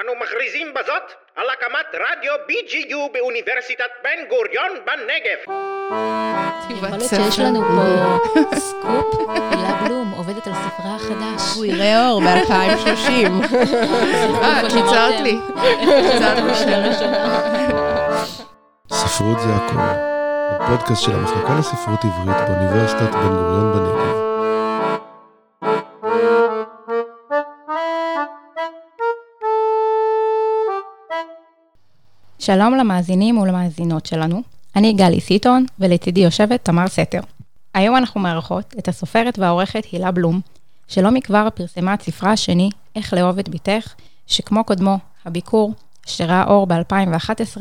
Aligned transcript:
אנו 0.00 0.12
מכריזים 0.14 0.74
בזאת 0.74 1.12
על 1.36 1.50
הקמת 1.50 1.86
רדיו 1.94 2.32
BGU 2.48 3.12
באוניברסיטת 3.12 3.90
בן 4.04 4.28
גוריון 4.28 4.70
בנגב. 4.86 5.54
יכול 6.70 6.88
להיות 6.88 7.02
שיש 7.10 7.38
לנו 7.38 7.62
פה 7.62 8.56
סקופ, 8.68 9.28
הילה 9.28 9.80
בלום 9.84 10.12
עובדת 10.16 10.46
על 10.46 10.52
ספרה 10.52 10.94
החדש. 10.96 11.56
הוא 11.56 11.64
יראה 11.64 12.08
אור 12.08 12.20
ב-2030. 12.20 13.10
אה, 14.42 14.60
קיצרת 14.62 15.20
לי. 15.20 15.38
קיצרת 16.12 16.44
לי 16.44 16.54
שנייה. 16.54 16.92
ספרות 18.92 19.40
זה 19.40 19.48
הכל. 19.54 20.08
הפודקאסט 20.50 21.02
של 21.02 21.12
המחלקה 21.12 21.58
לספרות 21.58 22.04
עברית 22.04 22.36
באוניברסיטת 22.48 23.12
בן 23.12 23.28
גוריון 23.28 23.72
בנגב. 23.72 24.07
שלום 32.48 32.74
למאזינים 32.74 33.38
ולמאזינות 33.38 34.06
שלנו, 34.06 34.42
אני 34.76 34.92
גלי 34.92 35.20
סיטון, 35.20 35.66
ולצידי 35.78 36.20
יושבת 36.20 36.64
תמר 36.64 36.88
סתר. 36.88 37.20
היום 37.74 37.96
אנחנו 37.96 38.20
מארחות 38.20 38.74
את 38.78 38.88
הסופרת 38.88 39.38
והעורכת 39.38 39.84
הילה 39.92 40.10
בלום, 40.10 40.40
שלא 40.86 41.10
מכבר 41.10 41.48
פרסמה 41.54 41.94
את 41.94 42.02
ספרה 42.02 42.32
השני, 42.32 42.70
איך 42.96 43.14
לאהוב 43.14 43.38
את 43.38 43.48
בתך, 43.48 43.94
שכמו 44.26 44.64
קודמו, 44.64 44.98
הביקור, 45.24 45.72
שראה 46.06 46.44
אור 46.44 46.66
ב-2011, 46.66 47.60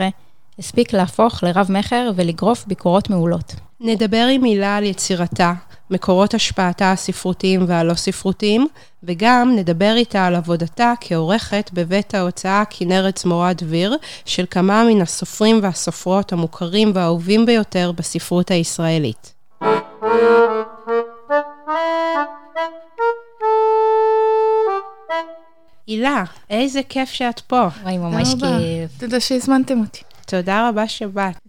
הספיק 0.59 0.93
להפוך 0.93 1.43
לרב-מכר 1.43 2.11
ולגרוף 2.15 2.65
ביקורות 2.67 3.09
מעולות. 3.09 3.55
נדבר 3.79 4.27
עם 4.31 4.43
הילה 4.43 4.77
על 4.77 4.83
יצירתה, 4.83 5.53
מקורות 5.89 6.33
השפעתה 6.33 6.91
הספרותיים 6.91 7.65
והלא 7.67 7.93
ספרותיים, 7.93 8.67
וגם 9.03 9.53
נדבר 9.55 9.93
איתה 9.95 10.25
על 10.25 10.35
עבודתה 10.35 10.93
כעורכת 11.01 11.69
בבית 11.73 12.15
ההוצאה 12.15 12.63
כנרת 12.69 13.17
זמורה 13.17 13.53
דביר, 13.53 13.97
של 14.25 14.45
כמה 14.51 14.83
מן 14.83 15.01
הסופרים 15.01 15.59
והסופרות 15.63 16.33
המוכרים 16.33 16.91
והאהובים 16.95 17.45
ביותר 17.45 17.91
בספרות 17.91 18.51
הישראלית. 18.51 19.33
הילה, 25.87 26.23
איזה 26.49 26.81
כיף 26.89 27.09
שאת 27.09 27.39
פה. 27.39 27.67
וואי, 27.83 27.97
ממש. 27.97 28.33
כיף. 28.33 28.99
תודה 28.99 29.19
שהזמנתם 29.19 29.79
אותי. 29.79 30.01
תודה 30.25 30.69
רבה 30.69 30.87
שבאת. 30.87 31.46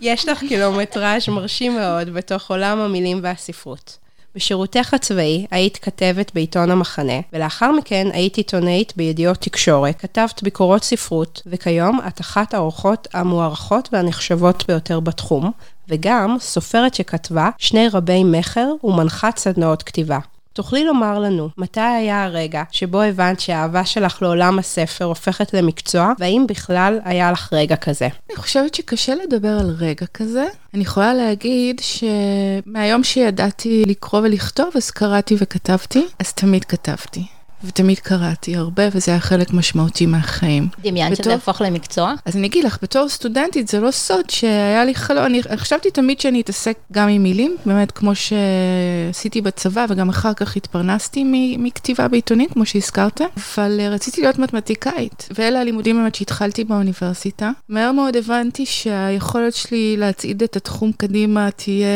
יש 0.00 0.28
לך 0.28 0.40
קילומטראז' 0.40 1.28
מרשים 1.28 1.76
מאוד 1.76 2.10
בתוך 2.10 2.50
עולם 2.50 2.78
המילים 2.78 3.20
והספרות. 3.22 3.98
בשירותך 4.36 4.94
הצבאי 4.94 5.46
היית 5.50 5.76
כתבת 5.76 6.34
בעיתון 6.34 6.70
המחנה, 6.70 7.20
ולאחר 7.32 7.72
מכן 7.72 8.06
היית 8.12 8.36
עיתונאית 8.36 8.92
בידיעות 8.96 9.36
תקשורת, 9.36 9.98
כתבת 9.98 10.42
ביקורות 10.42 10.84
ספרות, 10.84 11.42
וכיום 11.46 12.00
את 12.08 12.20
אחת 12.20 12.54
האורחות 12.54 13.08
המוערכות 13.14 13.88
והנחשבות 13.92 14.64
ביותר 14.68 15.00
בתחום, 15.00 15.50
וגם 15.88 16.36
סופרת 16.40 16.94
שכתבה 16.94 17.50
שני 17.58 17.88
רבי 17.88 18.24
מכר 18.24 18.68
ומנחת 18.84 19.38
סדנאות 19.38 19.82
כתיבה. 19.82 20.18
תוכלי 20.56 20.84
לומר 20.84 21.18
לנו, 21.18 21.48
מתי 21.58 21.80
היה 21.80 22.24
הרגע 22.24 22.62
שבו 22.70 23.02
הבנת 23.02 23.40
שהאהבה 23.40 23.84
שלך 23.84 24.22
לעולם 24.22 24.58
הספר 24.58 25.04
הופכת 25.04 25.54
למקצוע, 25.54 26.12
והאם 26.18 26.44
בכלל 26.48 26.98
היה 27.04 27.32
לך 27.32 27.52
רגע 27.52 27.76
כזה? 27.76 28.08
אני 28.30 28.36
חושבת 28.36 28.74
שקשה 28.74 29.14
לדבר 29.14 29.58
על 29.60 29.70
רגע 29.78 30.06
כזה. 30.14 30.44
אני 30.74 30.82
יכולה 30.82 31.14
להגיד 31.14 31.80
שמהיום 31.80 33.04
שידעתי 33.04 33.84
לקרוא 33.86 34.20
ולכתוב, 34.20 34.68
אז 34.74 34.90
קראתי 34.90 35.36
וכתבתי, 35.38 36.06
אז 36.18 36.32
תמיד 36.32 36.64
כתבתי. 36.64 37.35
ותמיד 37.64 37.98
קראתי 37.98 38.56
הרבה, 38.56 38.82
וזה 38.92 39.12
היה 39.12 39.20
חלק 39.20 39.52
משמעותי 39.52 40.06
מהחיים. 40.06 40.68
דמיינת 40.82 41.12
שזה 41.14 41.22
בתור- 41.22 41.32
יהפוך 41.32 41.60
למקצוע? 41.60 42.14
אז 42.24 42.36
אני 42.36 42.46
אגיד 42.46 42.64
לך, 42.64 42.78
בתור 42.82 43.08
סטודנטית 43.08 43.68
זה 43.68 43.80
לא 43.80 43.90
סוד 43.90 44.30
שהיה 44.30 44.84
לי 44.84 44.94
חלום, 44.94 45.24
אני 45.24 45.42
חשבתי 45.56 45.90
תמיד 45.90 46.20
שאני 46.20 46.40
אתעסק 46.40 46.76
גם 46.92 47.08
עם 47.08 47.22
מילים, 47.22 47.56
באמת 47.66 47.90
כמו 47.90 48.12
שעשיתי 48.14 49.40
בצבא, 49.40 49.86
וגם 49.88 50.08
אחר 50.08 50.34
כך 50.34 50.56
התפרנסתי 50.56 51.24
מ- 51.24 51.64
מכתיבה 51.64 52.08
בעיתונים, 52.08 52.48
כמו 52.48 52.66
שהזכרת, 52.66 53.20
אבל 53.36 53.76
אה, 53.80 53.88
רציתי 53.88 54.20
להיות 54.20 54.38
מתמטיקאית, 54.38 55.28
ואלה 55.38 55.60
הלימודים 55.60 55.96
באמת 55.96 56.14
שהתחלתי 56.14 56.64
באוניברסיטה. 56.64 57.50
מהר 57.68 57.92
מאוד 57.92 58.16
הבנתי 58.16 58.66
שהיכולת 58.66 59.54
שלי 59.54 59.96
להצעיד 59.96 60.42
את 60.42 60.56
התחום 60.56 60.92
קדימה 60.92 61.50
תהיה... 61.50 61.86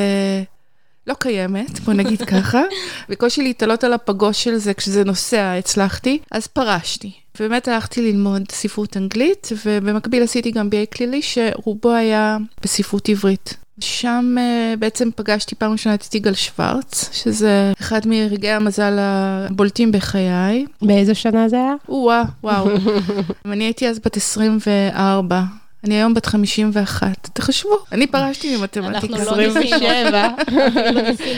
לא 1.07 1.15
קיימת, 1.15 1.81
בוא 1.81 1.95
נגיד 1.95 2.23
ככה. 2.23 2.63
בקושי 3.09 3.43
להתעלות 3.43 3.85
על 3.85 3.93
הפגוש 3.93 4.45
של 4.45 4.57
זה 4.57 4.75
כשזה 4.75 5.05
נוסע, 5.05 5.55
הצלחתי, 5.59 6.19
אז 6.31 6.47
פרשתי. 6.47 7.13
ובאמת 7.41 7.69
הלכתי 7.69 8.03
ללמוד 8.03 8.43
ספרות 8.53 8.97
אנגלית, 8.97 9.49
ובמקביל 9.67 10.23
עשיתי 10.23 10.51
גם 10.51 10.69
BA 10.69 10.97
כלילי, 10.97 11.23
שרובו 11.23 11.93
היה 11.93 12.37
בספרות 12.63 13.09
עברית. 13.09 13.57
שם 13.81 14.35
uh, 14.37 14.77
בעצם 14.77 15.09
פגשתי 15.17 15.55
פעם 15.55 15.73
ראשונה 15.73 15.95
את 15.95 16.15
יגאל 16.15 16.35
שוורץ, 16.35 17.11
שזה 17.13 17.73
אחד 17.81 18.01
מרגעי 18.07 18.53
המזל 18.53 18.97
הבולטים 18.99 19.93
בחיי. 19.93 20.67
באיזה 20.83 21.15
שנה 21.15 21.49
זה 21.49 21.57
היה? 21.57 21.75
או-אה, 21.89 22.23
וואו. 22.45 22.69
אני 23.45 23.65
הייתי 23.65 23.89
אז 23.89 23.99
בת 23.99 24.17
24. 24.17 25.43
אני 25.85 25.95
היום 25.95 26.15
בת 26.15 26.27
51. 26.27 27.29
תחשבו, 27.33 27.71
אני 27.93 28.07
פרשתי 28.07 28.57
ממתמטיקה. 28.57 28.87
אנחנו 29.17 29.37
לא 29.37 29.37
ניסינו. 29.49 29.61
27. 29.77 30.29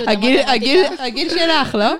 הגיל- 0.07 0.41
הגיל- 0.47 0.85
הגיל 0.99 1.29
שלך, 1.29 1.75
לא? 1.75 1.95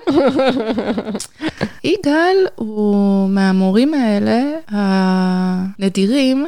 יגאל 1.83 2.35
הוא 2.55 3.29
מהמורים 3.29 3.93
האלה 3.93 4.41
הנדירים, 4.67 6.45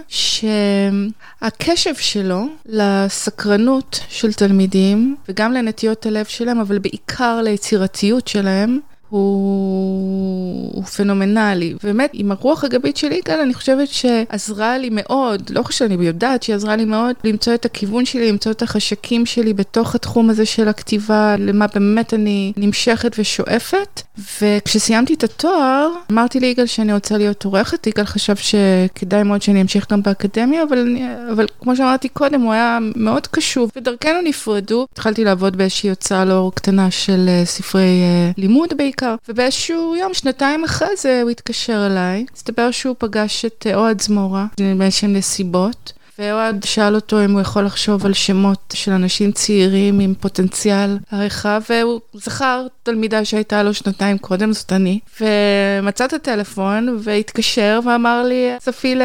שהקשב 1.41 1.95
שלו 1.95 2.45
לסקרנות 2.65 3.99
של 4.09 4.33
תלמידים, 4.33 5.15
וגם 5.29 5.53
לנטיות 5.53 6.05
הלב 6.05 6.25
שלהם, 6.25 6.59
אבל 6.59 6.79
בעיקר 6.79 7.41
ליצירתיות 7.43 8.27
שלהם, 8.27 8.79
הוא, 9.09 10.71
הוא 10.73 10.83
פנומנלי. 10.83 11.75
באמת, 11.83 12.09
עם 12.13 12.31
הרוח 12.31 12.63
הגבית 12.63 12.97
של 12.97 13.11
יגאל, 13.11 13.39
אני 13.39 13.53
חושבת 13.53 13.87
שעזרה 13.87 14.77
לי 14.77 14.89
מאוד, 14.91 15.49
לא 15.49 15.63
חושבת, 15.63 15.91
אני 15.91 16.05
יודעת 16.05 16.43
שהיא 16.43 16.55
עזרה 16.55 16.75
לי 16.75 16.85
מאוד 16.85 17.15
למצוא 17.23 17.53
את 17.53 17.65
הכיוון 17.65 18.05
שלי, 18.05 18.31
למצוא 18.31 18.51
את 18.51 18.61
החשקים 18.61 19.25
שלי 19.25 19.53
בתוך 19.53 19.95
התחום 19.95 20.29
הזה 20.29 20.45
של 20.45 20.67
הכתיבה, 20.67 21.35
למה 21.39 21.65
באמת 21.67 22.13
אני 22.13 22.53
נמשכת 22.57 23.15
ושואפת. 23.19 24.01
וכשסיימתי 24.41 25.13
את 25.13 25.23
התואר, 25.23 25.89
אמרתי 26.11 26.39
ליגאל 26.39 26.65
שאני 26.65 26.93
רוצה 26.93 27.17
להיות 27.17 27.45
עורכת, 27.45 27.87
יגאל 27.87 28.05
חשב 28.05 28.35
שכדאי 28.35 29.23
מאוד 29.23 29.41
שאני 29.41 29.61
אמשיך 29.61 29.91
גם 29.91 30.03
באקדמיה, 30.03 30.63
אבל, 30.63 30.77
אני, 30.77 31.05
אבל 31.31 31.45
כמו 31.61 31.75
שאמרתי 31.75 32.09
קודם, 32.09 32.41
הוא 32.41 32.53
היה 32.53 32.79
מאוד 32.95 33.27
קשוב, 33.27 33.71
ודרכנו 33.75 34.21
נפרדו. 34.23 34.87
התחלתי 34.91 35.23
לעבוד 35.23 35.55
באיזושהי 35.55 35.89
הוצאה 35.89 36.25
לאור 36.25 36.55
קטנה 36.55 36.91
של 36.91 37.25
אה, 37.27 37.45
ספרי 37.45 37.81
אה, 37.81 38.31
לימוד 38.37 38.73
בעיקר, 38.77 38.94
ובאיזשהו 39.29 39.95
יום, 39.95 40.13
שנתיים 40.13 40.63
אחרי 40.63 40.95
זה, 40.97 41.19
הוא 41.21 41.29
התקשר 41.29 41.87
אליי. 41.87 42.25
הסתבר 42.33 42.71
שהוא 42.71 42.95
פגש 42.97 43.45
את 43.45 43.67
אה, 43.69 43.75
אוהד 43.75 44.01
זמורה, 44.01 44.45
באיזשהם 44.77 45.13
נסיבות. 45.13 45.93
ואוהד 46.19 46.63
שאל 46.63 46.95
אותו 46.95 47.25
אם 47.25 47.31
הוא 47.31 47.41
יכול 47.41 47.65
לחשוב 47.65 48.05
על 48.05 48.13
שמות 48.13 48.73
של 48.73 48.91
אנשים 48.91 49.31
צעירים 49.31 49.99
עם 49.99 50.13
פוטנציאל 50.19 50.97
עריכה, 51.11 51.57
והוא 51.69 51.99
זכר 52.13 52.67
תלמידה 52.83 53.25
שהייתה 53.25 53.63
לו 53.63 53.73
שנתיים 53.73 54.17
קודם, 54.17 54.53
זאת 54.53 54.73
אני, 54.73 54.99
ומצא 55.21 56.05
את 56.05 56.13
הטלפון 56.13 56.97
והתקשר 57.01 57.79
ואמר 57.85 58.23
לי, 58.23 58.49
צפי 58.59 58.95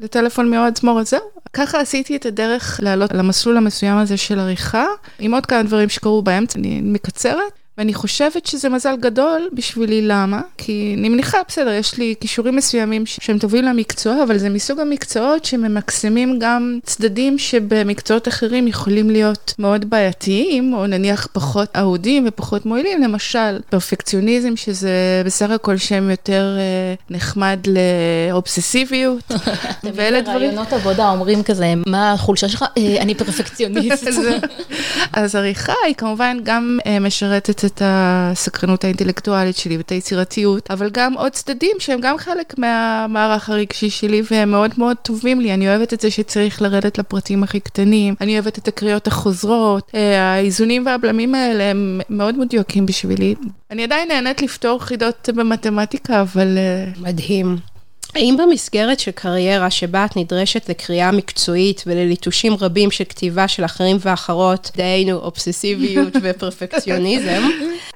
לטלפון 0.00 0.50
מאוהד 0.50 0.78
זמורה, 0.78 1.04
זהו. 1.04 1.20
ככה 1.52 1.80
עשיתי 1.80 2.16
את 2.16 2.26
הדרך 2.26 2.80
לעלות 2.82 3.12
על 3.12 3.20
המסלול 3.20 3.56
המסוים 3.56 3.96
הזה 3.96 4.16
של 4.16 4.38
עריכה, 4.38 4.86
עם 5.18 5.34
עוד 5.34 5.46
כמה 5.46 5.62
דברים 5.62 5.88
שקרו 5.88 6.22
באמצע, 6.22 6.58
אני 6.58 6.80
מקצרת. 6.82 7.59
ואני 7.80 7.94
חושבת 7.94 8.46
שזה 8.46 8.68
מזל 8.68 8.96
גדול 9.00 9.48
בשבילי, 9.52 10.02
למה? 10.02 10.40
כי 10.58 10.94
אני 10.98 11.08
מניחה, 11.08 11.38
בסדר, 11.48 11.70
יש 11.70 11.98
לי 11.98 12.14
כישורים 12.20 12.56
מסוימים 12.56 13.06
שהם 13.06 13.38
טובים 13.38 13.64
למקצוע, 13.64 14.22
אבל 14.22 14.38
זה 14.38 14.48
מסוג 14.48 14.80
המקצועות 14.80 15.44
שממקסמים 15.44 16.38
גם 16.38 16.78
צדדים 16.84 17.38
שבמקצועות 17.38 18.28
אחרים 18.28 18.68
יכולים 18.68 19.10
להיות 19.10 19.54
מאוד 19.58 19.90
בעייתיים, 19.90 20.74
או 20.74 20.86
נניח 20.86 21.26
פחות 21.32 21.68
אהודים 21.76 22.24
ופחות 22.28 22.66
מועילים, 22.66 23.02
למשל 23.02 23.58
פרפקציוניזם, 23.70 24.56
שזה 24.56 25.22
בסך 25.24 25.50
הכל 25.50 25.76
שם 25.76 26.10
יותר 26.10 26.56
אה, 26.58 26.94
נחמד 27.10 27.58
לאובססיביות, 27.66 29.32
ואלה 29.94 30.20
דברים... 30.20 30.36
רעיונות 30.36 30.72
עבודה 30.72 31.10
אומרים 31.10 31.42
כזה, 31.42 31.74
מה 31.86 32.12
החולשה 32.12 32.48
שלך? 32.48 32.64
"אה, 32.78 33.02
אני 33.02 33.14
פרפקציוניסט. 33.14 34.06
אז, 34.08 34.20
אז 35.12 35.34
עריכה 35.34 35.74
היא 35.86 35.94
כמובן 35.94 36.36
גם 36.42 36.78
uh, 36.82 37.00
משרתת 37.00 37.69
את 37.70 37.82
הסקרנות 37.84 38.84
האינטלקטואלית 38.84 39.56
שלי 39.56 39.76
ואת 39.76 39.90
היצירתיות, 39.90 40.70
אבל 40.70 40.90
גם 40.92 41.14
עוד 41.14 41.32
צדדים 41.32 41.76
שהם 41.78 42.00
גם 42.00 42.18
חלק 42.18 42.58
מהמערך 42.58 43.50
הרגשי 43.50 43.90
שלי 43.90 44.22
והם 44.30 44.50
מאוד 44.50 44.70
מאוד 44.78 44.96
טובים 45.02 45.40
לי. 45.40 45.54
אני 45.54 45.68
אוהבת 45.68 45.94
את 45.94 46.00
זה 46.00 46.10
שצריך 46.10 46.62
לרדת 46.62 46.98
לפרטים 46.98 47.42
הכי 47.42 47.60
קטנים, 47.60 48.14
אני 48.20 48.34
אוהבת 48.34 48.58
את 48.58 48.68
הקריאות 48.68 49.06
החוזרות, 49.06 49.90
uh, 49.90 49.96
האיזונים 50.18 50.86
והבלמים 50.86 51.34
האלה 51.34 51.64
הם 51.64 52.00
מאוד 52.10 52.38
מדויקים 52.38 52.86
בשבילי. 52.86 53.34
אני 53.70 53.84
עדיין 53.84 54.08
נהנית 54.08 54.42
לפתור 54.42 54.82
חידות 54.82 55.28
במתמטיקה, 55.34 56.20
אבל... 56.20 56.58
Uh, 56.96 57.00
מדהים. 57.00 57.69
האם 58.14 58.36
במסגרת 58.38 59.00
של 59.00 59.10
קריירה 59.10 59.70
שבה 59.70 60.04
את 60.04 60.16
נדרשת 60.16 60.68
לקריאה 60.68 61.10
מקצועית 61.10 61.84
ולליטושים 61.86 62.54
רבים 62.60 62.90
של 62.90 63.04
כתיבה 63.04 63.48
של 63.48 63.64
אחרים 63.64 63.96
ואחרות, 64.00 64.70
דהיינו 64.76 65.18
אובססיביות 65.18 66.12
ופרפקציוניזם, 66.22 67.42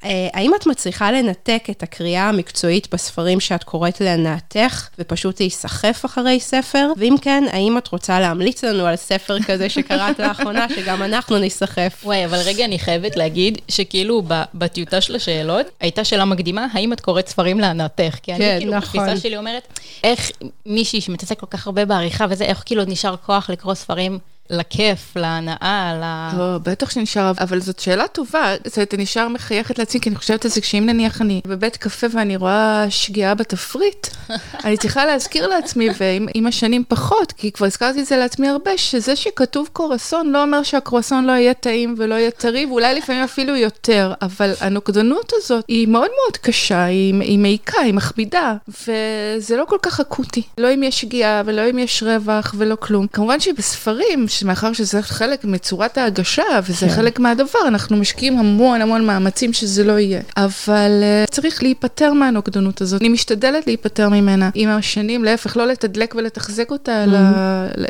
אה, 0.03 0.27
האם 0.33 0.55
את 0.55 0.67
מצליחה 0.67 1.11
לנתק 1.11 1.67
את 1.69 1.83
הקריאה 1.83 2.29
המקצועית 2.29 2.87
בספרים 2.93 3.39
שאת 3.39 3.63
קוראת 3.63 4.01
להנאתך 4.01 4.89
ופשוט 4.99 5.39
להיסחף 5.39 6.05
אחרי 6.05 6.39
ספר? 6.39 6.87
ואם 6.97 7.15
כן, 7.21 7.43
האם 7.51 7.77
את 7.77 7.87
רוצה 7.87 8.19
להמליץ 8.19 8.63
לנו 8.63 8.85
על 8.85 8.95
ספר 8.95 9.39
כזה 9.39 9.69
שקראת 9.69 10.19
לאחרונה, 10.19 10.67
שגם 10.75 11.03
אנחנו 11.03 11.37
ניסחף? 11.37 12.01
וואי, 12.03 12.25
אבל 12.25 12.37
רגע, 12.45 12.65
אני 12.65 12.79
חייבת 12.79 13.15
להגיד 13.17 13.57
שכאילו 13.69 14.21
ב- 14.27 14.43
בטיוטה 14.53 15.01
של 15.01 15.15
השאלות, 15.15 15.65
הייתה 15.79 16.03
שאלה 16.03 16.25
מקדימה, 16.25 16.67
האם 16.73 16.93
את 16.93 17.01
קוראת 17.01 17.27
ספרים 17.27 17.59
להנאתך? 17.59 18.15
כי 18.23 18.31
אני 18.31 18.39
כן, 18.39 18.57
כאילו, 18.59 18.77
נכון. 18.77 18.99
התפיסה 18.99 19.21
שלי 19.21 19.37
אומרת, 19.37 19.79
איך 20.05 20.31
מישהי 20.65 21.01
שמתעסק 21.01 21.39
כל 21.39 21.45
כך 21.45 21.67
הרבה 21.67 21.85
בעריכה 21.85 22.25
וזה, 22.29 22.43
איך 22.43 22.63
כאילו 22.65 22.81
עוד 22.81 22.89
נשאר 22.89 23.17
כוח 23.17 23.49
לקרוא 23.49 23.73
ספרים 23.73 24.19
לכיף, 24.49 25.15
להנאה, 25.15 25.93
ל... 26.01 26.37
לא, 26.37 26.57
בטח 26.63 26.89
שנשאר, 26.89 27.31
אבל 27.39 27.59
זאת 27.59 27.79
שאלה 27.79 28.07
טובה. 28.07 28.55
זאת 28.67 28.93
נשאר 28.97 29.27
מחייכת 29.27 29.79
לעצמי, 29.79 30.01
כי 30.01 30.09
אני 30.09 30.15
חושבת 30.15 30.45
על 30.45 30.51
זה 30.51 30.61
שאם 30.63 30.85
נניח 30.85 31.21
אני 31.21 31.41
בבית 31.47 31.77
קפה 31.77 32.07
ואני 32.11 32.35
רואה 32.35 32.85
שגיאה 32.89 33.35
בתפריט, 33.35 34.07
אני 34.65 34.77
צריכה 34.77 35.05
להזכיר 35.05 35.47
לעצמי, 35.47 35.89
ועם 35.99 36.27
עם 36.33 36.47
השנים 36.47 36.83
פחות, 36.87 37.31
כי 37.31 37.51
כבר 37.51 37.65
הזכרתי 37.65 38.01
את 38.01 38.05
זה 38.05 38.17
לעצמי 38.17 38.47
הרבה, 38.49 38.77
שזה 38.77 39.15
שכתוב 39.15 39.69
קורסון 39.73 40.31
לא 40.31 40.43
אומר 40.43 40.63
שהקרואסון 40.63 41.25
לא 41.25 41.31
יהיה 41.31 41.53
טעים 41.53 41.95
ולא 41.97 42.15
יהיה 42.15 42.31
טרי, 42.31 42.65
ואולי 42.65 42.95
לפעמים 42.95 43.23
אפילו 43.23 43.55
יותר, 43.55 44.13
אבל 44.21 44.53
הנוקדנות 44.59 45.31
הזאת 45.35 45.65
היא 45.67 45.87
מאוד 45.87 46.09
מאוד 46.23 46.37
קשה, 46.37 46.83
היא, 46.83 47.21
היא 47.21 47.39
מעיקה, 47.39 47.81
היא 47.81 47.93
מכבידה, 47.93 48.55
וזה 48.67 49.57
לא 49.57 49.65
כל 49.67 49.77
כך 49.81 49.99
אקוטי. 49.99 50.41
לא 50.57 50.73
אם 50.73 50.83
יש 50.83 51.01
שגיאה 51.01 51.41
ולא 51.45 51.69
אם 51.69 51.79
יש 51.79 52.03
רווח 52.03 52.55
ולא 52.57 52.75
כלום. 52.79 53.07
כמובן 53.07 53.39
שבספרים, 53.39 54.27
מאחר 54.43 54.73
שזה 54.73 55.01
חלק 55.01 55.45
מצורת 55.45 55.97
ההגשה 55.97 56.43
וזה 56.63 56.85
כן. 56.87 56.95
חלק 56.95 57.19
מהדבר, 57.19 57.59
אנחנו 57.67 57.97
משקיעים 57.97 58.39
המון 58.39 58.81
המון 58.81 59.05
מאמצים 59.05 59.53
שזה 59.53 59.83
לא 59.83 59.99
יהיה. 59.99 60.21
אבל 60.37 61.03
uh, 61.25 61.31
צריך 61.31 61.63
להיפטר 61.63 62.13
מהנוקדנות 62.13 62.81
הזאת. 62.81 63.01
אני 63.01 63.09
משתדלת 63.09 63.67
להיפטר 63.67 64.09
ממנה 64.09 64.49
עם 64.53 64.69
השנים, 64.69 65.23
להפך, 65.23 65.57
לא 65.57 65.67
לתדלק 65.67 66.15
ולתחזק 66.17 66.71
אותה, 66.71 67.03
אלא, 67.03 67.17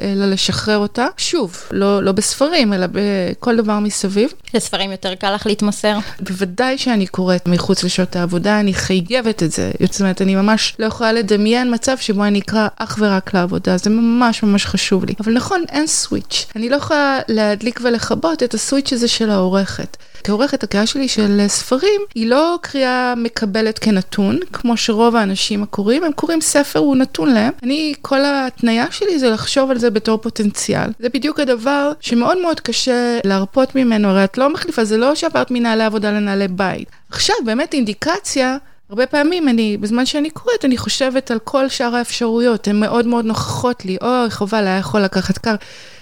אלא 0.02 0.26
לשחרר 0.26 0.78
אותה. 0.78 1.08
שוב, 1.18 1.58
לא, 1.72 2.04
לא 2.04 2.12
בספרים, 2.12 2.74
אלא 2.74 2.88
בכל 2.92 3.56
דבר 3.56 3.80
מסביב. 3.80 4.34
לספרים 4.54 4.92
יותר 4.92 5.16
קל 5.16 5.36
לך 5.36 5.48
להתמסר? 5.48 5.98
בוודאי 6.20 6.78
שאני 6.78 7.08
קוראת 7.08 7.48
מחוץ 7.48 7.84
לשעות 7.84 8.16
העבודה, 8.16 8.60
אני 8.60 8.74
חייבת 8.74 9.44
את 9.44 9.52
זה. 9.52 9.72
זאת 9.92 10.02
אומרת, 10.02 10.22
אני 10.22 10.36
ממש 10.36 10.76
לא 10.80 10.86
יכולה 10.86 11.14
לדמיין 11.14 11.74
מצב 11.74 11.98
שבו 11.98 12.24
אני 12.24 12.40
אקרא 12.40 12.68
אך 12.78 12.98
ורק 13.00 13.34
לעבודה, 13.34 13.78
זה 13.78 13.90
ממש 13.90 14.44
ממש 14.44 14.66
חשוב 14.66 15.06
לי. 15.06 15.14
אבל 15.20 15.34
נכון, 15.34 15.64
אין 15.70 15.88
סוויץ'. 15.88 16.35
אני 16.56 16.70
לא 16.70 16.76
יכולה 16.76 17.20
להדליק 17.28 17.80
ולכבות 17.84 18.44
את 18.44 18.54
הסוויץ' 18.54 18.94
הזה 18.94 19.08
של 19.08 19.30
העורכת. 19.30 19.98
כעורכת, 20.24 20.64
הקריאה 20.64 20.86
שלי 20.86 21.08
של 21.08 21.46
ספרים 21.48 22.02
היא 22.16 22.28
לא 22.28 22.56
קריאה 22.62 23.14
מקבלת 23.18 23.80
כנתון, 23.80 24.40
כמו 24.54 24.78
שרוב 24.78 25.16
האנשים 25.16 25.64
הקוראים, 25.64 26.04
הם 26.04 26.12
קוראים 26.12 26.42
ספר, 26.42 26.80
הוא 26.80 26.96
נתון 26.96 27.34
להם. 27.34 27.52
אני, 27.64 27.94
כל 28.02 28.26
ההתניה 28.26 28.86
שלי 28.92 29.20
זה 29.20 29.30
לחשוב 29.30 29.72
על 29.72 29.78
זה 29.78 29.90
בתור 29.90 30.18
פוטנציאל. 30.18 30.90
זה 31.00 31.10
בדיוק 31.10 31.40
הדבר 31.40 31.92
שמאוד 32.00 32.38
מאוד 32.38 32.60
קשה 32.60 33.20
להרפות 33.24 33.76
ממנו, 33.76 34.08
הרי 34.08 34.24
את 34.24 34.38
לא 34.38 34.54
מחליפה, 34.54 34.86
זה 34.86 34.98
לא 34.98 35.16
שעברת 35.16 35.52
מנהלי 35.52 35.84
עבודה 35.84 36.12
לנהלי 36.12 36.48
בית. 36.48 36.90
עכשיו, 37.12 37.36
באמת 37.46 37.74
אינדיקציה. 37.74 38.58
הרבה 38.90 39.06
פעמים 39.06 39.50
אני, 39.50 39.78
בזמן 39.78 40.06
שאני 40.06 40.30
קוראת, 40.30 40.66
אני 40.66 40.78
חושבת 40.78 41.32
על 41.32 41.40
כל 41.44 41.70
שאר 41.70 41.96
האפשרויות, 41.96 42.68
הן 42.68 42.80
מאוד 42.80 43.08
מאוד 43.08 43.26
נוכחות 43.26 43.86
לי, 43.86 43.98
אוי, 44.02 44.30
חבל, 44.30 44.68
היה 44.68 44.78
יכול 44.78 45.02
לקחת 45.02 45.38
קר. 45.38 45.56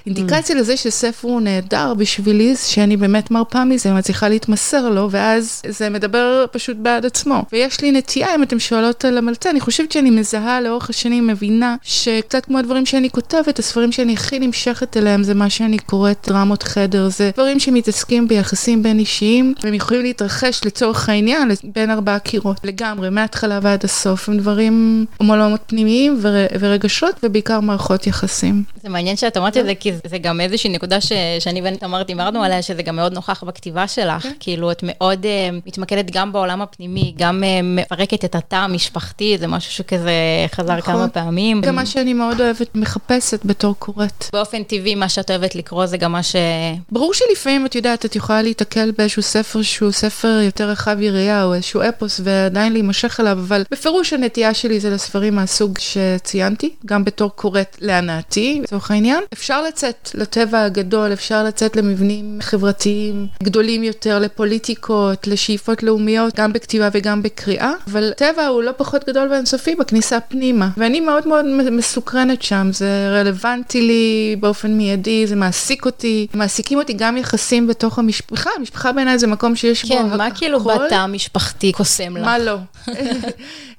אינדיקציה 0.06 0.56
לזה 0.56 0.78
שספר 0.78 1.28
הוא 1.28 1.42
נהדר 1.42 1.94
בשבילי, 1.94 2.56
שאני 2.56 2.98
באמת 2.98 3.32
מרפה 3.32 3.66
מזה, 3.66 3.94
מצליחה 3.94 4.30
להתמסר 4.30 4.90
לו, 4.90 5.08
ואז 5.12 5.62
זה 5.68 5.90
מדבר 5.90 6.46
פשוט 6.52 6.78
בעד 6.78 7.06
עצמו. 7.06 7.46
ויש 7.52 7.82
לי 7.82 7.92
נטייה, 7.92 8.36
אם 8.36 8.44
אתם 8.44 8.60
שואלות 8.60 9.06
על 9.06 9.18
המלצה, 9.18 9.50
אני 9.50 9.60
חושבת 9.60 9.92
שאני 9.92 10.10
מזהה 10.10 10.62
לאורך 10.62 10.90
השנים, 10.90 11.28
מבינה 11.28 11.76
שקצת 11.84 12.46
כמו 12.46 12.60
הדברים 12.60 12.86
שאני 12.86 13.10
כותבת, 13.10 13.60
הספרים 13.60 13.92
שאני 13.92 14.14
הכי 14.14 14.40
נמשכת 14.40 14.98
אליהם, 14.98 15.24
זה 15.24 15.34
מה 15.34 15.50
שאני 15.50 15.80
קוראת 15.80 16.28
דרמות 16.28 16.64
חדר, 16.64 17.10
זה 17.10 17.32
דברים 17.34 17.60
שמתעסקים 17.60 18.28
ביחסים 18.28 18.84
בין 18.84 19.00
אישיים, 19.00 19.54
והם 19.64 19.74
יכולים 19.74 20.04
להתרחש 20.04 20.62
לצורך 20.66 21.10
העניין 21.10 21.52
בין 21.64 21.92
ארבעה 21.92 22.20
קירות, 22.20 22.58
לגמרי, 22.64 23.10
מההתחלה 23.10 23.60
ועד 23.62 23.84
הסוף, 23.84 24.30
הם 24.30 24.38
דברים 24.38 25.06
עולמות 25.18 25.62
פנימיים 25.68 26.18
ור, 26.22 26.36
ורגשות, 26.60 27.16
ובעיקר 27.24 27.60
מערכות 27.60 28.08
יחסים. 28.08 28.64
זה 28.84 28.90
מעניין 28.90 29.18
שאת 29.18 29.38
אומרת 29.38 29.58
את 29.58 29.66
זה, 29.66 29.76
כי 29.76 29.93
זה 30.08 30.18
גם 30.18 30.42
איזושהי 30.42 30.70
נקודה 30.70 31.02
ש, 31.02 31.12
שאני 31.40 31.62
ונתמר 31.64 32.04
דיברנו 32.04 32.44
עליה, 32.44 32.62
שזה 32.62 32.82
גם 32.84 32.96
מאוד 32.96 33.14
נוכח 33.14 33.44
בכתיבה 33.44 33.88
שלך. 33.88 34.28
כאילו, 34.40 34.72
את 34.72 34.80
מאוד 34.84 35.24
uh, 35.24 35.28
מתמקדת 35.68 36.12
גם 36.12 36.32
בעולם 36.32 36.62
הפנימי, 36.62 37.14
גם 37.18 37.44
uh, 37.44 37.64
מפרקת 37.64 38.26
את 38.26 38.36
התא 38.36 38.56
המשפחתי, 38.56 39.38
זה 39.38 39.48
משהו 39.48 39.72
שכזה 39.72 40.12
חזר 40.56 40.76
נכון. 40.78 40.94
כמה 40.94 41.08
פעמים. 41.08 41.62
גם 41.62 41.76
מה 41.76 41.86
שאני 41.86 42.14
מאוד 42.14 42.42
אוהבת, 42.42 42.76
מחפשת 42.76 43.46
בתור 43.46 43.76
קוראת. 43.80 44.26
באופן 44.34 44.64
טבעי, 44.64 44.96
מה 44.96 45.10
שאת 45.10 45.30
אוהבת 45.30 45.56
לקרוא 45.56 45.86
זה 45.86 45.98
גם 45.98 46.12
מה 46.12 46.24
ש... 46.24 46.36
ברור 46.92 47.14
שלפעמים, 47.14 47.66
את 47.66 47.76
יודעת, 47.76 48.06
את 48.06 48.16
יכולה 48.16 48.42
להיתקל 48.42 48.92
באיזשהו 48.98 49.22
ספר 49.22 49.62
שהוא 49.62 49.92
ספר 49.92 50.40
יותר 50.44 50.70
רחב 50.70 51.02
יריעה, 51.02 51.44
או 51.44 51.54
איזשהו 51.54 51.82
אפוס, 51.90 52.22
ועדיין 52.24 52.74
להימשך 52.74 53.20
אליו, 53.20 53.38
אבל 53.40 53.64
בפירוש 53.72 54.14
הנטייה 54.14 54.54
שלי 54.54 54.80
זה 54.80 54.90
לספרים 54.90 55.36
מהסוג 55.36 55.78
שציינתי, 55.80 56.70
גם 56.86 57.06
בתור 57.06 57.30
קוראת 57.36 57.78
להנאתי, 57.82 58.60
לצורך 58.64 58.92
העניין. 58.92 59.24
אפשר 59.34 59.62
לצאת 59.84 60.12
לטבע 60.14 60.64
הגדול, 60.64 61.14
אפשר 61.14 61.44
לצאת 61.44 61.76
למבנים 61.76 62.38
חברתיים 62.42 63.28
גדולים 63.44 63.84
יותר, 63.84 64.20
לפוליטיקות, 64.20 65.28
לשאיפות 65.28 65.84
לאומיות, 65.84 66.40
גם 66.40 66.54
בכתיבה 66.54 66.90
וגם 66.94 67.24
בקריאה, 67.24 67.72
אבל 67.88 68.14
טבע 68.18 68.48
הוא 68.48 68.64
לא 68.64 68.72
פחות 68.78 69.10
גדול 69.10 69.28
ואינסופי 69.32 69.76
בכניסה 69.76 70.20
פנימה, 70.20 70.70
ואני 70.78 71.00
מאוד 71.00 71.28
מאוד 71.28 71.46
מסוקרנת 71.72 72.42
שם, 72.42 72.70
זה 72.74 73.10
רלוונטי 73.12 73.82
לי 73.82 74.36
באופן 74.40 74.72
מיידי, 74.72 75.28
זה 75.28 75.36
מעסיק 75.36 75.86
אותי, 75.86 76.28
מעסיקים 76.34 76.80
אותי 76.80 76.94
גם 76.94 77.18
יחסים 77.18 77.68
בתוך 77.68 78.00
המשפחה, 78.00 78.50
המשפחה 78.58 78.92
בעיניי 78.92 79.20
זה 79.20 79.28
מקום 79.28 79.56
שיש 79.56 79.86
בו 79.86 79.96
כן, 79.96 80.06
הכל. 80.06 80.18
מה 80.18 80.32
כאילו 80.32 80.60
בתא 80.60 80.96
המשפחתי 80.96 81.72
קוסם 81.72 82.18
לך? 82.18 82.26
מה 82.26 82.40
לא? 82.40 82.58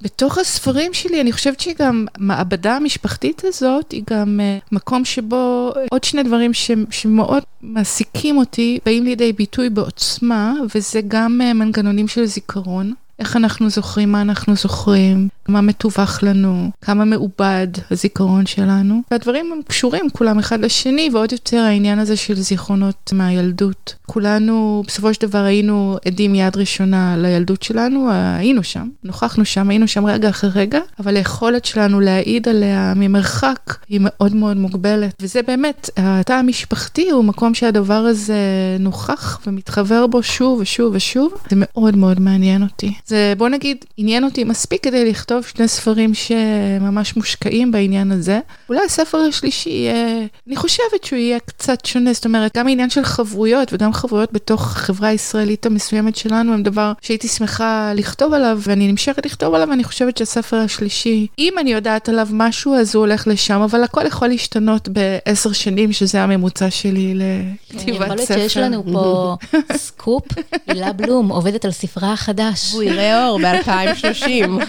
בתוך 0.03 0.39
הספרים 0.39 0.95
שלי, 0.95 1.21
אני 1.21 1.33
חושבת 1.33 1.61
שגם 1.61 2.07
מעבדה 2.19 2.77
המשפחתית 2.77 3.43
הזאת, 3.45 3.93
היא 3.93 4.03
גם 4.11 4.41
uh, 4.41 4.69
מקום 4.73 5.05
שבו 5.05 5.73
עוד 5.95 6.05
שני 6.05 6.23
דברים 6.23 6.55
ש, 6.55 6.71
שמאוד 6.91 7.43
מעסיקים 7.63 8.37
אותי, 8.37 8.79
באים 8.85 9.05
לידי 9.05 9.33
ביטוי 9.33 9.71
בעוצמה, 9.71 10.55
וזה 10.75 11.01
גם 11.09 11.41
uh, 11.41 11.55
מנגנונים 11.55 12.09
של 12.09 12.25
זיכרון. 12.25 12.93
איך 13.19 13.37
אנחנו 13.37 13.71
זוכרים 13.71 14.13
מה 14.13 14.21
אנחנו 14.21 14.55
זוכרים, 14.55 15.29
מה 15.49 15.61
מתווך 15.61 16.23
לנו, 16.23 16.71
כמה 16.81 17.05
מעובד 17.05 17.69
הזיכרון 17.91 18.47
שלנו. 18.47 19.03
והדברים 19.11 19.53
הם 19.53 19.61
קשורים 19.69 20.11
כולם 20.13 20.39
אחד 20.39 20.61
לשני, 20.61 21.11
ועוד 21.13 21.33
יותר 21.33 21.61
העניין 21.61 21.99
הזה 21.99 22.17
של 22.17 22.35
זיכרונות 22.35 23.13
מהילדות. 23.15 23.95
כולנו 24.07 24.83
בסופו 24.87 25.15
של 25.15 25.27
דבר 25.27 25.39
היינו 25.39 25.97
עדים 26.05 26.35
יד 26.35 26.57
ראשונה 26.57 27.17
לילדות 27.17 27.63
שלנו, 27.63 28.11
היינו 28.11 28.63
שם, 28.63 28.89
נוכחנו 29.05 29.45
שם, 29.45 29.71
היינו 29.71 29.89
שם 29.89 30.07
רגע 30.07 30.29
אחרי 30.29 30.51
רגע, 30.55 30.81
אבל 30.99 31.17
היכולת 31.17 31.65
שלנו 31.65 32.01
להעיד 32.01 32.49
עליה 32.49 32.93
ממרחק 32.97 33.77
היא 33.89 34.01
מאוד 34.03 34.35
מאוד 34.35 34.57
מוגבלת. 34.57 35.15
וזה 35.21 35.41
באמת, 35.43 35.91
התא 35.97 36.33
המשפחתי 36.33 37.11
הוא 37.11 37.25
מקום 37.25 37.55
שהדבר 37.55 37.95
הזה 37.95 38.37
נוכח 38.81 39.41
ומתחבר 39.47 40.07
בו 40.07 40.23
שוב 40.23 40.61
ושוב 40.61 40.95
ושוב. 40.95 41.33
זה 41.51 41.57
מאוד 41.59 41.97
מאוד 41.97 42.21
מעניין 42.21 42.63
אותי. 42.63 42.95
זה, 43.07 43.35
בוא 43.39 43.49
נגיד, 43.49 43.85
עניין 43.97 44.25
אותי 44.25 44.45
מספיק 44.45 44.85
כדי 44.85 45.11
לכתוב 45.11 45.34
שני 45.43 45.69
ספרים 45.69 46.15
שממש 46.15 47.17
מושקעים 47.17 47.73
בעניין 47.73 48.13
הזה. 48.13 48.41
אולי 48.69 48.81
הספר 48.85 49.19
השלישי 49.19 49.71
יהיה, 49.71 50.27
אני 50.47 50.57
חושבת 50.57 51.05
שהוא 51.05 51.19
יהיה 51.19 51.39
קצת 51.39 51.85
שונה, 51.85 52.13
זאת 52.13 52.25
אומרת, 52.25 52.57
גם 52.57 52.69
העניין 52.69 52.91
של 52.91 53.05
חברויות 53.05 53.73
וגם 53.73 53.93
חברויות 53.93 54.33
בתוך 54.33 54.63
החברה 54.63 55.09
הישראלית 55.09 55.67
המסוימת 55.67 56.17
שלנו 56.17 56.53
הם 56.53 56.63
דבר 56.63 56.93
שהייתי 57.03 57.29
שמחה 57.29 57.93
לכתוב 57.95 58.33
עליו, 58.33 58.61
ואני 58.63 58.89
נמשכת 58.89 59.27
לכתוב 59.27 59.55
עליו, 59.55 59.69
ואני 59.69 59.85
חושבת 59.85 60.17
שהספר 60.17 60.57
השלישי, 60.57 61.27
אם 61.39 61.55
אני 61.59 61.73
יודעת 61.73 62.09
עליו 62.09 62.29
משהו, 62.31 62.75
אז 62.75 62.95
הוא 62.95 63.01
הולך 63.01 63.27
לשם, 63.29 63.61
אבל 63.61 63.85
הכל 63.85 64.07
יכול 64.07 64.29
להשתנות 64.29 64.89
בעשר 64.89 65.53
שנים, 65.53 65.93
שזה 65.93 66.23
הממוצע 66.23 66.71
שלי 66.71 67.15
לכתיבת 67.15 67.95
יכול 67.95 68.07
להיות 68.07 68.21
ספר. 68.21 68.35
שיש 68.35 68.57
לנו 68.57 68.85
פה 68.93 69.37
סקופ, 69.77 70.25
הילה 70.67 70.93
בלום 70.93 71.29
עובדת 71.29 71.65
על 71.65 71.71
ספרה 71.71 72.13
החדש. 72.13 72.73
הוא 72.73 72.83
יראה 72.83 73.27
אור 73.27 73.39
ב-2030. 73.39 74.27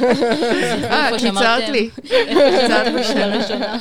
אה, 0.64 1.20
שאמרתם. 1.20 1.72
לי. 1.72 1.90
קיצרת 2.02 2.88
לי 2.88 3.16
לראשונה. 3.16 3.78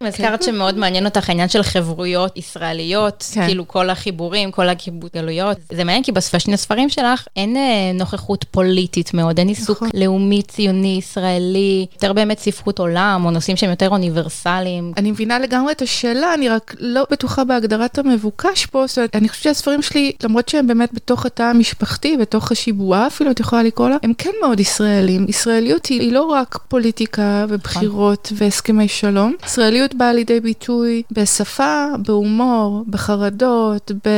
הזכרת 0.00 0.42
שמאוד 0.42 0.78
מעניין 0.78 1.04
אותך 1.04 1.28
העניין 1.28 1.48
של 1.48 1.62
חברויות 1.62 2.36
ישראליות, 2.36 3.24
כן. 3.34 3.46
כאילו 3.46 3.68
כל 3.68 3.90
החיבורים, 3.90 4.50
כל 4.50 4.68
הקיבוץ 4.68 5.12
גלויות. 5.14 5.56
זה 5.72 5.84
מעניין 5.84 6.02
כי 6.02 6.12
בשני 6.12 6.54
הספרים 6.54 6.88
שלך 6.88 7.26
אין 7.36 7.56
אה, 7.56 7.92
נוכחות 7.94 8.44
פוליטית 8.50 9.14
מאוד, 9.14 9.38
אין 9.38 9.48
עיסוק 9.48 9.76
נכון. 9.76 9.88
לאומי, 9.94 10.42
ציוני, 10.42 10.96
ישראלי, 10.98 11.86
יותר 11.92 12.12
באמת 12.12 12.38
ספרות 12.38 12.78
עולם, 12.78 13.22
או 13.24 13.30
נושאים 13.30 13.56
שהם 13.56 13.70
יותר 13.70 13.88
אוניברסליים. 13.88 14.92
אני 14.96 15.10
מבינה 15.10 15.38
לגמרי 15.38 15.72
את 15.72 15.82
השאלה, 15.82 16.34
אני 16.34 16.48
רק 16.48 16.74
לא 16.78 17.06
בטוחה 17.10 17.44
בהגדרת 17.44 17.98
המבוקש 17.98 18.66
פה. 18.66 18.86
זאת 18.86 18.98
אומרת, 18.98 19.16
אני 19.16 19.28
חושבת 19.28 19.42
שהספרים 19.42 19.82
שלי, 19.82 20.12
למרות 20.22 20.48
שהם 20.48 20.66
באמת 20.66 20.90
בתוך 20.92 21.26
התא 21.26 21.42
המשפחתי, 21.42 22.16
בתוך 22.16 22.52
השיבועה 22.52 23.06
אפילו, 23.06 23.30
את 23.30 23.40
יכולה 23.40 23.62
לקרוא 23.62 23.88
לה, 23.88 23.96
הם 24.02 24.12
כן 24.18 24.30
מאוד 24.40 24.60
ישראלים. 24.60 25.26
ישראליות 25.28 25.86
היא, 25.86 26.00
היא 26.00 26.12
לא 26.12 26.22
רק 26.22 26.58
פוליטיקה 26.68 27.46
ובחירות 27.48 28.32
והסכמי 28.36 28.88
שלום. 28.88 29.34
ישראליות 29.46 29.87
באה 29.94 30.12
לידי 30.12 30.40
ביטוי 30.40 31.02
בשפה, 31.12 31.86
בהומור, 32.06 32.84
בחרדות, 32.90 33.90
ב... 34.04 34.08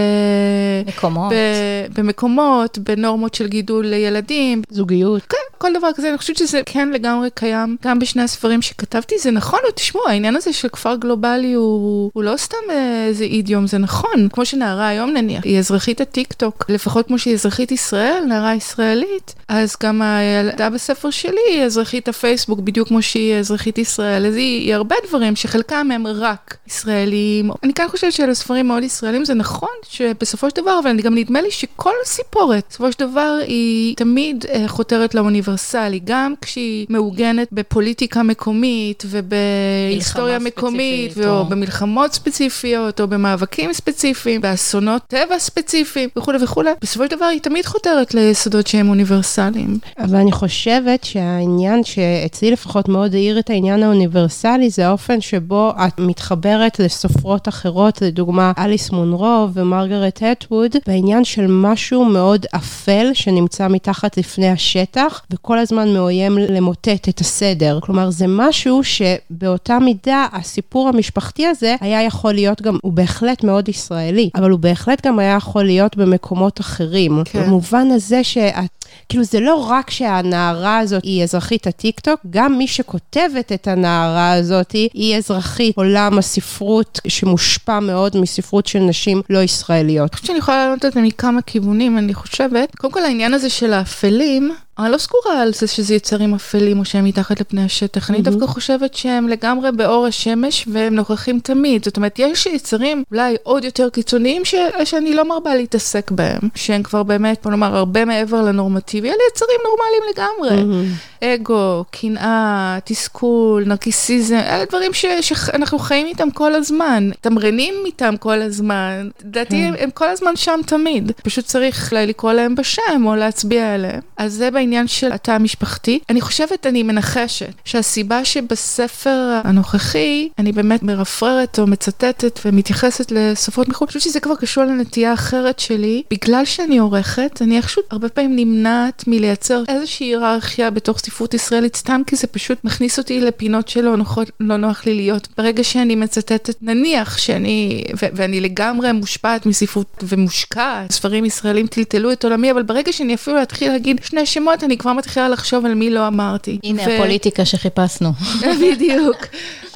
מקומות. 0.86 1.32
ב- 1.32 2.00
במקומות, 2.00 2.78
בנורמות 2.78 3.34
של 3.34 3.48
גידול 3.48 3.86
לילדים, 3.86 4.62
זוגיות. 4.70 5.22
כן, 5.22 5.36
כל 5.60 5.72
דבר 5.72 5.88
כזה, 5.94 6.08
אני 6.08 6.18
חושבת 6.18 6.36
שזה 6.36 6.60
כן 6.66 6.88
לגמרי 6.88 7.28
קיים, 7.34 7.76
גם 7.84 7.98
בשני 7.98 8.22
הספרים 8.22 8.62
שכתבתי, 8.62 9.18
זה 9.18 9.30
נכון, 9.30 9.58
תשמעו, 9.74 10.08
העניין 10.08 10.36
הזה 10.36 10.52
של 10.52 10.68
כפר 10.68 10.96
גלובלי 10.96 11.52
הוא, 11.52 12.10
הוא 12.14 12.22
לא 12.22 12.36
סתם 12.36 12.56
אה, 12.70 13.06
איזה 13.06 13.24
אידיום, 13.24 13.66
זה 13.66 13.78
נכון. 13.78 14.28
כמו 14.32 14.44
שנערה 14.44 14.88
היום 14.88 15.10
נניח, 15.10 15.44
היא 15.44 15.58
אזרחית 15.58 16.00
הטיק 16.00 16.32
טוק, 16.32 16.64
לפחות 16.68 17.06
כמו 17.06 17.18
שהיא 17.18 17.34
אזרחית 17.34 17.72
ישראל, 17.72 18.24
נערה 18.28 18.54
ישראלית, 18.54 19.34
אז 19.48 19.76
גם 19.82 20.02
הילדה 20.02 20.70
בספר 20.70 21.10
שלי 21.10 21.40
היא 21.50 21.62
אזרחית 21.62 22.08
הפייסבוק, 22.08 22.60
בדיוק 22.60 22.88
כמו 22.88 23.02
שהיא 23.02 23.34
אזרחית 23.34 23.78
ישראל, 23.78 24.26
אז 24.26 24.36
היא, 24.36 24.60
היא 24.60 24.74
הרבה 24.74 24.96
דברים 25.08 25.36
שחלקם 25.36 25.88
הם 25.94 26.06
רק 26.06 26.56
ישראלים. 26.68 27.50
אני 27.62 27.74
כאן 27.74 27.88
חושבת 27.88 28.12
שאלה 28.12 28.34
ספרים 28.34 28.68
מאוד 28.68 28.82
ישראלים, 28.82 29.24
זה 29.24 29.34
נכון 29.34 29.68
שבסופו 29.88 30.50
של 30.50 30.56
דבר, 30.56 30.78
אבל 30.82 31.00
גם 31.00 31.14
נדמה 31.14 31.40
לי 31.40 31.50
שכל 31.50 31.94
סיפורת, 32.04 32.64
בסופו 32.70 32.92
של 32.92 32.98
דבר 32.98 33.38
היא 33.46 33.96
תמיד 33.96 34.44
אה, 34.48 34.68
חותרת 34.68 35.14
לאוניברסלי, 35.50 36.00
גם 36.04 36.34
כשהיא 36.40 36.86
מעוגנת 36.88 37.48
בפוליטיקה 37.52 38.22
מקומית 38.22 39.04
ובהיסטוריה 39.06 40.38
מקומית, 40.38 41.18
או 41.18 41.38
או- 41.38 41.44
במלחמות 41.44 42.12
ספציפיות, 42.12 43.00
או 43.00 43.08
במאבקים 43.08 43.72
ספציפיים, 43.72 44.40
באסונות 44.40 45.02
טבע 45.08 45.38
ספציפיים 45.38 46.08
וכולי 46.18 46.38
וכולי. 46.44 46.70
בסופו 46.82 47.04
של 47.04 47.16
דבר 47.16 47.24
היא 47.24 47.40
תמיד 47.40 47.66
חותרת 47.66 48.14
ליסודות 48.14 48.66
שהם 48.66 48.88
אוניברסליים. 48.88 49.78
אבל 49.98 50.16
אני 50.16 50.32
חושבת 50.32 51.04
שהעניין 51.04 51.84
שאצלי 51.84 52.50
לפחות 52.50 52.88
מאוד 52.88 53.14
העיר 53.14 53.38
את 53.38 53.50
העניין 53.50 53.82
האוניברסלי, 53.82 54.70
זה 54.70 54.86
האופן 54.86 55.20
שבו 55.20 55.72
את 55.86 55.98
מתחברת 55.98 56.78
לסופרות 56.78 57.48
אחרות, 57.48 58.02
לדוגמה 58.02 58.52
אליס 58.58 58.90
מונרו 58.90 59.48
ומרגרט 59.54 60.22
הטווד, 60.22 60.76
בעניין 60.86 61.24
של 61.24 61.46
משהו 61.48 62.04
מאוד 62.04 62.46
אפל 62.56 63.10
שנמצא 63.14 63.68
מתחת 63.68 64.16
לפני 64.18 64.48
השטח, 64.50 65.22
וכל 65.40 65.58
הזמן 65.58 65.92
מאוים 65.94 66.38
למוטט 66.38 67.08
את 67.08 67.20
הסדר. 67.20 67.78
כלומר, 67.82 68.10
זה 68.10 68.24
משהו 68.28 68.80
שבאותה 68.84 69.78
מידה 69.78 70.26
הסיפור 70.32 70.88
המשפחתי 70.88 71.46
הזה 71.46 71.76
היה 71.80 72.02
יכול 72.02 72.32
להיות 72.32 72.62
גם, 72.62 72.78
הוא 72.82 72.92
בהחלט 72.92 73.44
מאוד 73.44 73.68
ישראלי, 73.68 74.30
אבל 74.34 74.50
הוא 74.50 74.60
בהחלט 74.60 75.06
גם 75.06 75.18
היה 75.18 75.36
יכול 75.36 75.64
להיות 75.64 75.96
במקומות 75.96 76.60
אחרים. 76.60 77.22
כן. 77.24 77.42
במובן 77.42 77.86
הזה 77.90 78.24
שאת... 78.24 78.79
כאילו 79.08 79.24
זה 79.24 79.40
לא 79.40 79.54
רק 79.54 79.90
שהנערה 79.90 80.78
הזאת 80.78 81.04
היא 81.04 81.22
אזרחית 81.22 81.66
הטיקטוק, 81.66 82.20
גם 82.30 82.58
מי 82.58 82.66
שכותבת 82.66 83.52
את 83.52 83.68
הנערה 83.68 84.32
הזאת 84.32 84.72
היא 84.72 85.16
אזרחית 85.16 85.76
עולם 85.76 86.18
הספרות 86.18 87.00
שמושפע 87.08 87.80
מאוד 87.80 88.16
מספרות 88.16 88.66
של 88.66 88.78
נשים 88.78 89.22
לא 89.30 89.38
ישראליות. 89.38 90.10
אני 90.10 90.16
חושבת 90.16 90.26
שאני 90.26 90.38
יכולה 90.38 90.64
לענות 90.64 90.84
את 90.84 90.92
זה 90.92 91.00
מכמה 91.00 91.42
כיוונים, 91.42 91.98
אני 91.98 92.14
חושבת. 92.14 92.76
קודם 92.76 92.92
כל 92.92 93.02
העניין 93.02 93.34
הזה 93.34 93.50
של 93.50 93.72
האפלים, 93.72 94.52
אני 94.84 94.92
לא 94.92 94.98
סגורה 94.98 95.42
על 95.42 95.52
זה 95.52 95.66
שזה 95.66 95.94
יצרים 95.94 96.34
אפלים 96.34 96.78
או 96.78 96.84
שהם 96.84 97.04
מתחת 97.04 97.40
לפני 97.40 97.64
השטח. 97.64 98.10
אני 98.10 98.22
דווקא 98.22 98.46
חושבת 98.46 98.94
שהם 98.94 99.28
לגמרי 99.28 99.72
באור 99.72 100.06
השמש 100.06 100.68
והם 100.72 100.94
נוכחים 100.94 101.40
תמיד. 101.40 101.84
זאת 101.84 101.96
אומרת, 101.96 102.18
יש 102.18 102.46
יצרים 102.46 103.04
אולי 103.10 103.36
עוד 103.42 103.64
יותר 103.64 103.88
קיצוניים 103.90 104.44
ש... 104.44 104.54
שאני 104.84 105.14
לא 105.14 105.28
מרבה 105.28 105.54
להתעסק 105.54 106.10
בהם, 106.10 106.40
שהם 106.54 106.82
כבר 106.82 107.02
באמת, 107.02 107.40
בוא 107.42 107.50
נאמר, 107.50 107.76
הרבה 107.76 108.04
מעבר 108.04 108.42
לנורמטיבי. 108.80 109.08
אלה 109.08 109.16
יצרים 109.32 109.60
נורמליים 109.64 110.02
לגמרי. 110.14 110.84
אגו, 111.24 111.84
קנאה, 111.90 112.78
תסכול, 112.84 113.64
נרקיסיזם, 113.66 114.34
אלה 114.34 114.64
דברים 114.64 114.92
ש- 114.92 115.06
שאנחנו 115.20 115.78
חיים 115.78 116.06
איתם 116.06 116.30
כל 116.30 116.54
הזמן, 116.54 117.10
תמרנים 117.20 117.74
איתם 117.86 118.14
כל 118.20 118.42
הזמן, 118.42 119.08
לדעתי 119.24 119.56
הם, 119.56 119.74
הם 119.78 119.90
כל 119.90 120.08
הזמן 120.08 120.36
שם 120.36 120.60
תמיד, 120.66 121.12
פשוט 121.22 121.44
צריך 121.44 121.92
אולי 121.92 122.06
לקרוא 122.06 122.32
להם 122.32 122.54
בשם 122.54 123.04
או 123.06 123.14
להצביע 123.16 123.74
עליהם. 123.74 124.00
אז 124.16 124.32
זה 124.32 124.50
בעניין 124.50 124.88
של 124.88 125.12
התא 125.12 125.30
המשפחתי. 125.30 125.98
אני 126.08 126.20
חושבת, 126.20 126.66
אני 126.66 126.82
מנחשת, 126.82 127.52
שהסיבה 127.64 128.24
שבספר 128.24 129.40
הנוכחי, 129.44 130.28
אני 130.38 130.52
באמת 130.52 130.82
מרפררת 130.82 131.58
או 131.58 131.66
מצטטת 131.66 132.40
ומתייחסת 132.44 133.12
לשפות 133.12 133.68
מחו"ל, 133.68 133.86
אני 133.86 133.98
חושבת 133.98 134.02
שזה 134.02 134.20
כבר 134.20 134.36
קשור 134.36 134.64
לנטייה 134.64 135.14
אחרת 135.14 135.58
שלי, 135.58 136.02
בגלל 136.10 136.44
שאני 136.44 136.78
עורכת, 136.78 137.38
אני 137.42 137.56
איכשהו 137.56 137.82
הרבה 137.90 138.08
פעמים 138.08 138.62
נמנעת 138.70 139.04
מלייצר 139.06 139.62
איזושהי 139.68 140.06
היררכיה 140.06 140.70
בתוך 140.70 140.98
ספרות 140.98 141.34
ישראלית, 141.34 141.76
סתם 141.76 142.00
כי 142.06 142.16
זה 142.16 142.26
פשוט 142.26 142.64
מכניס 142.64 142.98
אותי 142.98 143.20
לפינות 143.20 143.68
שלא 143.68 143.96
נוחות, 143.96 144.30
לא 144.40 144.56
נוח 144.56 144.86
לי 144.86 144.94
להיות. 144.94 145.28
ברגע 145.38 145.64
שאני 145.64 145.94
מצטטת, 145.94 146.54
נניח 146.62 147.18
שאני, 147.18 147.84
ו- 148.02 148.06
ואני 148.12 148.40
לגמרי 148.40 148.92
מושפעת 148.92 149.46
מספרות 149.46 150.04
ומושקעת, 150.08 150.92
ספרים 150.92 151.24
ישראלים 151.24 151.66
טלטלו 151.66 152.12
את 152.12 152.24
עולמי, 152.24 152.50
אבל 152.50 152.62
ברגע 152.62 152.92
שאני 152.92 153.14
אפילו 153.14 153.42
אתחיל 153.42 153.72
להגיד 153.72 154.00
שני 154.04 154.26
שמות, 154.26 154.64
אני 154.64 154.78
כבר 154.78 154.92
מתחילה 154.92 155.28
לחשוב 155.28 155.66
על 155.66 155.74
מי 155.74 155.90
לא 155.90 156.06
אמרתי. 156.06 156.58
הנה 156.64 156.82
ו- 156.86 156.94
הפוליטיקה 156.94 157.44
שחיפשנו. 157.44 158.12
בדיוק. 158.62 159.16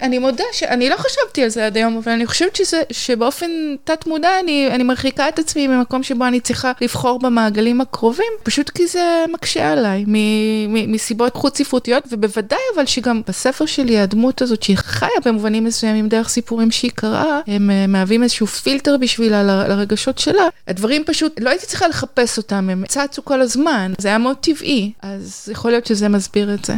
אני 0.02 0.18
מודה 0.18 0.44
שאני 0.52 0.88
לא 0.88 0.96
חשבתי 0.96 1.42
על 1.42 1.48
זה 1.48 1.66
עד 1.66 1.76
היום, 1.76 1.96
אבל 1.96 2.12
אני 2.12 2.26
חושבת 2.26 2.56
שזה, 2.56 2.82
שבאופן 2.92 3.50
תת-מודע 3.84 4.40
אני, 4.40 4.68
אני 4.70 4.82
מרחיקה 4.82 5.28
את 5.28 5.38
עצמי 5.38 5.66
ממקום 5.66 6.02
שבו 6.02 6.26
אני 6.26 6.40
צריכה 6.40 6.72
לבחור 6.80 7.18
במעגלים 7.18 7.80
הקרובים, 7.80 8.32
פשוט 8.42 8.70
כי 8.70 8.86
זה 8.86 9.24
מקשה 9.32 9.72
עליי, 9.72 10.04
מ- 10.06 10.74
מ- 10.74 10.92
מסיבות 10.92 11.36
חוץ-ספרותיות, 11.36 12.04
ובוודאי 12.12 12.58
אבל 12.74 12.86
שגם 12.86 13.22
בספר 13.28 13.66
שלי 13.66 13.98
הדמות 13.98 14.42
הזאת, 14.42 14.62
שהיא 14.62 14.76
חיה 14.76 15.08
במובנים 15.24 15.64
מסוימים 15.64 16.08
דרך 16.08 16.28
סיפורים 16.28 16.70
שהיא 16.70 16.90
קראה, 16.94 17.40
הם 17.46 17.70
אה, 17.70 17.86
מהווים 17.86 18.22
איזשהו 18.22 18.46
פילטר 18.46 18.96
בשבילה 18.96 19.42
ל- 19.42 19.68
לרגשות 19.68 20.18
שלה. 20.18 20.48
הדברים 20.68 21.04
פשוט, 21.06 21.40
לא 21.40 21.50
הייתי 21.50 21.66
צריכה 21.66 21.88
לחפש 21.88 22.38
אותם, 22.38 22.70
הם 22.70 22.84
צצו 22.88 23.24
כל 23.24 23.40
הזמן, 23.40 23.92
זה 23.98 24.08
היה 24.08 24.18
מאוד 24.18 24.36
טבעי, 24.40 24.92
אז 25.02 25.48
יכול 25.52 25.70
להיות 25.70 25.86
שזה 25.86 26.08
מסביר 26.08 26.54
את 26.54 26.64
זה. 26.64 26.74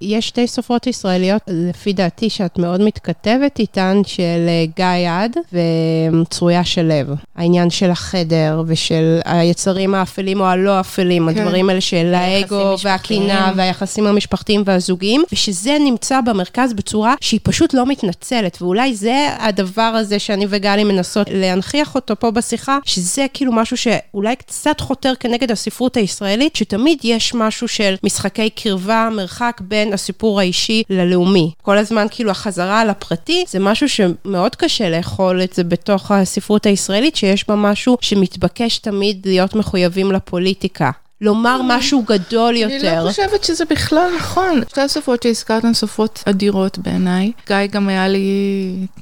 יש 0.00 0.28
שתי 0.28 0.46
סופרות 0.46 0.86
ישראליות, 0.86 1.42
לפי 1.48 1.92
דעתי, 1.92 2.30
שאת 2.30 2.58
מאוד 2.58 2.80
מתכתבת 2.80 3.58
איתן, 3.58 4.00
של 4.06 4.22
אה, 4.48 4.64
גיא 4.76 5.10
עד 5.10 5.36
וצרויה 6.22 6.64
של 6.64 6.82
לב. 6.82 7.14
העניין 7.36 7.70
של 7.70 7.90
החדר 7.90 8.62
ושל 8.66 9.20
היצרים 9.24 9.94
האפלים 9.94 10.40
או 10.40 10.46
הלא 10.46 10.80
אפלים, 10.80 11.30
כן. 11.30 11.38
הדברים 11.38 11.68
האלה 11.68 11.80
של 11.80 12.14
האגו. 12.14 12.74
והקנאה 12.82 13.52
והיחסים 13.56 14.06
המשפחתיים 14.06 14.62
והזוגיים, 14.66 15.22
ושזה 15.32 15.76
נמצא 15.80 16.20
במרכז 16.20 16.72
בצורה 16.72 17.14
שהיא 17.20 17.40
פשוט 17.42 17.74
לא 17.74 17.86
מתנצלת, 17.86 18.62
ואולי 18.62 18.94
זה 18.94 19.28
הדבר 19.38 19.82
הזה 19.82 20.18
שאני 20.18 20.46
וגלי 20.48 20.84
מנסות 20.84 21.26
להנכיח 21.30 21.94
אותו 21.94 22.14
פה 22.18 22.30
בשיחה, 22.30 22.78
שזה 22.84 23.26
כאילו 23.34 23.52
משהו 23.52 23.76
שאולי 23.76 24.36
קצת 24.36 24.80
חותר 24.80 25.12
כנגד 25.20 25.50
הספרות 25.50 25.96
הישראלית, 25.96 26.56
שתמיד 26.56 26.98
יש 27.04 27.34
משהו 27.34 27.68
של 27.68 27.94
משחקי 28.04 28.50
קרבה, 28.50 29.08
מרחק 29.12 29.60
בין 29.64 29.87
הסיפור 29.92 30.40
האישי 30.40 30.82
ללאומי. 30.90 31.52
כל 31.62 31.78
הזמן 31.78 32.06
כאילו 32.10 32.30
החזרה 32.30 32.80
על 32.80 32.90
הפרטי, 32.90 33.44
זה 33.48 33.58
משהו 33.58 33.88
שמאוד 33.88 34.56
קשה 34.56 34.90
לאכול 34.90 35.42
את 35.42 35.52
זה 35.52 35.64
בתוך 35.64 36.10
הספרות 36.10 36.66
הישראלית, 36.66 37.16
שיש 37.16 37.48
בה 37.48 37.56
משהו 37.56 37.96
שמתבקש 38.00 38.78
תמיד 38.78 39.26
להיות 39.26 39.54
מחויבים 39.54 40.12
לפוליטיקה. 40.12 40.90
לומר 41.20 41.60
משהו 41.64 42.02
גדול 42.02 42.48
אני 42.48 42.74
יותר. 42.74 43.04
לא 43.04 43.10
חושבת 43.10 43.44
שזה 43.44 43.64
בכלל 43.64 44.10
נכון. 44.16 44.62
שתי 44.68 44.80
הסופרות 44.80 45.22
שהזכרת 45.22 45.64
הן 45.64 45.74
סופרות 45.74 46.22
אדירות 46.26 46.78
בעיניי. 46.78 47.32
גיא 47.46 47.56
גם 47.70 47.88
היה 47.88 48.08
לי 48.08 48.26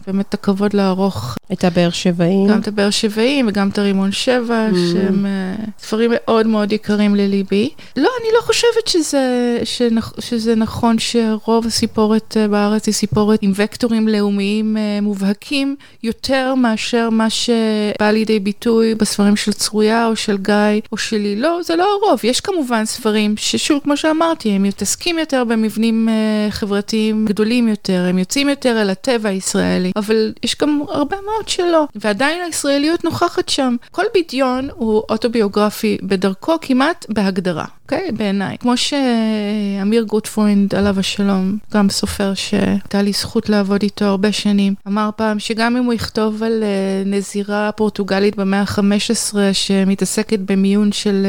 באמת 0.06 0.34
הכבוד 0.34 0.74
לערוך 0.74 1.36
את 1.52 1.64
הבאר 1.64 1.90
שבעים. 1.90 2.46
גם 2.46 2.60
את 2.60 2.68
הבאר 2.68 2.90
שבעים 2.90 3.48
וגם 3.48 3.68
את 3.68 3.78
הרימון 3.78 4.12
שבע, 4.12 4.68
שהם 4.92 5.26
אה, 5.26 5.64
ספרים 5.78 6.10
מאוד 6.14 6.46
מאוד 6.46 6.72
יקרים 6.72 7.14
לליבי. 7.14 7.70
לא, 7.96 8.10
אני 8.20 8.28
לא 8.34 8.40
חושבת 8.40 8.86
שזה, 8.86 9.58
שנכ, 9.64 10.12
שזה 10.20 10.54
נכון 10.54 10.96
שרוב 10.98 11.66
הסיפורת 11.66 12.36
אה, 12.36 12.48
בארץ 12.48 12.86
היא 12.86 12.94
סיפורת 12.94 13.38
עם 13.42 13.52
וקטורים 13.54 14.08
לאומיים 14.08 14.76
אה, 14.76 14.98
מובהקים, 15.02 15.76
יותר 16.02 16.54
מאשר 16.54 17.10
מה 17.10 17.30
שבא 17.30 18.10
לידי 18.12 18.40
ביטוי 18.40 18.94
בספרים 18.94 19.36
של 19.36 19.52
צרויה 19.52 20.06
או 20.06 20.16
של 20.16 20.36
גיא 20.38 20.80
או 20.92 20.96
שלי. 20.96 21.36
לא, 21.36 21.60
זה 21.62 21.76
לא 21.76 21.84
הרוב. 21.84 22.05
לרוב. 22.06 22.20
יש 22.24 22.40
כמובן 22.40 22.84
ספרים 22.84 23.34
ששוב, 23.36 23.80
כמו 23.84 23.96
שאמרתי, 23.96 24.50
הם 24.50 24.62
מתעסקים 24.62 25.18
יותר 25.18 25.44
במבנים 25.44 26.08
uh, 26.08 26.52
חברתיים 26.52 27.24
גדולים 27.24 27.68
יותר, 27.68 28.06
הם 28.08 28.18
יוצאים 28.18 28.48
יותר 28.48 28.82
אל 28.82 28.90
הטבע 28.90 29.28
הישראלי, 29.28 29.92
אבל 29.96 30.32
יש 30.42 30.56
גם 30.60 30.82
הרבה 30.88 31.16
מאוד 31.24 31.48
שלא, 31.48 31.86
ועדיין 31.94 32.42
הישראליות 32.42 33.04
נוכחת 33.04 33.48
שם. 33.48 33.76
כל 33.90 34.04
בדיון 34.14 34.68
הוא 34.74 35.02
אוטוביוגרפי 35.10 35.98
בדרכו 36.02 36.54
כמעט 36.60 37.06
בהגדרה. 37.08 37.64
אוקיי? 37.86 38.12
בעיניי. 38.12 38.56
כמו 38.58 38.76
שאמיר 38.76 40.02
גוטפרוינד, 40.02 40.74
עליו 40.74 41.00
השלום, 41.00 41.58
גם 41.74 41.90
סופר 41.90 42.34
שהייתה 42.34 43.02
לי 43.02 43.12
זכות 43.12 43.48
לעבוד 43.48 43.82
איתו 43.82 44.04
הרבה 44.04 44.32
שנים, 44.32 44.74
אמר 44.88 45.10
פעם 45.16 45.38
שגם 45.38 45.76
אם 45.76 45.84
הוא 45.84 45.94
יכתוב 45.94 46.42
על 46.42 46.62
uh, 46.62 47.08
נזירה 47.08 47.72
פורטוגלית 47.72 48.36
במאה 48.36 48.60
ה-15 48.60 49.36
שמתעסקת 49.52 50.38
במיון 50.38 50.92
של 50.92 51.26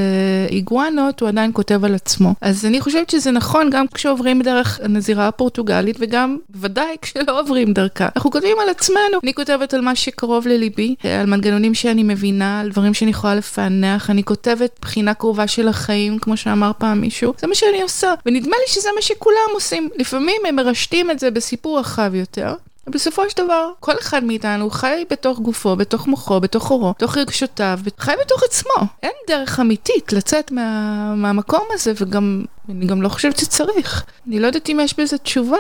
uh, 0.50 0.54
איגואנות, 0.68 1.20
הוא 1.20 1.30
עדיין 1.30 1.52
כותב 1.54 1.86
על 1.86 1.96
עצמו. 1.96 2.34
אז 2.42 2.66
אני 2.66 2.82
חושבת 2.82 3.10
שזה 3.10 3.32
נכון 3.32 3.70
גם 3.70 3.86
כשעוברים 3.94 4.42
דרך 4.42 4.80
הנזירה 4.84 5.28
הפורטוגלית 5.28 5.96
וגם 6.00 6.38
בוודאי 6.50 6.96
כשלא 7.02 7.40
עוברים 7.40 7.74
דרכה. 7.74 8.08
אנחנו 8.16 8.32
כותבים 8.32 8.58
על 8.64 8.70
עצמנו. 8.70 9.20
אני 9.24 9.34
כותבת 9.34 9.74
על 9.74 9.82
מה 9.82 9.96
שקרוב 9.96 10.48
לליבי, 10.48 10.96
על 11.20 11.26
מנגנונים 11.26 11.74
שאני 11.74 12.04
מבינה, 12.04 12.60
על 12.60 12.70
דברים 12.70 12.94
שאני 12.94 13.12
יכולה 13.12 13.36
לפענח. 13.36 14.10
אני 14.10 14.24
כותבת 14.24 14.80
בחינה 14.82 15.14
קרובה 15.14 15.48
של 15.48 15.68
החיים, 15.68 16.20
כמו 16.20 16.38
שאמר 16.38 16.72
פעם 16.78 17.02
מישהו. 17.02 17.34
זה 17.40 17.48
מה 17.48 17.56
שאני 17.56 17.82
עושה, 17.82 18.14
ונדמה 18.26 18.56
לי 18.60 18.74
שזה 18.74 18.90
מה 18.96 19.02
שכולם 19.02 19.50
עושים. 19.54 19.90
לפעמים 19.96 20.42
הם 20.48 20.56
מרשתים 20.56 21.12
את 21.12 21.20
זה 21.20 21.32
בסיפור 21.32 21.80
רחב 21.80 22.16
יותר. 22.16 22.54
בסופו 22.90 23.30
של 23.30 23.44
דבר, 23.44 23.72
כל 23.80 23.94
אחד 24.00 24.24
מאיתנו 24.24 24.70
חי 24.70 25.06
בתוך 25.10 25.40
גופו, 25.40 25.76
בתוך 25.76 26.08
מוחו, 26.08 26.40
בתוך 26.40 26.72
אורו, 26.72 26.94
בתוך 26.98 27.18
רגשותיו, 27.18 27.80
חי 28.00 28.14
בתוך 28.22 28.44
עצמו. 28.44 28.88
אין 29.04 29.12
דרך 29.28 29.60
אמיתית 29.60 30.14
לצאת 30.14 30.52
מה, 30.52 31.14
מהמקום 31.16 31.64
הזה, 31.72 31.94
וגם, 31.96 32.46
אני 32.70 32.86
גם 32.86 33.02
לא 33.02 33.10
חושבת 33.10 33.38
שצריך. 33.38 34.06
אני 34.28 34.40
לא 34.40 34.48
יודעת 34.48 34.70
אם 34.70 34.80
יש 34.84 35.00
בזה 35.00 35.18
תשובה, 35.18 35.58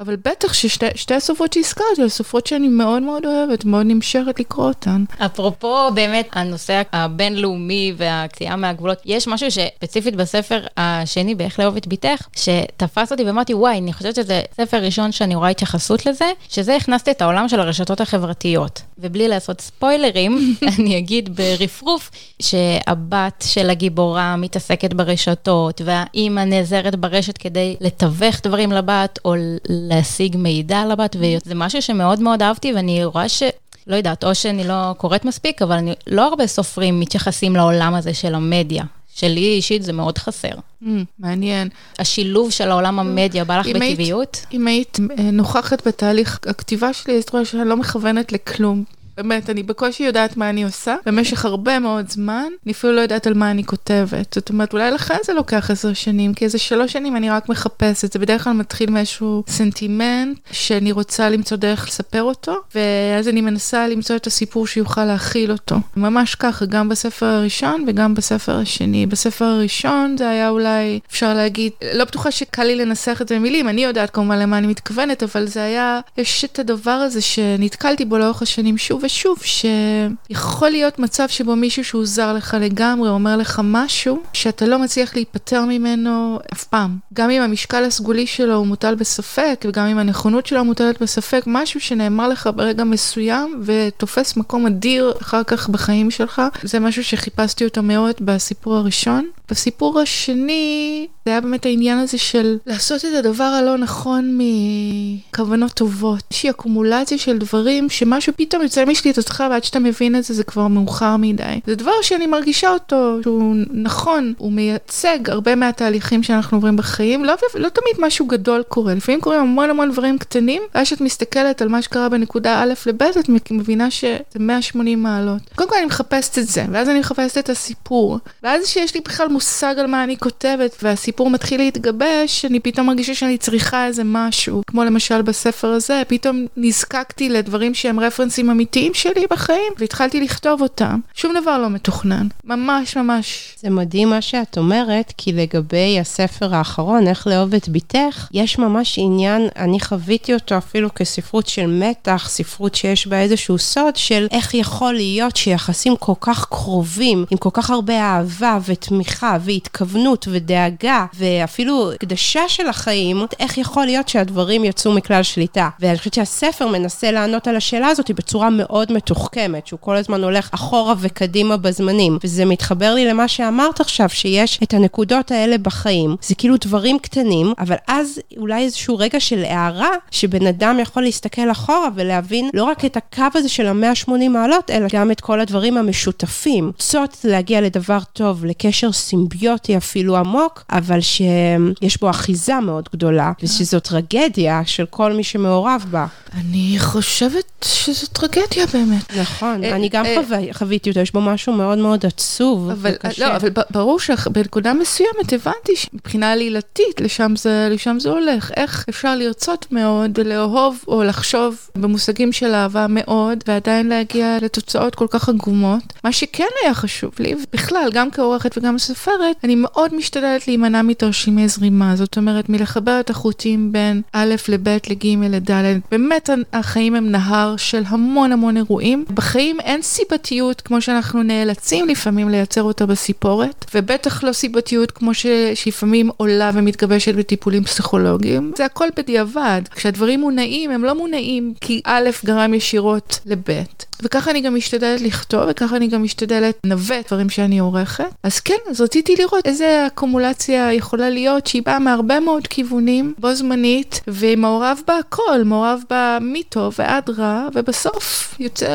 אבל 0.00 0.16
בטח 0.16 0.52
ששתי 0.52 1.14
הסופרות 1.14 1.52
שהזכרתי, 1.52 2.02
הן 2.02 2.08
סופרות 2.08 2.46
שאני 2.46 2.68
מאוד 2.68 3.02
מאוד 3.02 3.26
אוהבת, 3.26 3.64
מאוד 3.64 3.86
נמשכת 3.86 4.40
לקרוא 4.40 4.68
אותן. 4.68 5.04
אפרופו 5.18 5.90
באמת 5.94 6.28
הנושא 6.32 6.82
הבינלאומי 6.92 7.94
והקציעה 7.96 8.56
מהגבולות, 8.56 8.98
יש 9.04 9.28
משהו 9.28 9.50
שספציפית 9.50 10.16
בספר 10.16 10.60
השני, 10.76 11.34
באיך 11.34 11.60
לאהוב 11.60 11.76
את 11.76 11.86
בתך, 11.86 12.28
שתפס 12.36 13.12
אותי 13.12 13.24
ואמרתי, 13.24 13.54
וואי, 13.54 13.78
אני 13.78 13.92
חושבת 13.92 14.14
שזה 14.14 14.42
ספר 14.56 14.76
ראשון 14.76 15.12
שאני 15.12 15.34
רואה 15.34 15.48
התייחסות 15.48 16.06
לזה, 16.06 16.32
שזה 16.48 16.76
הכנסתי 16.76 17.10
את 17.10 17.22
העולם 17.22 17.48
של 17.48 17.60
הרשתות 17.60 18.00
החברתיות. 18.00 18.82
ובלי 18.98 19.28
לעשות 19.28 19.60
ספוילרים, 19.60 20.54
אני 20.78 20.98
אגיד 20.98 21.36
ברפרוף, 21.36 22.10
שהבת 22.42 23.44
של 23.48 23.70
הגיבורה 23.70 24.36
מתעסקת 24.36 24.94
ברשתות, 24.94 25.80
והאימא 25.84 26.40
נעזרת 26.40 26.96
ברשת 26.96 27.38
כדי 27.38 27.76
לתווך 27.80 28.40
דברים 28.42 28.72
לבת, 28.72 29.18
או 29.24 29.34
להשיג 29.68 30.36
מידע 30.36 30.78
על 30.78 30.90
הבת, 30.90 31.16
וזה 31.18 31.54
משהו 31.54 31.82
שמאוד 31.82 32.20
מאוד 32.20 32.42
אהבתי, 32.42 32.72
ואני 32.72 33.04
רואה 33.04 33.28
ש... 33.28 33.42
לא 33.86 33.96
יודעת, 33.96 34.24
או 34.24 34.34
שאני 34.34 34.64
לא 34.64 34.92
קוראת 34.96 35.24
מספיק, 35.24 35.62
אבל 35.62 35.76
אני, 35.76 35.94
לא 36.06 36.28
הרבה 36.28 36.46
סופרים 36.46 37.00
מתייחסים 37.00 37.56
לעולם 37.56 37.94
הזה 37.94 38.14
של 38.14 38.34
המדיה. 38.34 38.84
שלי 39.16 39.40
אישית 39.40 39.82
זה 39.82 39.92
מאוד 39.92 40.18
חסר. 40.18 40.48
Mm, 40.82 40.86
מעניין. 41.18 41.68
השילוב 41.98 42.50
של 42.50 42.70
העולם 42.70 42.98
המדיה 42.98 43.44
בא 43.44 43.58
לך 43.58 43.66
בטבעיות? 43.66 44.46
אם 44.52 44.66
היית 44.66 44.98
אה, 45.18 45.30
נוכחת 45.30 45.86
בתהליך 45.86 46.38
הכתיבה 46.46 46.92
שלי, 46.92 47.16
אז 47.16 47.22
את 47.22 47.30
רואה 47.30 47.44
שאני 47.44 47.68
לא 47.68 47.76
מכוונת 47.76 48.32
לכלום. 48.32 48.84
באמת, 49.16 49.50
אני 49.50 49.62
בקושי 49.62 50.02
יודעת 50.02 50.36
מה 50.36 50.50
אני 50.50 50.64
עושה. 50.64 50.96
במשך 51.06 51.44
הרבה 51.44 51.78
מאוד 51.78 52.10
זמן, 52.10 52.48
אני 52.66 52.72
אפילו 52.72 52.92
לא 52.92 53.00
יודעת 53.00 53.26
על 53.26 53.34
מה 53.34 53.50
אני 53.50 53.64
כותבת. 53.64 54.34
זאת 54.34 54.48
אומרת, 54.48 54.72
אולי 54.72 54.90
לכן 54.90 55.16
זה 55.24 55.32
לוקח 55.34 55.70
עשר 55.70 55.92
שנים, 55.92 56.34
כי 56.34 56.44
איזה 56.44 56.58
שלוש 56.58 56.92
שנים 56.92 57.16
אני 57.16 57.30
רק 57.30 57.48
מחפשת. 57.48 58.12
זה 58.12 58.18
בדרך 58.18 58.44
כלל 58.44 58.52
מתחיל 58.52 58.90
מאיזשהו 58.90 59.44
סנטימנט 59.48 60.38
שאני 60.52 60.92
רוצה 60.92 61.30
למצוא 61.30 61.56
דרך 61.56 61.88
לספר 61.88 62.22
אותו, 62.22 62.56
ואז 62.74 63.28
אני 63.28 63.40
מנסה 63.40 63.88
למצוא 63.88 64.16
את 64.16 64.26
הסיפור 64.26 64.66
שיוכל 64.66 65.04
להכיל 65.04 65.52
אותו. 65.52 65.76
ממש 65.96 66.34
ככה, 66.34 66.66
גם 66.66 66.88
בספר 66.88 67.26
הראשון 67.26 67.84
וגם 67.86 68.14
בספר 68.14 68.58
השני. 68.58 69.06
בספר 69.06 69.44
הראשון 69.44 70.16
זה 70.18 70.28
היה 70.28 70.48
אולי, 70.48 71.00
אפשר 71.10 71.34
להגיד, 71.34 71.72
לא 71.94 72.04
בטוחה 72.04 72.30
שקל 72.30 72.64
לי 72.64 72.76
לנסח 72.76 73.18
את 73.22 73.28
זה 73.28 73.36
במילים, 73.36 73.68
אני 73.68 73.84
יודעת 73.84 74.10
כמובן 74.10 74.38
למה 74.38 74.58
אני 74.58 74.66
מתכוונת, 74.66 75.22
אבל 75.22 75.46
זה 75.46 75.62
היה, 75.62 76.00
יש 76.18 76.44
את 76.44 76.58
הדבר 76.58 76.90
הזה 76.90 77.20
שנתקלתי 77.20 78.04
בו 78.04 78.18
לאורך 78.18 78.42
השנים 78.42 78.78
שוב 78.78 79.04
ושוב, 79.06 79.38
שיכול 79.42 80.70
להיות 80.70 80.98
מצב 80.98 81.28
שבו 81.28 81.56
מישהו 81.56 81.84
שהוא 81.84 82.06
זר 82.06 82.32
לך 82.32 82.56
לגמרי 82.60 83.08
אומר 83.08 83.36
לך 83.36 83.60
משהו 83.64 84.22
שאתה 84.32 84.66
לא 84.66 84.78
מצליח 84.78 85.14
להיפטר 85.14 85.64
ממנו 85.64 86.38
אף 86.52 86.64
פעם. 86.64 86.96
גם 87.14 87.30
אם 87.30 87.42
המשקל 87.42 87.84
הסגולי 87.84 88.26
שלו 88.26 88.54
הוא 88.54 88.66
מוטל 88.66 88.94
בספק, 88.94 89.64
וגם 89.68 89.86
אם 89.86 89.98
הנכונות 89.98 90.46
שלו 90.46 90.64
מוטלת 90.64 91.02
בספק, 91.02 91.42
משהו 91.46 91.80
שנאמר 91.80 92.28
לך 92.28 92.50
ברגע 92.56 92.84
מסוים 92.84 93.62
ותופס 93.64 94.36
מקום 94.36 94.66
אדיר 94.66 95.12
אחר 95.22 95.42
כך 95.42 95.68
בחיים 95.68 96.10
שלך, 96.10 96.42
זה 96.62 96.80
משהו 96.80 97.04
שחיפשתי 97.04 97.64
אותו 97.64 97.82
מאוד 97.82 98.14
בסיפור 98.20 98.76
הראשון. 98.76 99.26
בסיפור 99.50 100.00
השני, 100.00 101.06
זה 101.24 101.30
היה 101.30 101.40
באמת 101.40 101.66
העניין 101.66 101.98
הזה 101.98 102.18
של 102.18 102.58
לעשות 102.66 103.04
את 103.04 103.10
הדבר 103.18 103.44
הלא 103.44 103.78
נכון 103.78 104.38
מכוונות 104.38 105.72
טובות. 105.72 106.22
איזושהי 106.30 106.50
אקומולציה 106.50 107.18
של 107.18 107.38
דברים 107.38 107.90
שמשהו 107.90 108.32
פתאום 108.36 108.62
יוצא 108.62 108.84
משליטתך 108.96 109.44
ועד 109.50 109.64
שאתה 109.64 109.78
מבין 109.78 110.16
את 110.16 110.24
זה 110.24 110.34
זה 110.34 110.44
כבר 110.44 110.68
מאוחר 110.68 111.16
מדי. 111.16 111.60
זה 111.66 111.74
דבר 111.74 111.92
שאני 112.02 112.26
מרגישה 112.26 112.70
אותו 112.70 113.18
שהוא 113.22 113.56
נכון, 113.70 114.32
הוא 114.38 114.52
מייצג 114.52 115.30
הרבה 115.30 115.54
מהתהליכים 115.54 116.22
שאנחנו 116.22 116.56
עוברים 116.56 116.76
בחיים. 116.76 117.24
לא, 117.24 117.34
לא 117.54 117.68
תמיד 117.68 118.06
משהו 118.06 118.26
גדול 118.26 118.62
קורה, 118.68 118.94
לפעמים 118.94 119.20
קורים 119.20 119.40
המון 119.40 119.70
המון 119.70 119.92
דברים 119.92 120.18
קטנים, 120.18 120.62
ואז 120.74 120.86
שאת 120.86 121.00
מסתכלת 121.00 121.62
על 121.62 121.68
מה 121.68 121.82
שקרה 121.82 122.08
בנקודה 122.08 122.62
א' 122.62 122.72
לב', 122.86 123.02
את 123.02 123.50
מבינה 123.50 123.90
שזה 123.90 124.16
180 124.38 125.02
מעלות. 125.02 125.42
קודם 125.54 125.70
כל 125.70 125.76
אני 125.76 125.86
מחפשת 125.86 126.38
את 126.38 126.46
זה, 126.46 126.64
ואז 126.72 126.88
אני 126.88 127.00
מחפשת 127.00 127.38
את 127.38 127.50
הסיפור, 127.50 128.18
ואז 128.42 128.66
שיש 128.66 128.94
לי 128.94 129.00
בכלל 129.00 129.28
מושג 129.28 129.74
על 129.78 129.86
מה 129.86 130.04
אני 130.04 130.16
כותבת, 130.16 130.76
והסיפור 130.82 131.30
מתחיל 131.30 131.60
להתגבש, 131.60 132.44
אני 132.44 132.60
פתאום 132.60 132.86
מרגישה 132.86 133.14
שאני 133.14 133.38
צריכה 133.38 133.86
איזה 133.86 134.02
משהו. 134.04 134.62
כמו 134.66 134.84
למשל 134.84 135.22
בספר 135.22 135.68
הזה, 135.68 136.02
פתאום 136.08 136.46
נזקקתי 136.56 137.28
לדברים 137.28 137.74
שהם 137.74 138.00
רפרנסים 138.00 138.50
אמיתיים 138.50 138.85
שלי 138.94 139.26
בחיים, 139.30 139.72
והתחלתי 139.78 140.20
לכתוב 140.20 140.62
אותם. 140.62 141.00
שום 141.14 141.34
דבר 141.40 141.58
לא 141.58 141.70
מתוכנן. 141.70 142.26
ממש 142.44 142.96
ממש. 142.96 143.54
זה 143.60 143.70
מדהים 143.70 144.10
מה 144.10 144.22
שאת 144.22 144.58
אומרת, 144.58 145.12
כי 145.16 145.32
לגבי 145.32 146.00
הספר 146.00 146.54
האחרון, 146.54 147.06
איך 147.06 147.26
לאהוב 147.26 147.54
את 147.54 147.68
בתך, 147.68 148.28
יש 148.32 148.58
ממש 148.58 148.98
עניין, 148.98 149.48
אני 149.56 149.80
חוויתי 149.80 150.34
אותו 150.34 150.58
אפילו 150.58 150.94
כספרות 150.94 151.46
של 151.46 151.66
מתח, 151.66 152.28
ספרות 152.28 152.74
שיש 152.74 153.06
בה 153.06 153.20
איזשהו 153.20 153.58
סוד 153.58 153.96
של 153.96 154.26
איך 154.30 154.54
יכול 154.54 154.94
להיות 154.94 155.36
שיחסים 155.36 155.96
כל 155.96 156.12
כך 156.20 156.44
קרובים, 156.44 157.24
עם 157.30 157.38
כל 157.38 157.50
כך 157.52 157.70
הרבה 157.70 158.00
אהבה 158.00 158.58
ותמיכה. 158.66 159.36
והתכוונות 159.40 160.28
ודאגה 160.30 161.06
ואפילו 161.14 161.92
הקדשה 161.92 162.48
של 162.48 162.68
החיים, 162.68 163.26
איך 163.40 163.58
יכול 163.58 163.84
להיות 163.84 164.08
שהדברים 164.08 164.64
יצאו 164.64 164.92
מכלל 164.92 165.22
שליטה. 165.22 165.68
ואני 165.80 165.98
חושבת 165.98 166.14
שהספר 166.14 166.66
מנסה 166.68 167.10
לענות 167.10 167.48
על 167.48 167.56
השאלה 167.56 167.88
הזאת 167.88 168.10
בצורה 168.10 168.50
מאוד 168.50 168.75
מתוחכמת, 168.90 169.66
שהוא 169.66 169.80
כל 169.80 169.96
הזמן 169.96 170.24
הולך 170.24 170.48
אחורה 170.54 170.94
וקדימה 170.98 171.56
בזמנים. 171.56 172.18
וזה 172.24 172.44
מתחבר 172.44 172.94
לי 172.94 173.06
למה 173.06 173.28
שאמרת 173.28 173.80
עכשיו, 173.80 174.08
שיש 174.08 174.58
את 174.62 174.74
הנקודות 174.74 175.30
האלה 175.30 175.58
בחיים. 175.58 176.16
זה 176.22 176.34
כאילו 176.34 176.56
דברים 176.60 176.98
קטנים, 176.98 177.52
אבל 177.58 177.76
אז 177.86 178.20
אולי 178.36 178.62
איזשהו 178.62 178.96
רגע 178.96 179.20
של 179.20 179.44
הערה, 179.44 179.90
שבן 180.10 180.46
אדם 180.46 180.78
יכול 180.82 181.02
להסתכל 181.02 181.50
אחורה 181.50 181.88
ולהבין 181.94 182.50
לא 182.54 182.64
רק 182.64 182.84
את 182.84 182.96
הקו 182.96 183.24
הזה 183.34 183.48
של 183.48 183.66
ה-180 183.66 184.28
מעלות, 184.30 184.70
אלא 184.70 184.86
גם 184.92 185.10
את 185.10 185.20
כל 185.20 185.40
הדברים 185.40 185.76
המשותפים. 185.76 186.66
רוצות 186.66 187.16
להגיע 187.24 187.60
לדבר 187.60 187.98
טוב, 188.12 188.44
לקשר 188.44 188.92
סימביוטי 188.92 189.76
אפילו 189.76 190.16
עמוק, 190.16 190.64
אבל 190.70 191.00
שיש 191.00 192.00
בו 192.00 192.10
אחיזה 192.10 192.60
מאוד 192.60 192.88
גדולה, 192.92 193.32
ושזו 193.42 193.80
טרגדיה 193.80 194.62
של 194.64 194.86
כל 194.90 195.12
מי 195.12 195.24
שמעורב 195.24 195.84
בה. 195.90 196.06
אני 196.40 196.74
חושבת 196.78 197.44
שזו 197.64 198.06
טרגדיה 198.06 198.66
באמת. 198.72 199.16
נכון, 199.16 199.64
אה, 199.64 199.76
אני 199.76 199.88
גם 199.88 200.06
אה, 200.06 200.16
חוויתי 200.52 200.90
אותו, 200.90 201.00
יש 201.00 201.12
בו 201.12 201.20
משהו 201.20 201.52
מאוד 201.52 201.78
מאוד 201.78 202.06
עצוב 202.06 202.70
וקשה. 202.76 203.28
לא, 203.28 203.36
אבל 203.36 203.48
ברור 203.70 204.00
שבנקודה 204.00 204.74
מסוימת 204.74 205.32
הבנתי 205.32 205.76
שמבחינה 205.76 206.32
עלילתית, 206.32 207.00
לשם 207.00 207.98
זה 207.98 208.10
הולך. 208.10 208.50
איך 208.56 208.84
אפשר 208.88 209.16
לרצות 209.16 209.66
מאוד 209.70 210.18
ולאהוב 210.18 210.84
או 210.88 211.04
לחשוב 211.04 211.68
במושגים 211.74 212.32
של 212.32 212.54
אהבה 212.54 212.86
מאוד, 212.88 213.44
ועדיין 213.46 213.88
להגיע 213.88 214.38
לתוצאות 214.42 214.94
כל 214.94 215.06
כך 215.10 215.28
עגומות. 215.28 215.82
מה 216.04 216.12
שכן 216.12 216.44
היה 216.62 216.74
חשוב 216.74 217.12
לי, 217.18 217.34
בכלל, 217.52 217.88
גם 217.92 218.10
כעורכת 218.10 218.58
וגם 218.58 218.78
סופרת, 218.78 219.36
אני 219.44 219.54
מאוד 219.54 219.94
משתדלת 219.94 220.48
להימנע 220.48 220.82
מתרשימי 220.82 221.48
זרימה. 221.48 221.96
זאת 221.96 222.16
אומרת, 222.16 222.48
מלחבר 222.48 223.00
את 223.00 223.10
החוטים 223.10 223.72
בין 223.72 224.02
א' 224.12 224.34
לב' 224.48 224.68
לג' 224.68 225.06
לד'. 225.30 225.80
באמת, 225.90 226.30
החיים 226.52 226.94
הם 226.94 227.10
נהר 227.10 227.55
של 227.56 227.82
המון 227.86 228.32
המון 228.32 228.56
אירועים. 228.56 229.04
בחיים 229.14 229.60
אין 229.60 229.82
סיבתיות 229.82 230.60
כמו 230.60 230.80
שאנחנו 230.80 231.22
נאלצים 231.22 231.88
לפעמים 231.88 232.28
לייצר 232.28 232.62
אותה 232.62 232.86
בסיפורת, 232.86 233.64
ובטח 233.74 234.24
לא 234.24 234.32
סיבתיות 234.32 234.90
כמו 234.90 235.14
ש... 235.14 235.26
שלפעמים 235.54 236.10
עולה 236.16 236.50
ומתגבשת 236.54 237.14
בטיפולים 237.14 237.64
פסיכולוגיים. 237.64 238.52
זה 238.56 238.64
הכל 238.64 238.88
בדיעבד. 238.96 239.62
כשהדברים 239.74 240.20
מונעים, 240.20 240.70
הם 240.70 240.84
לא 240.84 240.94
מונעים 240.94 241.54
כי 241.60 241.80
א' 241.84 242.10
גרם 242.24 242.54
ישירות 242.54 243.20
לב'. 243.26 243.64
וככה 244.02 244.30
אני 244.30 244.40
גם 244.40 244.54
משתדלת 244.54 245.00
לכתוב, 245.00 245.42
וככה 245.48 245.76
אני 245.76 245.86
גם 245.86 246.02
משתדלת 246.02 246.58
לנווט 246.64 247.06
דברים 247.06 247.30
שאני 247.30 247.58
עורכת. 247.58 248.04
אז 248.22 248.40
כן, 248.40 248.54
אז 248.70 248.80
רציתי 248.80 249.16
לראות 249.16 249.46
איזה 249.46 249.86
אקומולציה 249.86 250.72
יכולה 250.72 251.10
להיות, 251.10 251.46
שהיא 251.46 251.62
באה 251.62 251.78
מהרבה 251.78 252.20
מאוד 252.20 252.46
כיוונים, 252.46 253.14
בו 253.18 253.34
זמנית, 253.34 254.00
ומעורב 254.08 254.80
בה 254.86 254.98
הכל, 254.98 255.42
מעורב 255.44 255.82
בה 255.90 256.18
מטוב 256.20 256.74
ועד 256.78 257.10
רע, 257.10 257.35
ובסוף 257.54 258.34
יוצא 258.38 258.66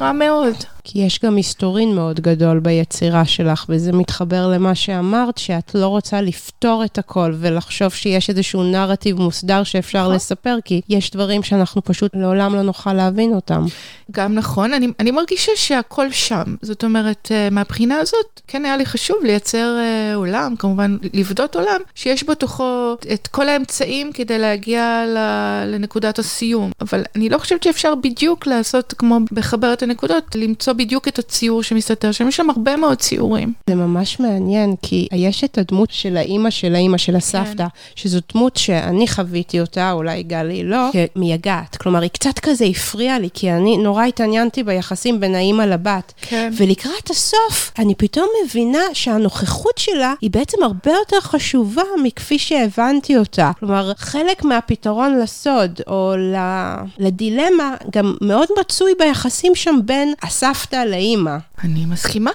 רע 0.00 0.12
מאוד. 0.12 0.54
כי 0.84 0.98
יש 0.98 1.20
גם 1.24 1.36
מסתורין 1.36 1.94
מאוד 1.94 2.20
גדול 2.20 2.58
ביצירה 2.60 3.24
שלך, 3.24 3.64
וזה 3.68 3.92
מתחבר 3.92 4.48
למה 4.48 4.74
שאמרת, 4.74 5.38
שאת 5.38 5.74
לא 5.74 5.86
רוצה 5.86 6.20
לפתור 6.20 6.84
את 6.84 6.98
הכל 6.98 7.34
ולחשוב 7.38 7.92
שיש 7.92 8.30
איזשהו 8.30 8.62
נרטיב 8.62 9.20
מוסדר 9.20 9.62
שאפשר 9.62 10.02
נכון. 10.02 10.14
לספר, 10.14 10.56
כי 10.64 10.80
יש 10.88 11.10
דברים 11.10 11.42
שאנחנו 11.42 11.84
פשוט 11.84 12.10
לעולם 12.14 12.54
לא 12.54 12.62
נוכל 12.62 12.92
להבין 12.92 13.34
אותם. 13.34 13.64
גם 14.10 14.34
נכון, 14.34 14.72
אני, 14.72 14.88
אני 15.00 15.10
מרגישה 15.10 15.52
שהכל 15.56 16.12
שם. 16.12 16.54
זאת 16.62 16.84
אומרת, 16.84 17.28
אה, 17.30 17.48
מהבחינה 17.50 17.96
הזאת, 17.96 18.40
כן 18.46 18.64
היה 18.64 18.76
לי 18.76 18.86
חשוב 18.86 19.16
לייצר 19.22 19.76
אה, 19.78 20.14
עולם, 20.14 20.54
כמובן 20.58 20.96
לבדות 21.12 21.56
עולם, 21.56 21.80
שיש 21.94 22.24
בתוכו 22.24 22.96
את 23.12 23.26
כל 23.26 23.48
האמצעים 23.48 24.12
כדי 24.12 24.38
להגיע 24.38 25.04
ל, 25.06 25.18
לנקודת 25.66 26.18
הסיום. 26.18 26.70
אבל 26.80 27.02
אני 27.16 27.28
לא 27.28 27.38
חושבת 27.38 27.62
שאפשר 27.62 27.94
בדיוק 27.94 28.46
לעשות 28.46 28.94
כמו 28.98 29.18
בחבר 29.32 29.72
את 29.72 29.82
הנקודות, 29.82 30.36
למצוא 30.36 30.73
בדיוק 30.74 31.08
את 31.08 31.18
הציור 31.18 31.62
שמסתתר 31.62 32.12
שם, 32.12 32.28
יש 32.28 32.36
שם 32.36 32.50
הרבה 32.50 32.76
מאוד 32.76 32.98
ציורים. 32.98 33.52
זה 33.70 33.74
ממש 33.74 34.20
מעניין, 34.20 34.74
כי 34.82 35.08
יש 35.12 35.44
את 35.44 35.58
הדמות 35.58 35.90
של 35.90 36.16
האימא 36.16 36.50
של 36.50 36.74
האימא 36.74 36.98
של 36.98 37.16
הסבתא, 37.16 37.56
כן. 37.56 37.64
שזו 37.94 38.18
דמות 38.34 38.56
שאני 38.56 39.08
חוויתי 39.08 39.60
אותה, 39.60 39.92
אולי 39.92 40.22
גלי 40.22 40.62
לא, 40.64 40.88
כמייגעת. 41.14 41.76
כלומר, 41.76 42.00
היא 42.00 42.10
קצת 42.10 42.38
כזה 42.38 42.64
הפריעה 42.64 43.18
לי, 43.18 43.28
כי 43.34 43.52
אני 43.52 43.76
נורא 43.76 44.04
התעניינתי 44.04 44.62
ביחסים 44.62 45.20
בין 45.20 45.34
האימא 45.34 45.62
לבת. 45.62 46.12
כן. 46.20 46.52
ולקראת 46.56 47.10
הסוף, 47.10 47.72
אני 47.78 47.94
פתאום 47.94 48.26
מבינה 48.44 48.82
שהנוכחות 48.92 49.78
שלה 49.78 50.14
היא 50.20 50.30
בעצם 50.30 50.62
הרבה 50.62 50.90
יותר 50.92 51.20
חשובה 51.20 51.82
מכפי 52.02 52.38
שהבנתי 52.38 53.16
אותה. 53.16 53.50
כלומר, 53.60 53.92
חלק 53.96 54.44
מהפתרון 54.44 55.18
לסוד, 55.18 55.80
או 55.86 56.14
ל- 56.16 56.74
לדילמה, 56.98 57.74
גם 57.92 58.14
מאוד 58.20 58.48
מצוי 58.60 58.92
ביחסים 58.98 59.54
שם 59.54 59.78
בין 59.84 60.14
הסבתא 60.64 60.84
לאימא. 60.84 61.36
אני 61.62 61.86
מסכימה. 61.86 62.30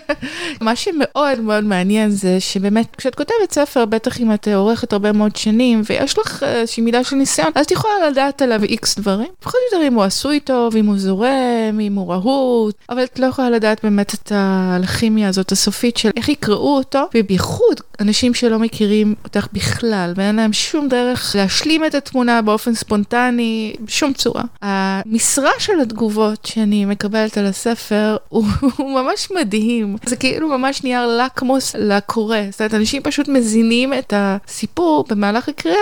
מה 0.60 0.76
שמאוד 0.76 1.40
מאוד 1.40 1.64
מעניין 1.64 2.10
זה 2.10 2.40
שבאמת, 2.40 2.96
כשאת 2.96 3.14
כותבת 3.14 3.52
ספר, 3.52 3.84
בטח 3.84 4.20
אם 4.20 4.34
את 4.34 4.48
עורכת 4.48 4.92
הרבה 4.92 5.12
מאוד 5.12 5.36
שנים, 5.36 5.82
ויש 5.90 6.18
לך 6.18 6.42
אה, 6.42 6.60
איזושהי 6.60 6.82
מידה 6.82 7.04
של 7.04 7.16
ניסיון, 7.16 7.50
אז 7.54 7.66
את 7.66 7.70
יכולה 7.70 7.94
לדעת 8.10 8.42
עליו 8.42 8.62
איקס 8.62 8.98
דברים. 8.98 9.28
פחות 9.40 9.54
או 9.54 9.76
יותר 9.76 9.88
אם 9.88 9.94
הוא 9.94 10.02
עשוי 10.02 10.40
טוב, 10.40 10.76
אם 10.76 10.86
הוא 10.86 10.98
זורם, 10.98 11.80
אם 11.80 11.94
הוא 11.94 12.12
רהוט, 12.12 12.74
אבל 12.90 13.04
את 13.04 13.18
לא 13.18 13.26
יכולה 13.26 13.50
לדעת 13.50 13.80
באמת 13.82 14.14
את 14.14 14.32
האלכימיה 14.34 15.28
הזאת 15.28 15.52
הסופית 15.52 15.96
של 15.96 16.10
איך 16.16 16.28
יקראו 16.28 16.76
אותו, 16.76 17.02
ובייחוד 17.14 17.80
אנשים 18.00 18.34
שלא 18.34 18.58
מכירים 18.58 19.14
אותך 19.24 19.46
בכלל, 19.52 20.12
ואין 20.16 20.36
להם 20.36 20.52
שום 20.52 20.88
דרך 20.88 21.36
להשלים 21.38 21.84
את 21.84 21.94
התמונה 21.94 22.42
באופן 22.42 22.74
ספונטני, 22.74 23.74
בשום 23.80 24.12
צורה. 24.12 24.42
המשרה 24.62 25.50
של 25.58 25.80
התגובות 25.80 26.46
שאני 26.46 26.84
מקבלת 26.84 27.38
על 27.38 27.46
הספר 27.46 28.16
הוא, 28.28 28.44
הוא 28.76 29.00
ממש 29.02 29.28
מדהים. 29.40 29.96
זה 30.06 30.16
כאילו 30.16 30.48
ממש 30.48 30.84
נייר 30.84 31.06
לקמוס 31.06 31.74
לקורא. 31.78 32.38
זאת 32.50 32.60
אומרת, 32.60 32.74
אנשים 32.74 33.02
פשוט 33.02 33.28
מזינים 33.28 33.94
את 33.94 34.12
הסיפור 34.16 35.04
במהלך 35.08 35.48
הקריאה, 35.48 35.76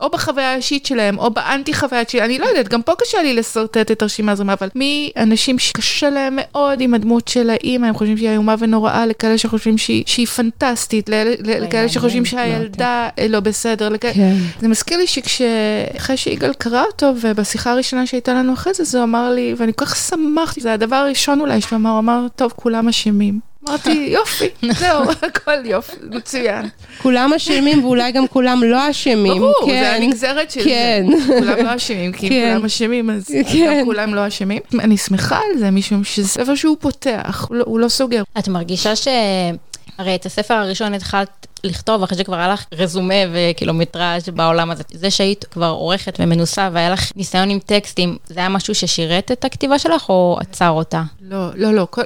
או 0.00 0.10
בחוויה 0.10 0.52
האישית 0.52 0.86
שלהם, 0.86 1.18
או 1.18 1.30
באנטי 1.30 1.74
חוויה 1.74 2.02
שלהם. 2.08 2.24
אני 2.24 2.38
לא 2.38 2.46
יודעת, 2.46 2.68
גם 2.68 2.82
פה 2.82 2.92
קשה 2.98 3.22
לי 3.22 3.34
לשרטט 3.34 3.90
את 3.90 4.02
הרשימה 4.02 4.32
הזו, 4.32 4.42
אבל 4.42 4.68
מאנשים 4.74 5.58
שקשה 5.58 6.10
להם 6.10 6.38
מאוד 6.40 6.80
עם 6.80 6.94
הדמות 6.94 7.28
של 7.28 7.50
האימא, 7.50 7.86
הם 7.86 7.94
חושבים 7.94 8.16
שהיא 8.16 8.28
איומה 8.28 8.54
ונוראה, 8.58 9.06
לכאלה 9.06 9.38
שחושבים 9.38 9.78
שהיא, 9.78 10.04
שהיא 10.06 10.26
פנטסטית, 10.26 11.10
לכאלה 11.44 11.88
שחושבים 11.88 12.24
שהילדה 12.24 13.08
לא 13.28 13.40
בסדר, 13.40 13.88
לכאלה... 13.88 14.14
כן. 14.14 14.34
זה 14.60 14.68
מזכיר 14.68 14.98
לי 14.98 15.06
שכשאחרי 15.06 16.16
שיגאל 16.16 16.52
קרא 16.54 16.84
אותו, 16.84 17.12
ובשיחה 17.20 17.72
הראשונה 17.72 18.06
שהייתה 18.06 18.32
לנו 18.34 18.54
אחרי 18.54 18.74
זה, 18.74 18.84
זה 18.84 19.02
אמר 19.02 19.30
לי, 19.30 19.54
ואני 19.56 19.72
כל 19.76 19.84
כך 19.84 19.96
שמחתי, 19.96 20.60
זה 20.60 20.72
הדבר 20.72 20.96
הראשון 20.96 21.40
אולי 21.40 21.60
שהוא 21.60 21.76
אמר, 21.76 21.98
אמר, 22.02 22.26
טוב, 22.36 22.52
כולם 22.56 22.88
אשמים. 22.88 23.40
אמרתי, 23.68 23.90
יופי, 24.12 24.48
זהו, 24.78 25.02
הכל 25.22 25.66
יופי, 25.66 25.96
מצוין. 26.10 26.68
כולם 27.02 27.32
אשמים 27.32 27.84
ואולי 27.84 28.12
גם 28.12 28.26
כולם 28.28 28.62
לא 28.64 28.90
אשמים. 28.90 29.38
ברור, 29.38 29.54
כן. 29.66 29.82
זה 29.82 29.92
הנגזרת 29.94 30.50
של 30.50 30.64
כן. 30.64 31.06
זה. 31.26 31.34
כולם 31.38 31.58
לא 31.66 31.76
אשמים, 31.76 32.12
כי 32.12 32.26
אם 32.26 32.30
כן. 32.32 32.50
כולם 32.52 32.64
אשמים, 32.64 33.10
אז 33.10 33.26
כן. 33.52 33.78
גם 33.80 33.84
כולם 33.84 34.14
לא 34.14 34.26
אשמים. 34.28 34.62
אני 34.80 34.96
שמחה 34.96 35.36
על 35.36 35.58
זה, 35.58 35.70
משום 35.70 36.04
שזה 36.04 36.28
ספר 36.28 36.54
שהוא 36.54 36.76
פותח, 36.80 37.46
הוא 37.48 37.56
לא- 37.56 37.64
הוא 37.66 37.80
לא 37.80 37.88
סוגר. 37.88 38.22
את 38.38 38.48
מרגישה 38.48 38.96
ש... 38.96 39.08
הרי 39.98 40.14
את 40.14 40.26
הספר 40.26 40.54
הראשון 40.54 40.94
התחלת 40.94 41.46
לכתוב 41.64 42.02
אחרי 42.02 42.18
שכבר 42.18 42.36
היה 42.36 42.48
לך 42.48 42.64
רזומה 42.72 43.14
וקילומטראז' 43.32 44.28
בעולם 44.28 44.70
הזה. 44.70 44.82
זה 44.92 45.10
שהיית 45.10 45.44
כבר 45.44 45.68
עורכת 45.68 46.16
ומנוסה 46.20 46.68
והיה 46.72 46.90
לך 46.90 47.12
ניסיון 47.16 47.50
עם 47.50 47.58
טקסטים, 47.58 48.16
זה 48.26 48.40
היה 48.40 48.48
משהו 48.48 48.74
ששירת 48.74 49.32
את 49.32 49.44
הכתיבה 49.44 49.78
שלך 49.78 50.08
או 50.08 50.38
עצר 50.40 50.70
אותה? 50.70 51.02
לא, 51.20 51.46
לא, 51.54 51.74
לא. 51.74 51.86
כל... 51.90 52.02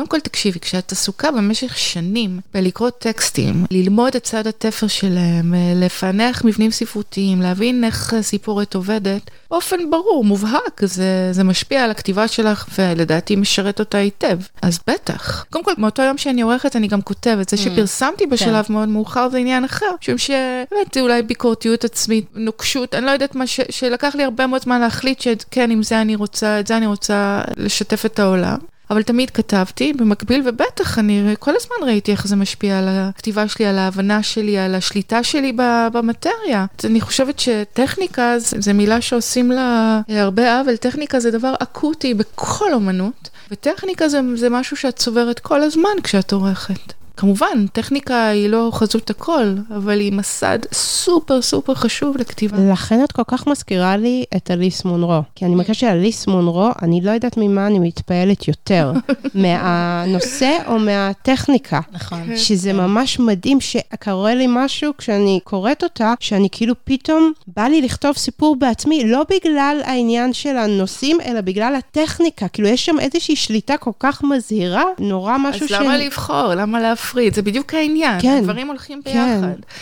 קודם 0.00 0.08
כל 0.08 0.20
תקשיבי, 0.20 0.60
כשאת 0.60 0.92
עסוקה 0.92 1.30
במשך 1.30 1.78
שנים 1.78 2.40
בלקרוא 2.54 2.90
טקסטים, 2.90 3.64
ללמוד 3.70 4.16
את 4.16 4.22
צד 4.22 4.46
התפר 4.46 4.86
שלהם, 4.86 5.54
לפענח 5.74 6.44
מבנים 6.44 6.70
ספרותיים, 6.70 7.42
להבין 7.42 7.84
איך 7.84 8.14
סיפורת 8.20 8.74
עובדת, 8.74 9.30
באופן 9.50 9.90
ברור, 9.90 10.24
מובהק, 10.24 10.80
זה, 10.82 11.28
זה 11.32 11.44
משפיע 11.44 11.84
על 11.84 11.90
הכתיבה 11.90 12.28
שלך 12.28 12.66
ולדעתי 12.78 13.36
משרת 13.36 13.80
אותה 13.80 13.98
היטב. 13.98 14.38
אז 14.62 14.78
בטח. 14.86 15.44
קודם 15.50 15.64
כל, 15.64 15.72
מאותו 15.78 16.02
יום 16.02 16.18
שאני 16.18 16.42
עורכת 16.42 16.76
אני 16.76 16.88
גם 16.88 17.02
כותבת. 17.02 17.48
זה 17.48 17.56
שפרסמתי 17.56 18.26
בשלב 18.26 18.64
מאוד 18.68 18.88
מאוחר 18.88 19.28
זה 19.28 19.38
עניין 19.38 19.64
אחר, 19.64 19.90
משום 20.02 20.18
שבאמת 20.18 20.96
אולי 21.00 21.22
ביקורתיות 21.22 21.84
עצמית, 21.84 22.26
נוקשות, 22.34 22.94
אני 22.94 23.06
לא 23.06 23.10
יודעת 23.10 23.34
מה, 23.34 23.46
ש... 23.46 23.60
שלקח 23.70 24.14
לי 24.14 24.24
הרבה 24.24 24.46
מאוד 24.46 24.62
זמן 24.62 24.80
להחליט 24.80 25.20
שכן, 25.20 25.70
עם 25.70 25.82
זה 25.82 26.00
אני 26.00 26.16
רוצה, 26.16 26.60
את 26.60 26.66
זה 26.66 26.76
אני 26.76 26.86
רוצה 26.86 27.42
לשתף 27.56 28.06
את 28.06 28.18
העולם. 28.18 28.58
אבל 28.90 29.02
תמיד 29.02 29.30
כתבתי 29.30 29.92
במקביל, 29.92 30.42
ובטח, 30.44 30.98
אני 30.98 31.34
כל 31.38 31.52
הזמן 31.56 31.88
ראיתי 31.88 32.12
איך 32.12 32.26
זה 32.26 32.36
משפיע 32.36 32.78
על 32.78 32.88
הכתיבה 32.88 33.48
שלי, 33.48 33.66
על 33.66 33.78
ההבנה 33.78 34.22
שלי, 34.22 34.58
על 34.58 34.74
השליטה 34.74 35.22
שלי 35.22 35.52
במטריה. 35.92 36.66
אני 36.84 37.00
חושבת 37.00 37.38
שטכניקה 37.38 38.34
זה, 38.38 38.72
מילה 38.72 39.00
שעושים 39.00 39.50
לה 39.50 40.00
הרבה 40.08 40.58
עוול, 40.58 40.76
טכניקה 40.76 41.20
זה 41.20 41.30
דבר 41.30 41.54
אקוטי 41.58 42.14
בכל 42.14 42.72
אומנות, 42.72 43.28
וטכניקה 43.50 44.08
זה, 44.08 44.20
זה 44.34 44.50
משהו 44.50 44.76
שאת 44.76 44.96
צוברת 44.96 45.38
כל 45.38 45.62
הזמן 45.62 45.90
כשאת 46.02 46.32
עורכת. 46.32 46.99
כמובן, 47.20 47.66
טכניקה 47.72 48.26
היא 48.26 48.48
לא 48.48 48.70
חזות 48.72 49.10
הכל, 49.10 49.54
אבל 49.76 50.00
היא 50.00 50.12
מסד 50.12 50.58
סופר 50.72 51.42
סופר 51.42 51.74
חשוב 51.74 52.16
לכתיבה. 52.16 52.56
לכן 52.72 53.04
את 53.04 53.12
כל 53.12 53.22
כך 53.26 53.46
מזכירה 53.46 53.96
לי 53.96 54.24
את 54.36 54.50
אליס 54.50 54.84
מונרו. 54.84 55.20
כי 55.34 55.44
אני 55.44 55.54
מרגישה 55.54 55.74
שאליס 55.74 56.26
מונרו, 56.26 56.70
אני 56.82 57.00
לא 57.00 57.10
יודעת 57.10 57.36
ממה 57.36 57.66
אני 57.66 57.78
מתפעלת 57.78 58.48
יותר, 58.48 58.92
מהנושא 59.42 60.58
או 60.66 60.78
מהטכניקה. 60.78 61.80
נכון. 61.92 62.36
שזה 62.36 62.72
ממש 62.72 63.18
מדהים 63.18 63.58
שקורה 63.60 64.34
לי 64.34 64.46
משהו 64.48 64.92
כשאני 64.98 65.40
קוראת 65.44 65.82
אותה, 65.82 66.14
שאני 66.20 66.48
כאילו 66.52 66.74
פתאום 66.84 67.32
בא 67.46 67.62
לי 67.62 67.82
לכתוב 67.82 68.16
סיפור 68.16 68.56
בעצמי, 68.56 69.04
לא 69.06 69.24
בגלל 69.30 69.80
העניין 69.84 70.32
של 70.32 70.56
הנושאים, 70.56 71.18
אלא 71.20 71.40
בגלל 71.40 71.74
הטכניקה. 71.74 72.48
כאילו 72.48 72.68
יש 72.68 72.86
שם 72.86 73.00
איזושהי 73.00 73.36
שליטה 73.36 73.76
כל 73.76 73.90
כך 73.98 74.22
מזהירה, 74.22 74.84
נורא 74.98 75.36
משהו 75.38 75.64
אז 75.64 75.70
למה 75.70 75.96
לבחור? 75.96 76.54
למה 76.54 76.80
להפריד? 77.10 77.34
זה 77.34 77.42
בדיוק 77.42 77.74
העניין. 77.74 78.20
כן. 78.20 78.38
הדברים 78.38 78.68
הולכים 78.68 79.00
ביחד. 79.04 79.18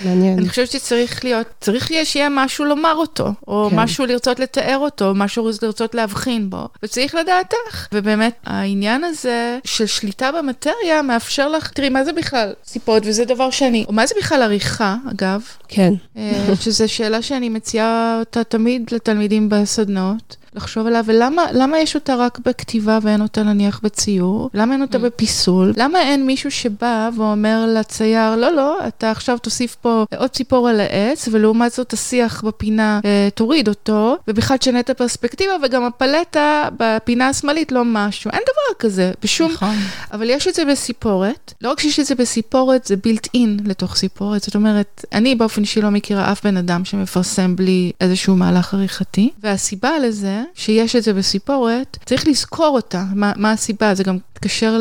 כן, 0.01 0.09
מעניין. 0.09 0.38
אני 0.38 0.49
חושבת 0.49 0.71
שצריך 0.71 1.25
להיות, 1.25 1.47
צריך 1.61 1.91
יהיה 1.91 2.05
שיהיה 2.05 2.29
משהו 2.31 2.64
לומר 2.64 2.95
אותו, 2.95 3.33
או 3.49 3.69
כן. 3.71 3.77
משהו 3.77 4.07
לרצות 4.07 4.41
לתאר 4.41 4.79
אותו, 4.79 5.09
או 5.09 5.14
משהו 5.14 5.51
לרצות 5.62 5.95
להבחין 5.95 6.51
בו, 6.51 6.69
וצריך 6.83 7.14
לדעת 7.14 7.55
איך. 7.67 7.88
ובאמת, 7.93 8.35
העניין 8.45 9.05
הזה 9.05 9.59
של 9.64 9.87
שליטה 9.87 10.33
במטריה 10.33 11.03
מאפשר 11.03 11.49
לך, 11.49 11.71
תראי, 11.71 11.88
מה 11.88 12.05
זה 12.05 12.12
בכלל 12.12 12.53
סיפורת, 12.64 13.03
וזה 13.07 13.25
דבר 13.25 13.51
שאני, 13.51 13.85
או 13.88 13.93
מה 13.93 14.07
זה 14.07 14.14
בכלל 14.19 14.43
עריכה, 14.43 14.97
אגב, 15.11 15.43
כן. 15.69 15.95
אה, 16.17 16.45
שזו 16.61 16.88
שאלה 16.88 17.23
שאני 17.23 17.49
מציעה 17.49 18.17
אותה 18.21 18.45
תמיד 18.45 18.88
לתלמידים 18.93 19.49
בסדנאות. 19.49 20.37
לחשוב 20.54 20.87
עליו, 20.87 21.04
ולמה 21.06 21.42
למה 21.52 21.78
יש 21.78 21.94
אותה 21.94 22.16
רק 22.16 22.38
בכתיבה 22.38 22.98
ואין 23.02 23.20
אותה 23.20 23.42
נניח 23.42 23.80
בציור? 23.82 24.50
למה 24.54 24.72
אין 24.72 24.82
אותה 24.82 24.98
בפיסול? 24.98 25.72
למה 25.76 26.02
אין 26.02 26.26
מישהו 26.26 26.50
שבא 26.50 27.11
ואומר 27.16 27.66
לצייר, 27.78 28.37
לא, 28.37 28.52
לא, 28.52 28.78
אתה 28.88 29.11
עכשיו 29.11 29.38
תוסיף 29.38 29.74
פה 29.74 30.04
עוד 30.16 30.30
ציפור 30.30 30.68
על 30.68 30.80
העץ, 30.80 31.28
ולעומת 31.32 31.72
זאת 31.72 31.92
השיח 31.92 32.44
בפינה 32.44 33.00
אה, 33.04 33.28
תוריד 33.34 33.68
אותו, 33.68 34.16
ובכלל 34.28 34.56
תשנה 34.56 34.80
את 34.80 34.90
הפרספקטיבה, 34.90 35.52
וגם 35.62 35.84
הפלטה 35.84 36.68
בפינה 36.78 37.28
השמאלית 37.28 37.72
לא 37.72 37.82
משהו. 37.84 38.30
אין 38.30 38.40
דבר 38.42 38.78
כזה, 38.78 39.12
בשום... 39.22 39.52
נכון. 39.52 39.74
אבל 40.12 40.30
יש 40.30 40.48
את 40.48 40.54
זה 40.54 40.64
בסיפורת. 40.64 41.54
לא 41.61 41.70
רק 41.70 41.80
שיש 41.80 42.00
את 42.00 42.06
זה 42.06 42.14
בסיפורת, 42.14 42.84
זה 42.84 42.96
בילט 42.96 43.28
אין 43.34 43.61
לתוך 43.64 43.96
סיפורת. 43.96 44.42
זאת 44.42 44.54
אומרת, 44.54 45.04
אני 45.12 45.34
באופן 45.34 45.61
אישי 45.61 45.80
לא 45.80 45.90
מכירה 45.90 46.32
אף 46.32 46.46
בן 46.46 46.56
אדם 46.56 46.84
שמפרסם 46.84 47.56
בלי 47.56 47.92
איזשהו 48.00 48.37
מהלך 48.37 48.74
עריכתי. 48.74 49.30
והסיבה 49.40 49.98
לזה, 49.98 50.38
שיש 50.55 50.96
את 50.96 51.03
זה 51.03 51.12
בסיפורת, 51.14 51.98
צריך 52.07 52.29
לזכור 52.29 52.68
אותה. 52.74 53.05
מה, 53.14 53.33
מה 53.37 53.53
הסיבה? 53.53 53.94
זה 53.94 54.05
גם 54.05 54.18
מתקשר 54.33 54.81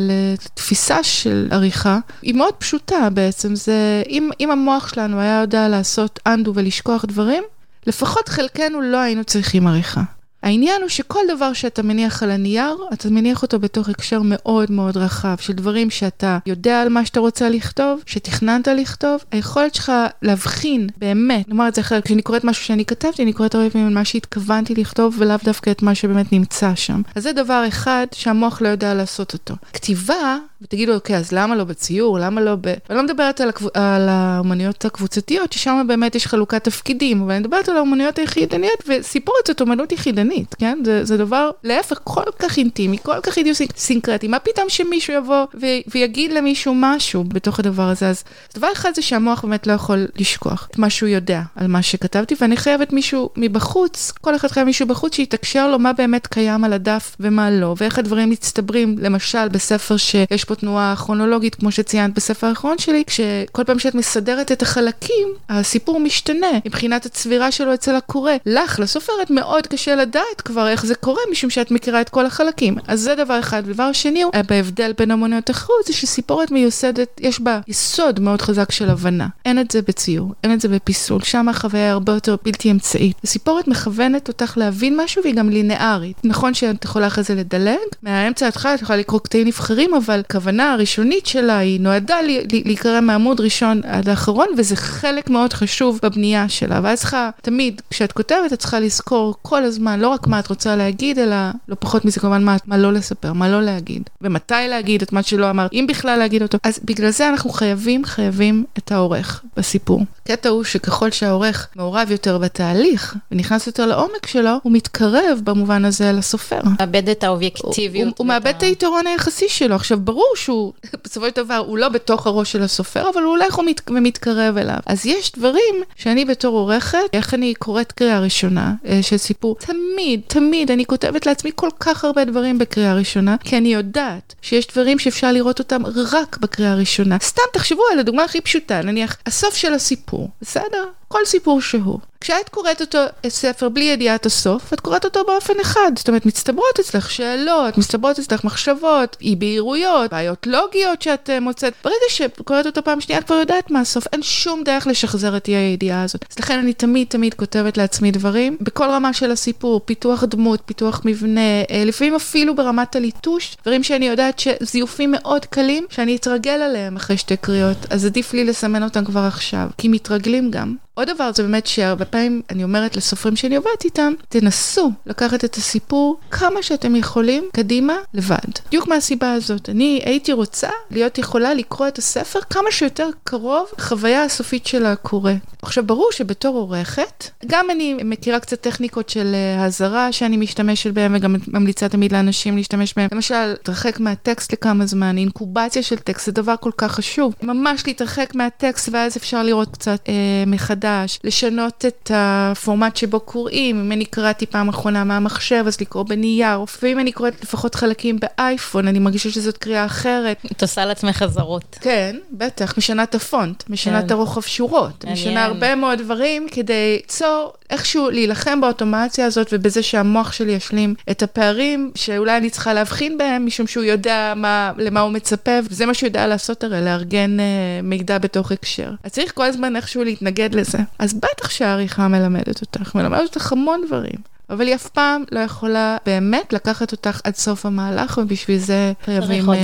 לתפיסה 0.00 1.02
של 1.02 1.48
עריכה. 1.50 1.98
היא 2.22 2.34
מאוד 2.34 2.54
פשוטה 2.54 3.10
בעצם. 3.10 3.54
זה, 3.54 4.02
אם, 4.08 4.30
אם 4.40 4.50
המוח 4.50 4.94
שלנו 4.94 5.20
היה 5.20 5.40
יודע 5.40 5.68
לעשות 5.68 6.20
אנדו 6.26 6.52
ולשכוח 6.54 7.04
דברים, 7.04 7.42
לפחות 7.86 8.28
חלקנו 8.28 8.80
לא 8.80 8.96
היינו 8.96 9.24
צריכים 9.24 9.66
עריכה. 9.66 10.02
העניין 10.46 10.82
הוא 10.82 10.88
שכל 10.88 11.20
דבר 11.28 11.52
שאתה 11.52 11.82
מניח 11.82 12.22
על 12.22 12.30
הנייר, 12.30 12.76
אתה 12.92 13.10
מניח 13.10 13.42
אותו 13.42 13.58
בתוך 13.58 13.88
הקשר 13.88 14.20
מאוד 14.24 14.72
מאוד 14.72 14.96
רחב 14.96 15.36
של 15.40 15.52
דברים 15.52 15.90
שאתה 15.90 16.38
יודע 16.46 16.82
על 16.82 16.88
מה 16.88 17.06
שאתה 17.06 17.20
רוצה 17.20 17.48
לכתוב, 17.48 18.02
שתכננת 18.06 18.68
לכתוב, 18.68 19.20
היכולת 19.30 19.74
שלך 19.74 19.92
להבחין 20.22 20.88
באמת, 20.98 21.48
נאמר 21.48 21.68
את 21.68 21.74
זה 21.74 21.80
אחרת, 21.80 22.04
כשאני 22.04 22.22
קוראת 22.22 22.44
משהו 22.44 22.64
שאני 22.64 22.84
כתבתי, 22.84 23.22
אני 23.22 23.32
קוראת 23.32 23.54
הרבה 23.54 23.70
פעמים 23.70 23.86
על 23.86 23.94
מה 23.94 24.04
שהתכוונתי 24.04 24.74
לכתוב 24.74 25.14
ולאו 25.18 25.36
דווקא 25.44 25.70
את 25.70 25.82
מה 25.82 25.94
שבאמת 25.94 26.32
נמצא 26.32 26.74
שם. 26.74 27.02
אז 27.14 27.22
זה 27.22 27.32
דבר 27.32 27.64
אחד 27.68 28.06
שהמוח 28.12 28.62
לא 28.62 28.68
יודע 28.68 28.94
לעשות 28.94 29.32
אותו. 29.32 29.54
כתיבה, 29.72 30.38
ותגידו, 30.62 30.94
אוקיי, 30.94 31.16
אז 31.16 31.32
למה 31.32 31.56
לא 31.56 31.64
בציור? 31.64 32.18
למה 32.18 32.40
לא 32.40 32.54
ב... 32.60 32.66
אני 32.66 32.96
לא 32.96 33.02
מדברת 33.02 33.40
על, 33.40 33.48
הקב... 33.48 33.66
על 33.74 34.08
האומנויות 34.08 34.84
הקבוצתיות, 34.84 35.52
ששם 35.52 35.84
באמת 35.88 36.14
יש 36.14 36.26
חלוקת 36.26 36.64
תפקידים, 36.64 37.22
אבל 37.22 37.30
אני 37.30 37.40
מדברת 37.40 37.68
על 37.68 37.76
האומנויות 37.76 38.18
היחידניות, 38.18 38.84
וסיפורת 38.88 39.46
זאת 39.46 39.60
אומנות 39.60 39.92
יחידנית, 39.92 40.54
כן? 40.58 40.78
זה, 40.84 41.04
זה 41.04 41.16
דבר, 41.16 41.50
להפך, 41.64 42.00
כל 42.04 42.22
כך 42.38 42.58
אינטימי, 42.58 42.98
כל 43.02 43.20
כך 43.22 43.38
אידיוסינקרטי. 43.38 44.28
מה 44.28 44.38
פתאום 44.38 44.68
שמישהו 44.68 45.14
יבוא 45.14 45.44
ו... 45.60 45.66
ויגיד 45.86 46.32
למישהו 46.32 46.74
משהו 46.76 47.24
בתוך 47.24 47.58
הדבר 47.58 47.88
הזה? 47.88 48.08
אז 48.08 48.24
דבר 48.54 48.68
אחד 48.72 48.90
זה 48.94 49.02
שהמוח 49.02 49.44
באמת 49.44 49.66
לא 49.66 49.72
יכול 49.72 50.06
לשכוח 50.16 50.68
את 50.70 50.78
מה 50.78 50.90
שהוא 50.90 51.08
יודע 51.08 51.42
על 51.56 51.66
מה 51.66 51.82
שכתבתי, 51.82 52.34
ואני 52.40 52.56
חייבת 52.56 52.92
מישהו 52.92 53.30
מבחוץ, 53.36 54.12
כל 54.20 54.36
אחד 54.36 54.48
חייב 54.48 54.66
מישהו 54.66 54.86
בחוץ 54.86 55.14
שיתקשר 55.14 55.68
לו 55.68 55.78
מה 55.78 55.92
באמת 55.92 56.26
קיים 56.26 56.64
על 56.64 56.72
הדף 56.72 57.16
ומה 57.20 57.50
לא, 57.50 57.74
ואיך 57.78 57.98
הדברים 57.98 58.30
מצטברים, 58.30 58.96
למשל 58.98 59.48
בספר 59.48 59.96
שיש 59.96 60.45
פה 60.46 60.54
תנועה 60.54 60.94
כרונולוגית, 60.96 61.54
כמו 61.54 61.70
שציינת 61.70 62.14
בספר 62.14 62.46
האחרון 62.46 62.78
שלי, 62.78 63.04
כשכל 63.06 63.64
פעם 63.64 63.78
שאת 63.78 63.94
מסדרת 63.94 64.52
את 64.52 64.62
החלקים, 64.62 65.28
הסיפור 65.48 66.00
משתנה 66.00 66.46
מבחינת 66.66 67.06
הצבירה 67.06 67.52
שלו 67.52 67.74
אצל 67.74 67.96
הקורא. 67.96 68.32
לך, 68.46 68.80
לסופרת, 68.80 69.30
מאוד 69.30 69.66
קשה 69.66 69.94
לדעת 69.94 70.40
כבר 70.44 70.68
איך 70.68 70.86
זה 70.86 70.94
קורה, 70.94 71.20
משום 71.30 71.50
שאת 71.50 71.70
מכירה 71.70 72.00
את 72.00 72.08
כל 72.08 72.26
החלקים. 72.26 72.76
אז 72.86 73.00
זה 73.00 73.14
דבר 73.14 73.40
אחד. 73.40 73.66
דבר 73.66 73.92
שני, 73.92 74.24
בהבדל 74.46 74.92
בין 74.98 75.10
אמנויות 75.10 75.50
אחרות, 75.50 75.86
זה 75.86 75.92
שסיפורת 75.92 76.50
מיוסדת, 76.50 77.20
יש 77.20 77.40
בה 77.40 77.60
יסוד 77.68 78.20
מאוד 78.20 78.42
חזק 78.42 78.72
של 78.72 78.90
הבנה. 78.90 79.26
אין 79.44 79.58
את 79.58 79.70
זה 79.70 79.82
בציור, 79.82 80.34
אין 80.44 80.52
את 80.52 80.60
זה 80.60 80.68
בפיסול, 80.68 81.22
שם 81.22 81.48
החוויה 81.48 81.84
היא 81.84 81.90
הרבה 81.90 82.12
יותר 82.12 82.36
בלתי 82.44 82.70
אמצעית. 82.70 83.16
הסיפורת 83.24 83.68
מכוונת 83.68 84.28
אותך 84.28 84.58
להבין 84.58 85.00
משהו 85.00 85.22
והיא 85.22 85.34
גם 85.34 85.48
לינארית. 85.48 86.16
נכון 86.24 86.54
שאת 86.54 86.84
יכולה 86.84 87.06
אחרי 87.06 87.24
זה 87.24 87.34
לדלג, 87.34 87.76
מהאמצע 88.02 88.48
התחלה 88.48 88.74
את 88.74 88.82
יכולה 88.82 88.98
לקרוא 88.98 89.20
קטעים 89.20 89.46
נבחרים, 89.46 89.94
אבל 89.94 90.22
הכוונה 90.36 90.72
הראשונית 90.72 91.26
שלה 91.26 91.58
היא 91.58 91.80
נועדה 91.80 92.16
להיקרא 92.64 93.00
מעמוד 93.00 93.40
ראשון 93.40 93.80
עד 93.84 94.08
האחרון, 94.08 94.46
וזה 94.58 94.76
חלק 94.76 95.30
מאוד 95.30 95.52
חשוב 95.52 96.00
בבנייה 96.02 96.48
שלה. 96.48 96.80
ואז 96.82 96.98
צריכה, 96.98 97.30
תמיד, 97.42 97.82
כשאת 97.90 98.12
כותבת, 98.12 98.52
את 98.52 98.58
צריכה 98.58 98.80
לזכור 98.80 99.34
כל 99.42 99.64
הזמן, 99.64 100.00
לא 100.00 100.08
רק 100.08 100.26
מה 100.26 100.38
את 100.38 100.48
רוצה 100.48 100.76
להגיד, 100.76 101.18
אלא 101.18 101.36
לא 101.68 101.76
פחות 101.78 102.04
מזה 102.04 102.20
כמובן 102.20 102.44
מה, 102.44 102.56
מה 102.66 102.78
לא 102.78 102.92
לספר, 102.92 103.32
מה 103.32 103.48
לא 103.48 103.62
להגיד, 103.62 104.02
ומתי 104.20 104.54
להגיד 104.68 105.02
את 105.02 105.12
מה 105.12 105.22
שלא 105.22 105.50
אמרת, 105.50 105.72
אם 105.72 105.86
בכלל 105.88 106.18
להגיד 106.18 106.42
אותו. 106.42 106.58
אז 106.62 106.80
בגלל 106.84 107.10
זה 107.10 107.28
אנחנו 107.28 107.50
חייבים, 107.50 108.04
חייבים 108.04 108.64
את 108.78 108.92
העורך 108.92 109.42
בסיפור. 109.56 110.02
הקטע 110.22 110.48
הוא 110.48 110.64
שככל 110.64 111.10
שהעורך 111.10 111.68
מעורב 111.76 112.10
יותר 112.10 112.38
בתהליך, 112.38 113.14
ונכנס 113.32 113.66
יותר 113.66 113.86
לעומק 113.86 114.26
שלו, 114.26 114.50
הוא 114.62 114.72
מתקרב 114.72 115.40
במובן 115.44 115.84
הזה 115.84 116.12
לסופר. 116.12 116.60
מאבד 116.80 117.08
את 117.08 117.24
האובייקטיביות. 117.24 118.08
הוא, 118.08 118.14
הוא 118.18 118.26
מאבד 118.26 118.52
את 118.56 118.62
היתרון 118.62 119.06
היחסי 119.06 119.48
שלו. 119.48 119.74
עכשיו, 119.74 120.00
ברור 120.00 120.25
שהוא, 120.36 120.72
בסופו 121.04 121.26
של 121.26 121.32
דבר, 121.36 121.56
הוא 121.66 121.78
לא 121.78 121.88
בתוך 121.88 122.26
הראש 122.26 122.52
של 122.52 122.62
הסופר, 122.62 123.10
אבל 123.14 123.22
הוא 123.22 123.30
הולך 123.30 123.58
ומת, 123.58 123.80
ומתקרב 123.90 124.56
אליו. 124.56 124.78
אז 124.86 125.06
יש 125.06 125.32
דברים 125.32 125.74
שאני 125.96 126.24
בתור 126.24 126.58
עורכת, 126.58 126.98
איך 127.12 127.34
אני 127.34 127.54
קוראת 127.54 127.92
קריאה 127.92 128.20
ראשונה 128.20 128.74
אה, 128.86 129.02
של 129.02 129.16
סיפור, 129.16 129.56
תמיד, 129.56 130.20
תמיד 130.26 130.70
אני 130.70 130.86
כותבת 130.86 131.26
לעצמי 131.26 131.50
כל 131.54 131.70
כך 131.80 132.04
הרבה 132.04 132.24
דברים 132.24 132.58
בקריאה 132.58 132.94
ראשונה, 132.94 133.36
כי 133.44 133.56
אני 133.56 133.74
יודעת 133.74 134.34
שיש 134.42 134.66
דברים 134.66 134.98
שאפשר 134.98 135.32
לראות 135.32 135.58
אותם 135.58 135.82
רק 136.12 136.38
בקריאה 136.40 136.74
ראשונה. 136.74 137.16
סתם 137.22 137.42
תחשבו 137.52 137.82
על 137.92 137.98
הדוגמה 137.98 138.24
הכי 138.24 138.40
פשוטה, 138.40 138.82
נניח, 138.82 139.16
הסוף 139.26 139.54
של 139.54 139.74
הסיפור, 139.74 140.28
בסדר? 140.42 140.84
כל 141.08 141.24
סיפור 141.24 141.60
שהוא. 141.60 141.98
כשאת 142.20 142.48
קוראת 142.48 142.80
אותו, 142.80 142.98
ספר 143.28 143.68
בלי 143.68 143.84
ידיעת 143.84 144.26
הסוף, 144.26 144.72
את 144.72 144.80
קוראת 144.80 145.04
אותו 145.04 145.24
באופן 145.26 145.60
אחד. 145.60 145.90
זאת 145.96 146.08
אומרת, 146.08 146.26
מצטברות 146.26 146.80
אצלך 146.80 147.10
שאלות, 147.10 147.78
מצטברות 147.78 148.18
אצלך 148.18 148.44
מחשבות, 148.44 149.16
אי 149.20 149.36
בהירויות, 149.36 150.10
בעיות 150.10 150.46
לוגיות 150.46 151.02
שאת 151.02 151.30
uh, 151.30 151.40
מוצאת. 151.40 151.72
ברגע 151.84 151.96
שקוראת 152.08 152.66
אותו 152.66 152.84
פעם 152.84 153.00
שנייה, 153.00 153.20
את 153.20 153.24
כבר 153.24 153.34
יודעת 153.34 153.70
מה 153.70 153.80
הסוף. 153.80 154.06
אין 154.12 154.22
שום 154.22 154.62
דרך 154.64 154.86
לשחזר 154.86 155.36
את 155.36 155.48
אי 155.48 155.56
הידיעה 155.56 156.02
הזאת. 156.02 156.24
אז 156.30 156.38
לכן 156.38 156.58
אני 156.58 156.72
תמיד 156.72 157.06
תמיד 157.08 157.34
כותבת 157.34 157.76
לעצמי 157.76 158.10
דברים, 158.10 158.56
בכל 158.60 158.84
רמה 158.90 159.12
של 159.12 159.30
הסיפור, 159.30 159.80
פיתוח 159.84 160.24
דמות, 160.24 160.60
פיתוח 160.66 161.02
מבנה, 161.04 161.62
uh, 161.62 161.66
לפעמים 161.86 162.14
אפילו 162.14 162.54
ברמת 162.54 162.96
הליטוש, 162.96 163.56
דברים 163.62 163.82
שאני 163.82 164.06
יודעת 164.06 164.38
שזיופים 164.38 165.10
מאוד 165.10 165.44
קלים, 165.44 165.86
שאני 165.90 166.16
אתרגל 166.16 166.62
עליהם 166.62 166.96
אחרי 166.96 167.16
שתי 167.16 167.36
קריאות, 167.36 167.78
אז 167.90 168.06
עדיף 168.06 168.32
לי 168.32 168.44
לסמן 168.44 168.82
אותם 168.82 169.04
כבר 169.04 169.20
עכשיו, 169.20 169.68
כי 169.78 169.88
מתרגלים 169.88 170.50
גם. 170.50 170.85
עוד 170.98 171.08
דבר 171.10 171.30
זה 171.34 171.42
באמת 171.42 171.66
שהרבה 171.66 172.04
פעמים 172.04 172.42
אני 172.50 172.64
אומרת 172.64 172.96
לסופרים 172.96 173.36
שאני 173.36 173.56
עובדת 173.56 173.84
איתם, 173.84 174.12
תנסו 174.28 174.90
לקחת 175.06 175.44
את 175.44 175.54
הסיפור 175.54 176.20
כמה 176.30 176.62
שאתם 176.62 176.96
יכולים 176.96 177.44
קדימה 177.52 177.96
לבד. 178.14 178.36
בדיוק 178.68 178.88
מהסיבה 178.88 179.32
הזאת. 179.32 179.68
אני 179.68 180.00
הייתי 180.04 180.32
רוצה 180.32 180.68
להיות 180.90 181.18
יכולה 181.18 181.54
לקרוא 181.54 181.88
את 181.88 181.98
הספר 181.98 182.40
כמה 182.50 182.70
שיותר 182.70 183.08
קרוב 183.24 183.66
לחוויה 183.78 184.24
הסופית 184.24 184.66
של 184.66 184.86
הקורא. 184.86 185.32
עכשיו, 185.62 185.86
ברור 185.86 186.08
שבתור 186.12 186.56
עורכת, 186.56 187.30
גם 187.46 187.70
אני 187.70 187.94
מכירה 188.04 188.40
קצת 188.40 188.60
טכניקות 188.60 189.08
של 189.08 189.34
האזהרה 189.58 190.12
שאני 190.12 190.36
משתמשת 190.36 190.90
בהן 190.90 191.14
וגם 191.16 191.36
ממליצה 191.48 191.88
תמיד 191.88 192.12
לאנשים 192.12 192.56
להשתמש 192.56 192.94
בהן. 192.96 193.08
למשל, 193.12 193.46
להתרחק 193.46 194.00
מהטקסט 194.00 194.52
לכמה 194.52 194.86
זמן, 194.86 195.18
אינקובציה 195.18 195.82
של 195.82 195.96
טקסט 195.96 196.26
זה 196.26 196.32
דבר 196.32 196.54
כל 196.60 196.70
כך 196.76 196.92
חשוב. 196.92 197.34
ממש 197.42 197.86
להתרחק 197.86 198.34
מהטקסט 198.34 198.88
ואז 198.92 199.16
אפשר 199.16 199.42
לראות 199.42 199.68
קצת 199.72 200.00
אה, 200.08 200.14
מחדש, 200.46 200.85
לשנות 201.24 201.84
את 201.84 202.10
הפורמט 202.14 202.96
שבו 202.96 203.20
קוראים. 203.20 203.80
אם 203.80 203.92
אני 203.92 204.04
קראתי 204.04 204.46
פעם 204.46 204.68
אחרונה 204.68 205.04
מהמחשב, 205.04 205.64
אז 205.66 205.80
לקרוא 205.80 206.02
בנייר, 206.02 206.62
לפעמים 206.62 207.00
אני 207.00 207.12
קוראת 207.12 207.42
לפחות 207.42 207.74
חלקים 207.74 208.18
באייפון, 208.20 208.88
אני 208.88 208.98
מרגישה 208.98 209.30
שזאת 209.30 209.56
קריאה 209.56 209.84
אחרת. 209.84 210.36
את 210.52 210.62
עושה 210.62 210.84
לעצמך 210.84 211.22
אזהרות. 211.22 211.78
כן, 211.80 212.16
בטח, 212.32 212.78
משנה 212.78 213.02
את 213.02 213.14
הפונט, 213.14 213.64
משנה 213.70 214.00
את 214.00 214.10
הרוחב 214.10 214.40
שורות, 214.40 215.04
משנה 215.04 215.44
הרבה 215.44 215.74
מאוד 215.74 215.98
דברים 215.98 216.46
כדי 216.50 216.98
ליצור, 217.06 217.52
איכשהו 217.70 218.10
להילחם 218.10 218.60
באוטומציה 218.60 219.26
הזאת 219.26 219.48
ובזה 219.52 219.82
שהמוח 219.82 220.32
שלי 220.32 220.52
ישלים 220.52 220.94
את 221.10 221.22
הפערים 221.22 221.90
שאולי 221.94 222.36
אני 222.36 222.50
צריכה 222.50 222.74
להבחין 222.74 223.18
בהם, 223.18 223.46
משום 223.46 223.66
שהוא 223.66 223.84
יודע 223.84 224.32
מה, 224.36 224.72
למה 224.78 225.00
הוא 225.00 225.12
מצפה, 225.12 225.50
וזה 225.70 225.86
מה 225.86 225.94
שהוא 225.94 226.06
יודע 226.06 226.26
לעשות 226.26 226.64
הרי, 226.64 226.80
לארגן 226.84 227.40
אה, 227.40 227.44
מידע 227.82 228.18
בתוך 228.18 228.52
הקשר. 228.52 228.90
אז 229.04 229.12
צריך 229.12 229.32
כל 229.34 229.44
הזמן 229.44 229.76
איכשהו 229.76 230.04
להתנגד 230.04 230.54
לזה. 230.54 230.75
אז 230.98 231.14
בטח 231.14 231.50
שהעריכה 231.50 232.08
מלמדת 232.08 232.60
אותך, 232.60 232.94
מלמדת 232.94 233.36
אותך 233.36 233.52
המון 233.52 233.80
דברים. 233.86 234.36
אבל 234.50 234.66
היא 234.66 234.74
אף 234.74 234.86
פעם 234.86 235.24
לא 235.32 235.40
יכולה 235.40 235.96
באמת 236.06 236.52
לקחת 236.52 236.92
אותך 236.92 237.20
עד 237.24 237.34
סוף 237.34 237.66
המהלך, 237.66 238.18
ובשביל 238.22 238.58
זה 238.58 238.92
חייבים, 239.04 239.46
עוד 239.46 239.58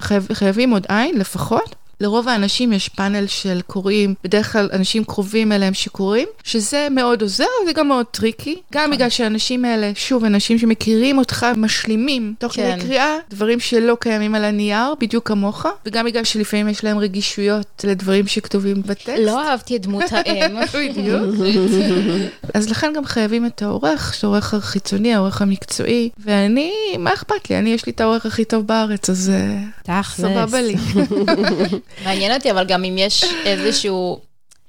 חייב, 0.00 0.28
חייבים 0.32 0.70
עוד 0.70 0.86
עין 0.88 1.18
לפחות. 1.18 1.74
לרוב 2.00 2.28
האנשים 2.28 2.72
יש 2.72 2.88
פאנל 2.88 3.26
של 3.26 3.60
קוראים, 3.66 4.14
בדרך 4.24 4.52
כלל 4.52 4.68
אנשים 4.72 5.04
קרובים 5.04 5.52
אליהם 5.52 5.74
שקוראים, 5.74 6.28
שזה 6.44 6.88
מאוד 6.90 7.22
עוזר, 7.22 7.44
וזה 7.62 7.72
גם 7.72 7.88
מאוד 7.88 8.06
tricky. 8.06 8.60
גם 8.72 8.90
בגלל 8.90 9.08
שהאנשים 9.08 9.64
האלה, 9.64 9.92
שוב, 9.94 10.24
אנשים 10.24 10.58
שמכירים 10.58 11.18
אותך, 11.18 11.46
משלימים, 11.56 12.34
תוך 12.38 12.52
כן. 12.52 12.72
כדי 12.76 12.86
קריאה, 12.86 13.16
דברים 13.30 13.60
שלא 13.60 13.96
קיימים 14.00 14.34
על 14.34 14.44
הנייר, 14.44 14.94
בדיוק 15.00 15.28
כמוך, 15.28 15.66
וגם 15.86 16.06
בגלל 16.06 16.24
שלפעמים 16.24 16.68
יש 16.68 16.84
להם 16.84 16.98
רגישויות 16.98 17.84
לדברים 17.84 18.26
שכתובים 18.26 18.82
בטקסט. 18.82 19.18
לא 19.24 19.42
אהבתי 19.42 19.76
את 19.76 19.82
דמות 19.82 20.04
האם. 20.10 20.56
בדיוק. 20.74 21.34
אז 22.54 22.70
לכן 22.70 22.92
גם 22.96 23.04
חייבים 23.04 23.46
את 23.46 23.62
העורך, 23.62 24.14
שהעורך 24.14 24.54
החיצוני, 24.54 25.14
העורך 25.14 25.42
המקצועי, 25.42 26.10
ואני, 26.18 26.72
מה 26.98 27.14
אכפת 27.14 27.50
לי? 27.50 27.58
אני, 27.58 27.70
יש 27.70 27.86
לי 27.86 27.92
את 27.92 28.00
העורך 28.00 28.26
הכי 28.26 28.44
טוב 28.44 28.66
בארץ, 28.66 29.10
אז 29.10 29.32
אה. 29.88 30.02
סבבה 30.02 30.62
לי. 30.62 30.74
מעניין 32.04 32.34
אותי, 32.34 32.50
אבל 32.50 32.64
גם 32.64 32.84
אם 32.84 32.98
יש 32.98 33.24
איזשהו... 33.44 34.20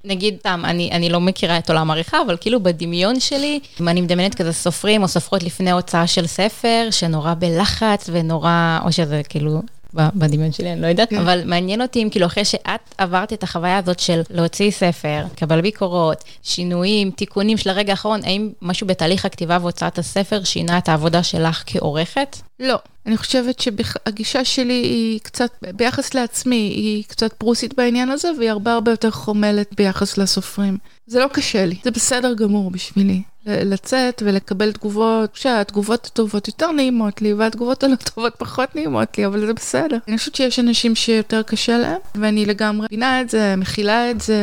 נגיד, 0.07 0.37
סתם, 0.39 0.61
אני, 0.65 0.91
אני 0.91 1.09
לא 1.09 1.21
מכירה 1.21 1.57
את 1.57 1.69
עולם 1.69 1.91
העריכה, 1.91 2.17
אבל 2.25 2.37
כאילו 2.41 2.63
בדמיון 2.63 3.19
שלי, 3.19 3.59
אם 3.81 3.87
אני 3.87 4.01
מדמיינת 4.01 4.35
כזה 4.35 4.53
סופרים 4.53 5.03
או 5.03 5.07
סופרות 5.07 5.43
לפני 5.43 5.71
הוצאה 5.71 6.07
של 6.07 6.27
ספר, 6.27 6.87
שנורא 6.91 7.33
בלחץ 7.33 8.09
ונורא, 8.11 8.79
או 8.85 8.91
שזה 8.91 9.21
כאילו 9.29 9.61
בדמיון 9.95 10.51
שלי, 10.51 10.71
אני 10.71 10.81
לא 10.81 10.87
יודעת, 10.87 11.09
כן. 11.09 11.17
אבל 11.17 11.41
מעניין 11.45 11.81
אותי 11.81 12.03
אם 12.03 12.09
כאילו 12.11 12.25
אחרי 12.25 12.45
שאת 12.45 12.95
עברת 12.97 13.33
את 13.33 13.43
החוויה 13.43 13.77
הזאת 13.77 13.99
של 13.99 14.21
להוציא 14.29 14.71
ספר, 14.71 15.23
קבל 15.35 15.61
ביקורות, 15.61 16.23
שינויים, 16.43 17.11
תיקונים 17.11 17.57
של 17.57 17.69
הרגע 17.69 17.91
האחרון, 17.93 18.19
האם 18.23 18.49
משהו 18.61 18.87
בתהליך 18.87 19.25
הכתיבה 19.25 19.57
והוצאת 19.61 19.97
הספר 19.97 20.43
שינה 20.43 20.77
את 20.77 20.89
העבודה 20.89 21.23
שלך 21.23 21.63
כעורכת? 21.65 22.37
לא, 22.59 22.75
אני 23.05 23.17
חושבת 23.17 23.59
שהגישה 23.59 24.45
שלי 24.45 24.73
היא 24.73 25.19
קצת, 25.23 25.51
ביחס 25.75 26.13
לעצמי, 26.13 26.55
היא 26.55 27.03
קצת 27.07 27.33
פרוסית 27.33 27.73
בעניין 27.73 28.09
הזה, 28.09 28.31
והיא 28.37 28.49
הרבה 28.49 28.73
הרבה 28.73 28.91
יותר 28.91 29.11
חומלת 29.11 29.67
ביחס 29.77 30.17
לסופרים. 30.17 30.77
זה 31.07 31.19
לא 31.19 31.27
קשה 31.27 31.65
לי, 31.65 31.75
זה 31.83 31.91
בסדר 31.91 32.33
גמור 32.33 32.71
בשבילי. 32.71 33.21
לצאת 33.47 34.23
ולקבל 34.25 34.71
תגובות, 34.71 35.35
שהתגובות 35.35 36.05
הטובות 36.05 36.47
יותר 36.47 36.71
נעימות 36.71 37.21
לי, 37.21 37.33
והתגובות 37.33 37.83
הלא 37.83 37.95
טובות 37.95 38.33
פחות 38.37 38.75
נעימות 38.75 39.17
לי, 39.17 39.25
אבל 39.25 39.45
זה 39.45 39.53
בסדר. 39.53 39.97
אני 40.07 40.17
חושבת 40.17 40.35
שיש 40.35 40.59
אנשים 40.59 40.95
שיותר 40.95 41.41
קשה 41.43 41.77
להם, 41.77 41.99
ואני 42.15 42.45
לגמרי 42.45 42.85
מבינה 42.85 43.21
את 43.21 43.29
זה, 43.29 43.55
מכילה 43.55 44.11
את 44.11 44.21
זה, 44.21 44.39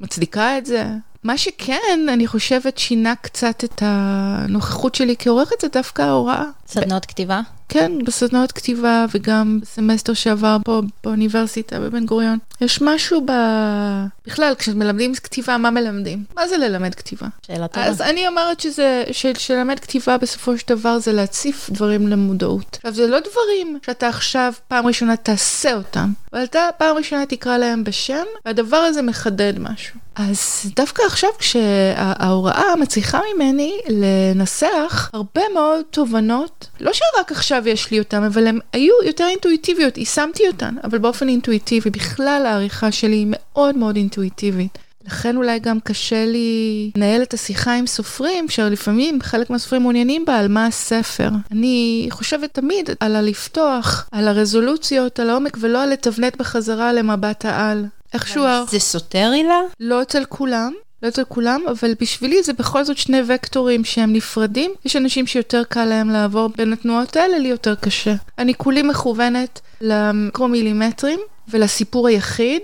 מצדיקה 0.00 0.58
את 0.58 0.66
זה. 0.66 0.86
מה 1.24 1.38
שכן, 1.38 2.06
אני 2.08 2.26
חושבת 2.26 2.78
שינה 2.78 3.14
קצת 3.16 3.64
את 3.64 3.82
הנוכחות 3.84 4.94
שלי 4.94 5.14
כעורכת, 5.18 5.60
זה 5.60 5.68
דווקא 5.68 6.02
ההוראה. 6.02 6.44
סדנות 6.66 7.06
כתיבה? 7.06 7.40
כן, 7.72 7.92
בסדנאות 8.06 8.52
כתיבה 8.52 9.06
וגם 9.14 9.58
בסמסטר 9.62 10.14
שעבר 10.14 10.56
פה 10.64 10.80
באוניברסיטה 11.04 11.80
בבן 11.80 12.06
גוריון. 12.06 12.38
יש 12.62 12.82
משהו 12.82 13.20
ב... 13.26 13.32
בכלל, 14.26 14.54
כשמלמדים 14.58 15.14
כתיבה, 15.14 15.56
מה 15.56 15.70
מלמדים? 15.70 16.24
מה 16.36 16.48
זה 16.48 16.56
ללמד 16.56 16.94
כתיבה? 16.94 17.26
שאלה 17.46 17.68
טובה. 17.68 17.86
אז 17.86 18.00
אני 18.00 18.28
אומרת 18.28 18.60
שזה, 18.60 19.04
ש- 19.12 19.26
שללמד 19.38 19.78
כתיבה 19.78 20.18
בסופו 20.18 20.58
של 20.58 20.64
דבר 20.68 20.98
זה 20.98 21.12
להציף 21.12 21.70
דברים 21.70 22.08
למודעות. 22.08 22.76
עכשיו, 22.76 22.92
זה 22.94 23.06
לא 23.06 23.18
דברים 23.20 23.78
שאתה 23.86 24.08
עכשיו 24.08 24.52
פעם 24.68 24.86
ראשונה 24.86 25.16
תעשה 25.16 25.74
אותם, 25.74 26.12
אבל 26.32 26.44
אתה 26.44 26.68
פעם 26.78 26.96
ראשונה 26.96 27.26
תקרא 27.26 27.58
להם 27.58 27.84
בשם, 27.84 28.24
והדבר 28.46 28.76
הזה 28.76 29.02
מחדד 29.02 29.58
משהו. 29.58 30.00
אז 30.14 30.72
דווקא 30.76 31.02
עכשיו 31.02 31.30
כשההוראה 31.38 32.76
מצליחה 32.76 33.20
ממני 33.34 33.72
לנסח 33.88 35.10
הרבה 35.12 35.42
מאוד 35.54 35.84
תובנות, 35.90 36.66
לא 36.80 36.92
שרק 36.92 37.32
עכשיו 37.32 37.68
יש 37.68 37.90
לי 37.90 37.98
אותן, 37.98 38.24
אבל 38.24 38.46
הן 38.46 38.58
היו 38.72 38.94
יותר 39.06 39.26
אינטואיטיביות, 39.26 39.98
יישמתי 39.98 40.42
אותן, 40.46 40.74
אבל 40.84 40.98
באופן 40.98 41.28
אינטואיטיבי. 41.28 41.90
בכלל 41.90 42.46
העריכה 42.52 42.92
שלי 42.92 43.16
היא 43.16 43.26
מאוד 43.30 43.76
מאוד 43.76 43.96
אינטואיטיבית. 43.96 44.78
לכן 45.06 45.36
אולי 45.36 45.58
גם 45.58 45.80
קשה 45.80 46.24
לי 46.26 46.90
לנהל 46.96 47.22
את 47.22 47.34
השיחה 47.34 47.74
עם 47.74 47.86
סופרים, 47.86 48.48
שלפעמים 48.48 49.22
חלק 49.22 49.50
מהסופרים 49.50 49.82
מעוניינים 49.82 50.24
בה 50.24 50.38
על 50.38 50.48
מה 50.48 50.66
הספר. 50.66 51.28
אני 51.52 52.06
חושבת 52.10 52.54
תמיד 52.54 52.90
על 53.00 53.16
הלפתוח, 53.16 54.08
על 54.12 54.28
הרזולוציות, 54.28 55.20
על 55.20 55.30
העומק, 55.30 55.56
ולא 55.60 55.82
על 55.82 55.90
לתבנת 55.90 56.36
בחזרה 56.36 56.92
למבט 56.92 57.44
העל. 57.44 57.84
איכשהו, 58.14 58.44
זה 58.70 58.78
סותר 58.78 59.30
הילה? 59.34 59.60
לא 59.80 60.02
אצל 60.02 60.24
כולם. 60.24 60.72
לא 61.02 61.08
אצל 61.08 61.24
כולם, 61.24 61.60
אבל 61.70 61.94
בשבילי 62.00 62.42
זה 62.42 62.52
בכל 62.52 62.84
זאת 62.84 62.98
שני 62.98 63.20
וקטורים 63.26 63.84
שהם 63.84 64.12
נפרדים. 64.12 64.70
יש 64.84 64.96
אנשים 64.96 65.26
שיותר 65.26 65.62
קל 65.68 65.84
להם 65.84 66.10
לעבור 66.10 66.50
בין 66.56 66.72
התנועות 66.72 67.16
האלה, 67.16 67.38
לי 67.38 67.48
יותר 67.48 67.74
קשה. 67.74 68.14
אני 68.38 68.54
כולי 68.54 68.82
מכוונת 68.82 69.60
למיקרומילימטרים 69.80 71.20
ולסיפור 71.48 72.08
היחיד, 72.08 72.62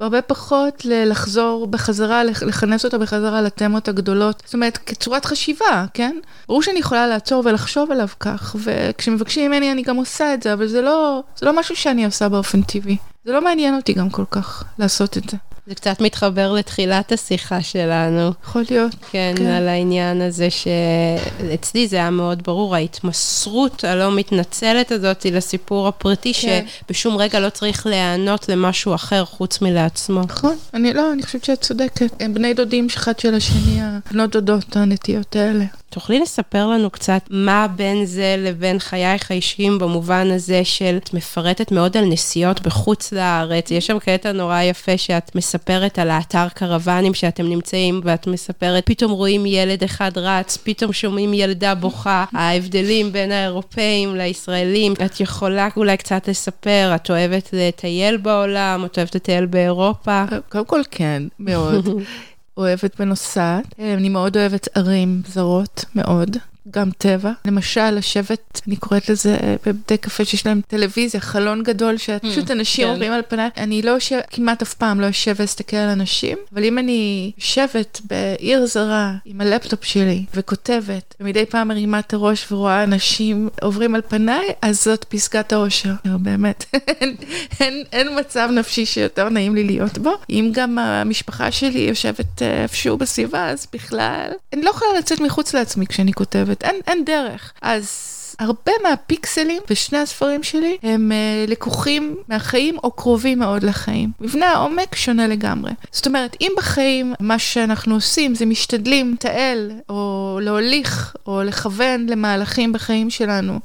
והרבה 0.00 0.22
פחות 0.22 0.74
לחזור 0.84 1.66
בחזרה, 1.66 2.24
לכ- 2.24 2.42
לכנס 2.42 2.84
אותה 2.84 2.98
בחזרה 2.98 3.42
לתמות 3.42 3.88
הגדולות. 3.88 4.42
זאת 4.44 4.54
אומרת, 4.54 4.76
כצורת 4.78 5.24
חשיבה, 5.24 5.84
כן? 5.94 6.16
ברור 6.48 6.62
שאני 6.62 6.78
יכולה 6.78 7.06
לעצור 7.06 7.42
ולחשוב 7.46 7.90
עליו 7.90 8.08
כך, 8.20 8.56
וכשמבקשים 8.62 9.50
ממני 9.50 9.72
אני 9.72 9.82
גם 9.82 9.96
עושה 9.96 10.34
את 10.34 10.42
זה, 10.42 10.52
אבל 10.52 10.66
זה 10.66 10.80
לא, 10.82 11.22
זה 11.36 11.46
לא 11.46 11.58
משהו 11.58 11.76
שאני 11.76 12.04
עושה 12.04 12.28
באופן 12.28 12.62
טבעי. 12.62 12.96
זה 13.24 13.32
לא 13.32 13.44
מעניין 13.44 13.76
אותי 13.76 13.92
גם 13.92 14.10
כל 14.10 14.24
כך 14.30 14.64
לעשות 14.78 15.16
את 15.18 15.30
זה. 15.30 15.36
זה 15.70 15.74
קצת 15.74 16.00
מתחבר 16.00 16.52
לתחילת 16.52 17.12
השיחה 17.12 17.62
שלנו. 17.62 18.30
יכול 18.44 18.64
להיות. 18.70 18.94
כן, 19.10 19.34
כן. 19.36 19.46
על 19.46 19.68
העניין 19.68 20.20
הזה 20.20 20.48
שאצלי 20.50 21.88
זה 21.88 21.96
היה 21.96 22.10
מאוד 22.10 22.42
ברור, 22.42 22.74
ההתמסרות 22.74 23.84
הלא 23.84 24.16
מתנצלת 24.16 24.92
הזאת 24.92 25.26
לסיפור 25.26 25.88
הפרטי, 25.88 26.32
כן. 26.34 26.64
שבשום 26.86 27.16
רגע 27.16 27.40
לא 27.40 27.50
צריך 27.50 27.86
להיענות 27.86 28.48
למשהו 28.48 28.94
אחר 28.94 29.24
חוץ 29.24 29.62
מלעצמו. 29.62 30.20
נכון, 30.20 30.56
אני 30.74 30.92
לא, 30.92 31.12
אני 31.12 31.22
חושבת 31.22 31.44
שאת 31.44 31.60
צודקת. 31.60 32.10
הם 32.20 32.34
בני 32.34 32.54
דודים 32.54 32.86
אחד 32.86 33.18
של 33.18 33.34
השני, 33.34 33.78
הבנות 33.80 34.30
דודות 34.30 34.76
הנטיות 34.76 35.36
האלה. 35.36 35.64
תוכלי 35.90 36.20
לספר 36.20 36.66
לנו 36.66 36.90
קצת 36.90 37.22
מה 37.30 37.66
בין 37.76 38.04
זה 38.04 38.36
לבין 38.38 38.78
חייך 38.78 39.30
האישיים 39.30 39.78
במובן 39.78 40.30
הזה 40.30 40.64
של 40.64 40.96
את 40.96 41.14
מפרטת 41.14 41.72
מאוד 41.72 41.96
על 41.96 42.04
נסיעות 42.04 42.60
בחוץ 42.60 43.12
לארץ, 43.12 43.70
יש 43.70 43.86
שם 43.86 43.98
קטע 43.98 44.32
נורא 44.32 44.62
יפה 44.62 44.98
שאת 44.98 45.34
מספרת 45.34 45.98
על 45.98 46.10
האתר 46.10 46.48
קרוונים 46.48 47.14
שאתם 47.14 47.46
נמצאים 47.48 48.00
ואת 48.04 48.26
מספרת, 48.26 48.82
פתאום 48.86 49.12
רואים 49.12 49.46
ילד 49.46 49.84
אחד 49.84 50.18
רץ, 50.18 50.58
פתאום 50.62 50.92
שומעים 50.92 51.34
ילדה 51.34 51.74
בוכה, 51.74 52.24
ההבדלים 52.34 53.12
בין 53.12 53.32
האירופאים 53.32 54.16
לישראלים, 54.16 54.92
את 54.92 55.20
יכולה 55.20 55.68
אולי 55.76 55.96
קצת 55.96 56.28
לספר, 56.28 56.92
את 56.94 57.10
אוהבת 57.10 57.50
לטייל 57.52 58.16
בעולם, 58.16 58.84
את 58.84 58.98
אוהבת 58.98 59.14
לטייל 59.14 59.46
באירופה. 59.46 60.24
קודם 60.48 60.64
כל 60.64 60.80
כן, 60.90 61.22
מאוד. 61.38 61.88
אוהבת 62.56 62.96
ונוסעת. 63.00 63.74
אני 63.78 64.08
מאוד 64.08 64.36
אוהבת 64.36 64.68
ערים 64.74 65.22
זרות, 65.26 65.84
מאוד. 65.94 66.36
גם 66.70 66.90
טבע. 66.98 67.32
למשל, 67.44 67.90
לשבת, 67.90 68.60
אני 68.66 68.76
קוראת 68.76 69.08
לזה 69.08 69.36
אה, 69.42 69.56
בבתי 69.66 69.96
קפה 69.96 70.24
שיש 70.24 70.46
להם 70.46 70.60
טלוויזיה, 70.68 71.20
חלון 71.20 71.62
גדול, 71.62 71.96
שפשוט 71.96 72.50
אנשים 72.50 72.86
כן. 72.86 72.90
עוברים 72.92 73.12
על 73.12 73.22
פניי. 73.28 73.48
אני 73.56 73.82
לא 73.82 73.90
יושבת, 73.90 74.26
כמעט 74.30 74.62
אף 74.62 74.74
פעם 74.74 75.00
לא 75.00 75.06
יושבת 75.06 75.40
להסתכל 75.40 75.76
על 75.76 75.88
אנשים, 75.88 76.38
אבל 76.52 76.64
אם 76.64 76.78
אני 76.78 77.32
יושבת 77.38 78.00
בעיר 78.04 78.66
זרה 78.66 79.14
עם 79.24 79.40
הלפטופ 79.40 79.84
שלי 79.84 80.24
וכותבת, 80.34 81.14
ומדי 81.20 81.46
פעם 81.46 81.68
מרימה 81.68 81.98
את 81.98 82.14
הראש 82.14 82.52
ורואה 82.52 82.84
אנשים 82.84 83.48
עוברים 83.62 83.94
על 83.94 84.00
פניי, 84.08 84.44
אז 84.62 84.84
זאת 84.84 85.04
פסגת 85.04 85.52
האושר. 85.52 85.92
לא, 86.04 86.16
באמת. 86.16 86.64
אין, 87.00 87.16
אין, 87.60 87.84
אין 87.92 88.18
מצב 88.18 88.48
נפשי 88.52 88.86
שיותר 88.86 89.28
נעים 89.28 89.54
לי 89.54 89.64
להיות 89.64 89.98
בו. 89.98 90.12
אם 90.30 90.50
גם 90.54 90.78
המשפחה 90.78 91.50
שלי 91.50 91.78
יושבת 91.78 92.42
אה, 92.42 92.62
איפשהו 92.62 92.96
בסביבה, 92.96 93.48
אז 93.48 93.66
בכלל, 93.72 94.30
אני 94.52 94.62
לא 94.62 94.70
יכולה 94.70 94.90
לצאת 94.98 95.20
מחוץ 95.20 95.54
לעצמי 95.54 95.86
כשאני 95.86 96.12
כותבת, 96.12 96.49
אין, 96.62 96.76
אין 96.86 97.04
דרך. 97.04 97.52
אז... 97.62 98.16
הרבה 98.40 98.72
מהפיקסלים 98.82 99.62
בשני 99.70 99.98
הספרים 99.98 100.42
שלי 100.42 100.76
הם 100.82 101.12
uh, 101.12 101.50
לקוחים 101.50 102.16
מהחיים 102.28 102.78
או 102.84 102.90
קרובים 102.90 103.38
מאוד 103.38 103.62
לחיים. 103.62 104.10
מבנה 104.20 104.46
העומק 104.46 104.94
שונה 104.94 105.26
לגמרי. 105.26 105.70
זאת 105.92 106.06
אומרת, 106.06 106.36
אם 106.40 106.52
בחיים 106.56 107.14
מה 107.20 107.38
שאנחנו 107.38 107.94
עושים 107.94 108.34
זה 108.34 108.46
משתדלים 108.46 109.12
לתעל 109.12 109.70
או 109.88 110.38
להוליך 110.42 111.16
או 111.26 111.42
לכוון 111.42 112.06
למהלכים 112.08 112.72
בחיים 112.72 113.10
שלנו 113.10 113.58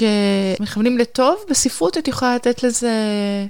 שמכוונים 0.59 0.97
לטוב, 0.97 1.35
בספרות 1.49 1.97
את 1.97 2.07
יכולה 2.07 2.35
לתת 2.35 2.63
לזה 2.63 2.91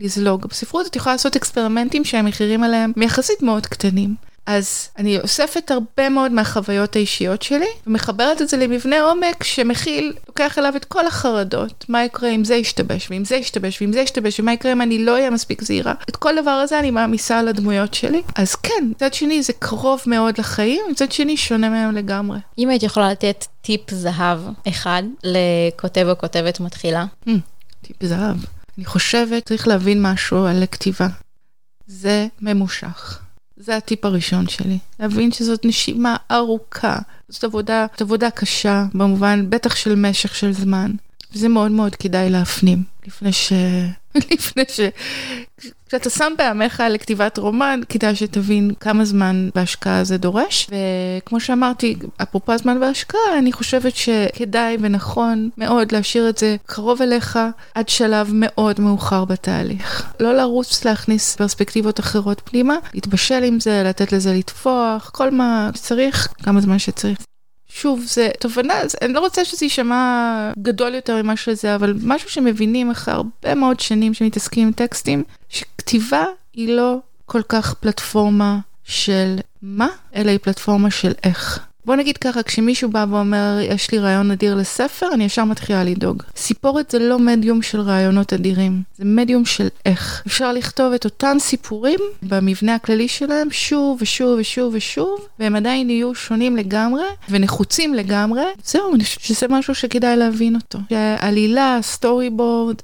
לזלוג. 0.02 0.46
בספרות 0.46 0.88
את 0.88 0.96
יכולה 0.96 1.14
לעשות 1.14 1.36
אקספרימנטים 1.36 2.04
שהמחירים 2.04 2.64
עליהם 2.64 2.92
הם 2.96 3.02
יחסית 3.02 3.42
מאוד 3.42 3.66
קטנים. 3.66 4.16
אז 4.46 4.90
אני 4.98 5.20
אוספת 5.20 5.72
הרבה 5.72 6.10
מאוד 6.10 6.32
מהחוויות 6.32 6.96
האישיות 6.96 7.42
שלי, 7.42 7.68
ומחברת 7.88 8.42
את 8.42 8.50
זה 8.50 8.58
למבנה 8.58 9.02
עומק 9.02 9.44
שמכיל, 9.44 10.14
לוקח 10.28 10.60
אליו 10.60 10.74
את 10.76 10.86
כל 10.86 11.08
החרדות. 11.08 11.86
מה 11.90 12.04
יקרה 12.04 12.30
אם 12.30 12.44
זה 12.44 12.56
ישתבש, 12.56 13.08
ואם 13.12 13.26
זה 13.26 13.36
ישתבש, 13.36 13.82
ואם 13.82 13.94
זה 13.94 14.00
ישתבש, 14.00 14.40
ומה 14.40 14.54
יקרה 14.54 14.72
אם 14.72 14.82
אני 14.82 15.06
לא 15.06 15.12
אהיה 15.12 15.30
מספיק 15.30 15.62
זהירה. 15.62 15.94
את 16.10 16.16
כל 16.16 16.42
דבר 16.42 16.52
הזה 16.52 16.80
אני 16.80 16.92
מעמיסה 16.92 17.40
על 17.40 17.48
הדמויות 17.48 17.94
שלי. 17.94 18.22
אז 18.36 18.56
כן, 18.56 18.88
מצד 18.92 19.14
שני 19.14 19.44
זה 19.44 19.54
קרוב 19.54 20.02
מאוד 20.08 20.38
לחיים, 20.38 20.82
מצד 20.92 21.12
שני 21.12 21.38
שונה 21.38 21.70
מהם 21.70 21.96
לגמרי. 21.96 22.40
אם 22.58 22.70
היית 22.70 22.84
יכולה 22.84 23.12
לתת 23.12 23.46
טיפ 23.62 23.92
זהב 23.92 24.40
אחד 24.68 25.04
לכותב 25.24 26.06
או 26.10 26.18
כותבת 26.18 26.60
מתחילה, 26.60 27.06
טיפ 27.82 28.04
זהב. 28.04 28.38
אני 28.78 28.86
חושבת, 28.86 29.46
צריך 29.46 29.68
להבין 29.68 30.02
משהו 30.02 30.46
על 30.46 30.64
כתיבה. 30.72 31.08
זה 31.88 32.28
ממושך. 32.42 33.20
זה 33.58 33.78
הטיפ 33.78 34.06
הראשון 34.06 34.48
שלי. 34.48 34.78
להבין 35.00 35.32
שזאת 35.32 35.66
נשימה 35.66 36.16
ארוכה. 36.32 36.98
זאת 37.30 37.44
עבודה, 37.44 37.86
זאת 37.92 38.02
עבודה 38.02 38.30
קשה, 38.30 38.86
במובן, 38.94 39.50
בטח 39.50 39.76
של 39.76 39.96
משך 39.96 40.36
של 40.36 40.54
זמן. 40.54 40.92
וזה 41.34 41.50
מאוד 41.50 41.72
מאוד 41.72 41.96
כדאי 41.96 42.30
להפנים, 42.30 42.84
לפני 43.08 43.34
ש... 43.34 43.54
לפני 44.32 44.64
ש... 44.70 44.80
כשאתה 45.90 46.10
שם 46.10 46.34
בעמך 46.38 46.84
לכתיבת 46.90 47.38
רומן, 47.38 47.80
כדאי 47.90 48.16
שתבין 48.16 48.72
כמה 48.80 49.06
זמן 49.06 49.50
בהשקעה 49.56 50.04
זה 50.04 50.18
דורש. 50.18 50.70
וכמו 50.70 51.40
שאמרתי, 51.40 51.96
אפרופו 52.22 52.52
הזמן 52.52 52.80
בהשקעה, 52.80 53.40
אני 53.40 53.52
חושבת 53.52 53.96
שכדאי 53.96 54.78
ונכון 54.80 55.50
מאוד 55.58 55.92
להשאיר 55.92 56.30
את 56.30 56.38
זה 56.38 56.56
קרוב 56.66 57.02
אליך 57.02 57.40
עד 57.76 57.90
שלב 57.90 58.30
מאוד 58.34 58.82
מאוחר 58.82 59.26
בתהליך. 59.26 60.14
לא 60.20 60.34
לרוץ 60.34 60.86
להכניס 60.86 61.36
פרספקטיבות 61.36 62.00
אחרות 62.00 62.42
פנימה, 62.46 62.76
להתבשל 62.94 63.44
עם 63.44 63.60
זה, 63.60 63.84
לתת 63.86 64.12
לזה 64.12 64.34
לטפוח, 64.34 65.10
כל 65.14 65.32
מה 65.32 65.70
שצריך, 65.76 66.28
כמה 66.44 66.62
זמן 66.62 66.80
שצריך. 66.80 67.18
שוב, 67.76 68.04
זה 68.06 68.30
תובנה, 68.40 68.74
אני 69.02 69.14
לא 69.14 69.20
רוצה 69.20 69.46
שזה 69.46 69.66
יישמע 69.66 70.52
גדול 70.62 70.94
יותר 70.94 71.24
ממה 71.24 71.36
שזה, 71.38 71.76
אבל 71.76 71.94
משהו 72.04 72.30
שמבינים 72.30 72.92
אחרי 72.92 73.14
הרבה 73.14 73.56
מאוד 73.56 73.80
שנים 73.80 74.14
שמתעסקים 74.14 74.68
עם 74.68 74.74
טקסטים, 74.74 75.24
שכתיבה 75.50 76.26
היא 76.54 76.76
לא 76.76 76.98
כל 77.26 77.42
כך 77.50 77.74
פלטפורמה 77.74 78.60
של 78.84 79.36
מה, 79.62 79.88
אלא 80.16 80.32
היא 80.32 80.40
פלטפורמה 80.40 80.92
של 80.92 81.12
איך. 81.24 81.60
בוא 81.86 81.96
נגיד 81.96 82.18
ככה, 82.18 82.44
כשמישהו 82.44 82.90
בא 82.90 83.06
ואומר, 83.10 83.58
יש 83.62 83.92
לי 83.92 84.00
רעיון 84.00 84.32
אדיר 84.32 84.56
לספר, 84.56 85.10
אני 85.14 85.24
ישר 85.24 85.44
מתחילה 85.44 85.84
לדאוג. 85.84 86.24
סיפורת 86.36 86.92
זה 86.92 87.00
לא 87.00 87.20
מדיום 87.20 87.62
של 87.62 87.82
רעיונות 87.82 88.34
אדירים, 88.34 88.82
זה 88.98 89.06
מדיום 89.06 89.46
של 89.46 89.68
איך. 89.86 90.24
אפשר 90.28 90.54
לכתוב 90.54 90.94
את 90.94 91.06
אותם 91.06 91.38
סיפורים 91.40 92.00
במבנה 92.24 92.76
הכללי 92.76 93.08
שלהם 93.08 93.48
שוב 93.52 93.98
ושוב 94.02 94.40
ושוב 94.40 94.74
ושוב, 94.76 95.20
והם 95.40 95.56
עדיין 95.56 95.90
יהיו 95.90 96.16
שונים 96.16 96.58
לגמרי 96.58 97.04
ונחוצים 97.30 97.94
לגמרי. 97.94 98.44
זהו, 98.66 98.96
אני 98.96 99.04
חושבת 99.04 99.24
שזה 99.24 99.48
משהו 99.50 99.76
שכדאי 99.76 100.18
להבין 100.18 100.56
אותו. 100.56 100.80
שעלילה, 100.90 101.80
סטורי 101.82 102.30
בורד 102.30 102.76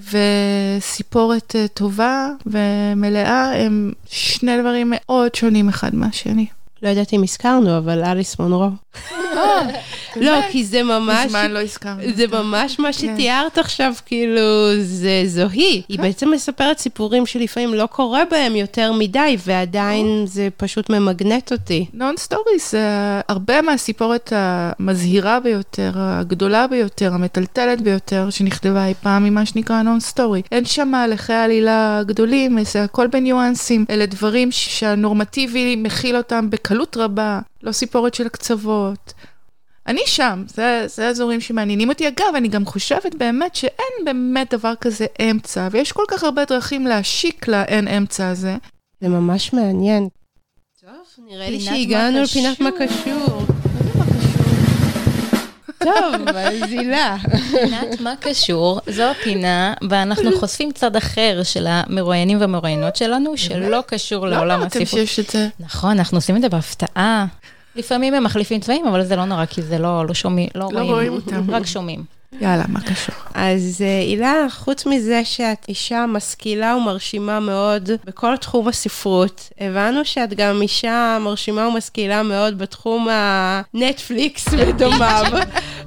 וסיפורת 0.77 1.55
אה, 1.55 1.67
טובה 1.67 2.29
ומלאה 2.45 3.63
הם 3.65 3.91
שני 4.09 4.61
דברים 4.61 4.93
מאוד 4.95 5.35
שונים 5.35 5.69
אחד 5.69 5.95
מהשני. 5.95 6.45
לא 6.83 6.89
יודעת 6.89 7.13
אם 7.13 7.23
הזכרנו, 7.23 7.77
אבל 7.77 8.03
אליס 8.03 8.39
מונרו. 8.39 8.69
לא, 10.15 10.41
כי 10.51 10.65
זה 10.65 10.83
ממש... 10.83 11.25
מזמן 11.25 11.51
לא 11.51 11.59
הזכרנו. 11.59 12.01
זה 12.15 12.27
ממש 12.27 12.79
מה 12.79 12.93
שתיארת 12.93 13.57
עכשיו, 13.57 13.93
כאילו, 14.05 14.41
זה 14.81 15.23
זוהי. 15.25 15.81
היא 15.89 15.99
בעצם 15.99 16.31
מספרת 16.31 16.77
סיפורים 16.79 17.25
שלפעמים 17.25 17.73
לא 17.73 17.85
קורה 17.85 18.23
בהם 18.31 18.55
יותר 18.55 18.91
מדי, 18.93 19.37
ועדיין 19.45 20.23
זה 20.27 20.47
פשוט 20.57 20.89
ממגנט 20.89 21.51
אותי. 21.51 21.85
non-story 21.93 22.59
זה 22.69 22.81
הרבה 23.27 23.61
מהסיפורת 23.61 24.33
המזהירה 24.35 25.39
ביותר, 25.39 25.91
הגדולה 25.95 26.67
ביותר, 26.67 27.13
המטלטלת 27.13 27.81
ביותר, 27.81 28.29
שנכתבה 28.29 28.85
אי 28.85 28.93
פעם 29.01 29.23
ממה 29.23 29.45
שנקרא 29.45 29.81
non-story. 29.81 30.41
אין 30.51 30.65
שם 30.65 30.87
מהלכי 30.87 31.33
עלילה 31.33 32.01
גדולים, 32.05 32.63
זה 32.63 32.83
הכל 32.83 33.07
בניואנסים. 33.07 33.85
אלה 33.89 34.05
דברים 34.05 34.51
שהנורמטיבי 34.51 35.75
מכיל 35.75 36.17
אותם 36.17 36.49
בקלות 36.71 36.97
רבה, 36.97 37.39
לא 37.63 37.71
סיפורת 37.71 38.13
של 38.13 38.29
קצוות. 38.29 39.13
אני 39.87 40.01
שם, 40.05 40.43
זה, 40.47 40.83
זה 40.87 41.07
אזורים 41.07 41.41
שמעניינים 41.41 41.89
אותי. 41.89 42.07
אגב, 42.07 42.35
אני 42.35 42.47
גם 42.47 42.65
חושבת 42.65 43.15
באמת 43.15 43.55
שאין 43.55 44.05
באמת 44.05 44.53
דבר 44.53 44.75
כזה 44.75 45.05
אמצע, 45.21 45.67
ויש 45.71 45.91
כל 45.91 46.03
כך 46.07 46.23
הרבה 46.23 46.45
דרכים 46.45 46.87
להשיק 46.87 47.47
לאין 47.47 47.87
אמצע 47.87 48.29
הזה. 48.29 48.55
זה 49.01 49.09
ממש 49.09 49.53
מעניין. 49.53 50.07
טוב, 50.81 51.25
נראה 51.27 51.49
לי 51.49 51.59
שהגענו 51.59 52.21
לפינת 52.21 52.59
מה 52.59 52.69
קשור. 52.79 53.40
טוב, 55.83 56.31
מאזינה. 56.33 57.17
פינת 57.51 58.01
מה 58.01 58.13
קשור, 58.19 58.79
זו 58.87 59.03
הפינה 59.03 59.73
בה 59.81 60.01
אנחנו 60.01 60.31
חושפים 60.39 60.71
צד 60.71 60.95
אחר 60.95 61.41
של 61.43 61.67
המרואיינים 61.69 62.41
והמרואיינות 62.41 62.95
שלנו, 62.95 63.37
שלא 63.37 63.79
קשור 63.87 64.27
לעולם 64.27 64.47
לא 64.47 64.55
אמרתם 64.55 64.81
הספרות. 64.81 65.07
שיש 65.07 65.19
את 65.19 65.29
זה. 65.29 65.47
נכון, 65.59 65.91
אנחנו 65.91 66.17
עושים 66.17 66.35
את 66.35 66.41
זה 66.41 66.49
בהפתעה. 66.49 67.25
לפעמים 67.75 68.13
הם 68.13 68.23
מחליפים 68.23 68.59
צבעים, 68.59 68.87
אבל 68.87 69.03
זה 69.03 69.15
לא 69.15 69.25
נורא, 69.25 69.45
כי 69.45 69.61
זה 69.61 69.77
לא, 69.77 70.05
לא 70.07 70.13
שומעים, 70.13 70.49
לא, 70.55 70.69
לא 70.71 70.81
רואים 70.81 71.13
אותם. 71.13 71.51
רק 71.51 71.65
שומעים. 71.65 72.20
יאללה, 72.39 72.63
מה 72.67 72.81
קשור? 72.81 73.15
אז 73.33 73.81
אה, 73.85 73.99
הילה, 73.99 74.33
חוץ 74.49 74.85
מזה 74.85 75.21
שאת 75.25 75.65
אישה 75.69 76.05
משכילה 76.05 76.75
ומרשימה 76.75 77.39
מאוד 77.39 77.89
בכל 78.05 78.37
תחום 78.37 78.67
הספרות, 78.67 79.49
הבנו 79.59 80.05
שאת 80.05 80.33
גם 80.33 80.61
אישה 80.61 81.17
מרשימה 81.21 81.67
ומשכילה 81.67 82.23
מאוד 82.23 82.57
בתחום 82.57 83.07
הנטפליקס 83.11 84.45
ודומיו, 84.57 85.23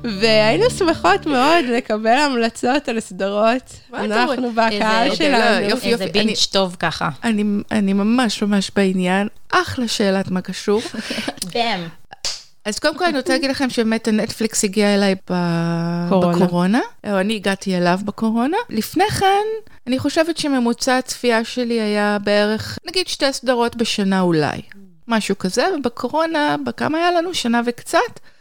והיינו 0.05 0.71
שמחות 0.79 1.27
מאוד 1.27 1.65
לקבל 1.77 2.09
המלצות 2.19 2.89
על 2.89 3.01
סדרות. 3.01 3.73
אנחנו 3.95 4.51
איזה- 5.07 5.17
שלנו. 5.17 5.65
יופי, 5.69 5.93
איזה 5.93 6.05
יופי, 6.05 6.13
בינג' 6.19 6.27
אני- 6.29 6.35
טוב 6.53 6.77
ככה. 6.79 7.09
אני, 7.25 7.45
אני 7.71 7.93
ממש 7.93 8.43
ממש 8.43 8.71
בעניין. 8.77 9.29
אחלה 9.53 9.89
שאלת 9.89 10.31
מה 10.31 10.41
קשור. 10.41 10.83
באם. 11.55 11.81
אז 12.65 12.79
קודם 12.79 12.99
כל 12.99 13.05
אני 13.05 13.19
רוצה 13.19 13.33
להגיד 13.33 13.51
לכם 13.51 13.71
שבאמת 13.71 14.09
הנטפליקס 14.09 14.65
הגיע 14.65 14.95
אליי 14.95 15.15
ב- 15.31 16.09
קורונה. 16.09 16.37
בקורונה, 16.47 16.81
או 17.07 17.21
אני 17.21 17.35
הגעתי 17.35 17.77
אליו 17.77 17.99
בקורונה. 18.05 18.57
לפני 18.71 19.11
כן, 19.11 19.45
אני 19.87 19.99
חושבת 19.99 20.37
שממוצע 20.37 20.99
הצפייה 20.99 21.45
שלי 21.45 21.81
היה 21.81 22.19
בערך, 22.25 22.79
נגיד 22.87 23.09
שתי 23.09 23.33
סדרות 23.33 23.77
בשנה 23.77 24.21
אולי. 24.21 24.63
משהו 25.09 25.39
כזה, 25.39 25.65
ובקורונה, 25.79 26.57
בכמה 26.67 26.99
היה 26.99 27.11
לנו? 27.13 27.35
שנה 27.35 27.61
וקצת? 27.67 27.99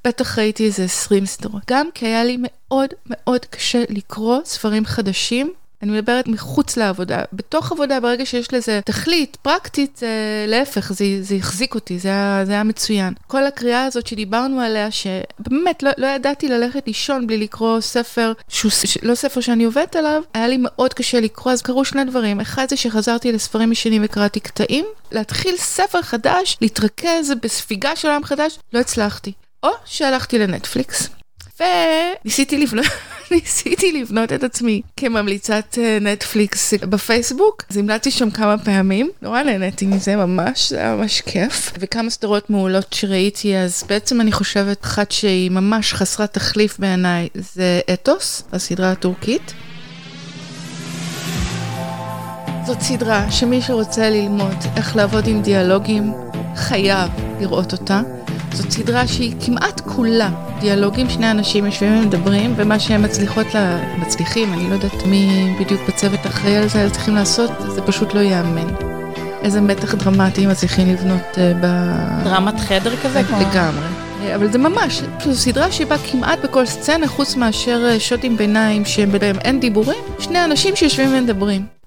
בטח 0.07 0.39
ראיתי 0.39 0.65
איזה 0.65 0.83
20 0.83 1.25
סדרות. 1.25 1.61
גם 1.67 1.87
כי 1.93 2.05
היה 2.05 2.23
לי 2.23 2.37
מאוד 2.39 2.89
מאוד 3.05 3.45
קשה 3.45 3.83
לקרוא 3.89 4.39
ספרים 4.45 4.85
חדשים. 4.85 5.53
אני 5.83 5.91
מדברת 5.91 6.27
מחוץ 6.27 6.77
לעבודה. 6.77 7.21
בתוך 7.33 7.71
עבודה, 7.71 7.99
ברגע 7.99 8.25
שיש 8.25 8.53
לזה 8.53 8.79
תכלית 8.85 9.37
פרקטית, 9.41 9.97
זה 9.97 10.07
להפך, 10.47 10.93
זה, 10.93 11.05
זה 11.21 11.35
החזיק 11.35 11.75
אותי, 11.75 11.99
זה 11.99 12.09
היה, 12.09 12.43
זה 12.45 12.51
היה 12.51 12.63
מצוין. 12.63 13.13
כל 13.27 13.45
הקריאה 13.45 13.85
הזאת 13.85 14.07
שדיברנו 14.07 14.61
עליה, 14.61 14.91
שבאמת 14.91 15.83
לא, 15.83 15.91
לא 15.97 16.07
ידעתי 16.07 16.47
ללכת 16.47 16.87
לישון 16.87 17.27
בלי 17.27 17.37
לקרוא 17.37 17.79
ספר, 17.79 18.33
שהוא 18.49 18.71
ש- 18.71 18.97
לא 19.03 19.15
ספר 19.15 19.41
שאני 19.41 19.63
עובדת 19.63 19.95
עליו, 19.95 20.21
היה 20.33 20.47
לי 20.47 20.57
מאוד 20.59 20.93
קשה 20.93 21.19
לקרוא, 21.19 21.53
אז 21.53 21.61
קרו 21.61 21.85
שני 21.85 22.03
דברים. 22.03 22.39
אחד 22.39 22.65
זה 22.69 22.77
שחזרתי 22.77 23.31
לספרים 23.31 23.71
ישנים 23.71 24.01
וקראתי 24.05 24.39
קטעים, 24.39 24.85
להתחיל 25.11 25.55
ספר 25.57 26.01
חדש, 26.01 26.57
להתרכז 26.61 27.33
בספיגה 27.41 27.95
של 27.95 28.07
עולם 28.07 28.23
חדש, 28.23 28.59
לא 28.73 28.79
הצלחתי. 28.79 29.31
או 29.63 29.69
שהלכתי 29.85 30.39
לנטפליקס, 30.39 31.09
וניסיתי 31.59 32.57
לבנות, 32.57 32.85
לבנות 34.01 34.33
את 34.33 34.43
עצמי 34.43 34.81
כממליצת 34.97 35.77
אה, 35.77 35.97
נטפליקס 36.01 36.73
בפייסבוק, 36.73 37.63
אז 37.69 37.77
המלצתי 37.77 38.11
שם 38.11 38.31
כמה 38.31 38.57
פעמים, 38.57 39.09
נורא 39.21 39.43
נהניתי 39.43 39.85
מזה 39.85 40.15
ממש, 40.15 40.69
זה 40.69 40.79
היה 40.79 40.95
ממש 40.95 41.21
כיף, 41.21 41.73
וכמה 41.79 42.09
סדרות 42.09 42.49
מעולות 42.49 42.93
שראיתי, 42.93 43.57
אז 43.57 43.83
בעצם 43.89 44.21
אני 44.21 44.31
חושבת 44.31 44.83
אחת 44.83 45.11
שהיא 45.11 45.51
ממש 45.51 45.93
חסרת 45.93 46.33
תחליף 46.33 46.79
בעיניי, 46.79 47.29
זה 47.33 47.79
אתוס, 47.93 48.43
הסדרה 48.51 48.91
הטורקית. 48.91 49.53
זאת 52.65 52.81
סדרה 52.81 53.31
שמי 53.31 53.61
שרוצה 53.61 54.09
ללמוד 54.09 54.55
איך 54.75 54.95
לעבוד 54.95 55.27
עם 55.27 55.41
דיאלוגים, 55.41 56.13
חייב 56.55 57.09
לראות 57.39 57.71
אותה. 57.71 58.22
זאת 58.53 58.71
סדרה 58.71 59.07
שהיא 59.07 59.33
כמעט 59.45 59.81
כולה 59.85 60.29
דיאלוגים, 60.59 61.09
שני 61.09 61.31
אנשים 61.31 61.65
יושבים 61.65 61.97
ומדברים, 61.97 62.53
ומה 62.57 62.79
שהם 62.79 63.01
מצליחות, 63.01 63.53
לה... 63.53 63.79
מצליחים, 63.97 64.53
אני 64.53 64.69
לא 64.69 64.73
יודעת 64.73 65.05
מי 65.05 65.55
בדיוק 65.59 65.81
בצוות 65.87 66.19
אחראי 66.25 66.55
על 66.57 66.67
זה, 66.69 66.89
צריכים 66.89 67.15
לעשות, 67.15 67.51
זה 67.67 67.81
פשוט 67.81 68.13
לא 68.13 68.19
ייאמן. 68.19 68.67
איזה 69.43 69.61
מתח 69.61 69.95
דרמטי 69.95 70.43
הם 70.43 70.49
מצליחים 70.49 70.87
לבנות 70.87 71.21
uh, 71.33 71.37
ב... 71.61 71.67
דרמת 72.23 72.59
חדר 72.59 72.95
כזה? 73.03 73.23
כמו- 73.23 73.37
לגמרי. 73.39 73.85
אה, 74.21 74.35
אבל 74.35 74.51
זה 74.51 74.57
ממש, 74.57 75.01
זו 75.23 75.35
סדרה 75.35 75.71
שבה 75.71 75.95
כמעט 75.97 76.39
בכל 76.43 76.65
סצנה, 76.65 77.07
חוץ 77.07 77.35
מאשר 77.35 77.81
אה, 77.89 77.99
שוטים 77.99 78.37
ביניים 78.37 78.85
שהם 78.85 79.11
בהם 79.11 79.35
אין 79.39 79.59
דיבורים, 79.59 80.03
שני 80.19 80.43
אנשים 80.45 80.75
שיושבים 80.75 81.09
ומדברים. 81.13 81.82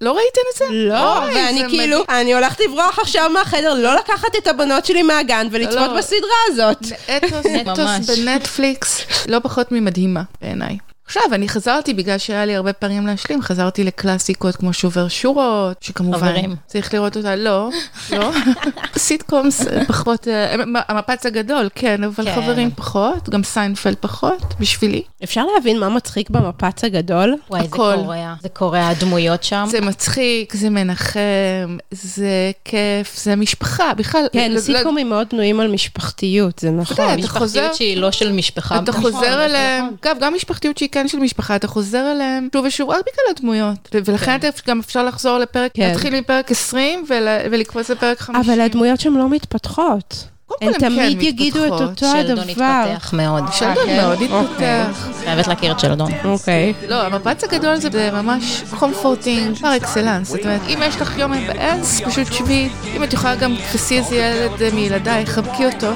לא 0.00 0.12
ראיתם 0.12 0.40
את 0.52 0.58
זה? 0.58 0.64
לא, 0.70 1.18
אוי, 1.18 1.34
ואני 1.34 1.60
זה 1.60 1.66
כאילו, 1.68 2.04
אני 2.08 2.34
הולכת 2.34 2.60
לברוח 2.60 2.98
עכשיו 2.98 3.30
מהחדר, 3.30 3.74
לא 3.74 3.94
לקחת 3.94 4.36
את 4.38 4.46
הבנות 4.46 4.86
שלי 4.86 5.02
מהגן 5.02 5.48
ולצפות 5.50 5.90
לא. 5.90 5.98
בסדרה 5.98 6.38
הזאת. 6.46 6.78
אתוס. 7.16 7.46
אתוס 7.72 8.18
בנטפליקס, 8.18 9.00
לא 9.28 9.38
פחות 9.38 9.72
ממדהימה 9.72 10.22
בעיניי. 10.42 10.78
עכשיו, 11.10 11.22
אני 11.32 11.48
חזרתי, 11.48 11.94
בגלל 11.94 12.18
שהיה 12.18 12.44
לי 12.44 12.56
הרבה 12.56 12.72
פעמים 12.72 13.06
להשלים, 13.06 13.42
חזרתי 13.42 13.84
לקלאסיקות 13.84 14.56
כמו 14.56 14.72
שובר 14.72 15.08
שורות, 15.08 15.82
שכמובן, 15.82 16.18
חברים. 16.18 16.54
צריך 16.66 16.94
לראות 16.94 17.16
אותה, 17.16 17.36
לא, 17.36 17.68
לא. 18.12 18.30
sitcoms 18.98 19.66
אה, 19.66 19.84
פחות, 19.84 20.28
אה, 20.28 20.54
המפץ 20.88 21.26
הגדול, 21.26 21.68
כן, 21.74 22.04
אבל 22.04 22.24
כן. 22.24 22.34
חברים 22.42 22.70
פחות, 22.76 23.28
גם 23.28 23.42
סיינפלד 23.42 23.94
פחות, 24.00 24.54
בשבילי. 24.60 25.02
אפשר 25.24 25.44
להבין 25.54 25.78
מה 25.78 25.88
מצחיק 25.88 26.30
במפץ 26.30 26.84
הגדול? 26.84 27.34
וואי, 27.50 27.60
זה 27.60 27.66
הכל. 27.68 27.92
קורע. 27.96 28.34
זה 28.42 28.48
קורע, 28.48 28.86
הדמויות 28.88 29.42
שם. 29.44 29.66
זה 29.70 29.80
מצחיק, 29.80 30.54
זה 30.56 30.70
מנחם, 30.70 31.76
זה 31.90 32.28
כיף, 32.64 33.16
זה 33.18 33.36
משפחה, 33.36 33.94
בכלל. 33.96 34.26
כן, 34.32 34.48
לא- 34.48 34.54
לא- 34.54 34.60
סיטקומים 34.60 35.08
מאוד 35.08 35.26
בנויים 35.32 35.60
על 35.60 35.68
משפחתיות, 35.72 36.58
זה 36.58 36.68
אתה 36.68 36.74
יודע, 36.76 36.82
נכון. 36.82 37.18
אתה 37.20 37.28
חוזר- 37.28 37.44
משפחתיות 37.44 37.74
שהיא 37.74 37.96
לא 37.96 38.10
של 38.10 38.32
משפחה. 38.32 38.76
אתה 38.78 38.90
נכון, 38.90 39.02
חוזר 39.12 39.44
אליהם, 39.44 39.84
נכון. 39.84 39.96
אגב, 40.04 40.16
גם 40.20 40.34
משפחתיות 40.34 40.78
שהיא 40.78 40.88
כן 41.02 41.08
של 41.08 41.18
משפחה, 41.18 41.56
אתה 41.56 41.68
חוזר 41.68 42.12
אליהם 42.12 42.48
שוב 42.54 42.64
ושוב, 42.64 42.90
רק 42.90 43.00
בגלל 43.00 43.36
הדמויות. 43.36 43.88
ולכן 44.04 44.36
אתה 44.36 44.48
גם 44.66 44.78
אפשר 44.78 45.04
לחזור 45.04 45.38
לפרק, 45.38 45.70
כן. 45.74 45.88
להתחיל 45.88 46.20
מפרק 46.20 46.50
20 46.50 47.04
ול- 47.08 47.16
ולקפוץ 47.50 47.90
לפרק 47.90 48.18
50. 48.20 48.52
אבל 48.52 48.60
הדמויות 48.60 49.00
שם 49.00 49.16
לא 49.16 49.28
מתפתחות. 49.28 50.14
קודם 50.58 50.60
כל 50.60 50.66
הם 50.66 50.72
כן 50.72 50.88
תמיד 50.88 51.22
יגידו 51.22 51.64
את. 51.64 51.70
אותו 51.70 52.06
שלדון 52.06 52.38
הדבר. 52.38 52.82
התפתח 52.86 53.12
מאוד. 53.12 53.44
שלדון 53.52 53.96
מאוד 53.96 54.18
התפתח. 54.22 55.08
חייבת 55.24 55.46
להכיר 55.46 55.72
את 55.72 55.80
שלדון. 55.80 56.10
אוקיי. 56.24 56.72
לא, 56.88 57.02
המפץ 57.02 57.44
הגדול 57.44 57.76
זה 57.76 57.88
זה 57.92 58.10
ממש 58.12 58.62
comforting 58.78 59.56
par 59.56 59.76
excellence. 59.76 60.28
זאת 60.28 60.40
אומרת, 60.44 60.60
אם 60.68 60.78
יש 60.86 61.00
לך 61.00 61.18
יום 61.18 61.32
מבאס, 61.32 62.00
פשוט 62.00 62.32
שבי. 62.32 62.68
אם 62.96 63.04
את 63.04 63.12
יכולה 63.12 63.36
גם 63.36 63.56
תפסי 63.72 63.98
איזה 63.98 64.16
ילד 64.16 64.62
אה, 64.62 64.68
מילדייך, 64.74 65.30
חבקי 65.30 65.66
אותו, 65.66 65.90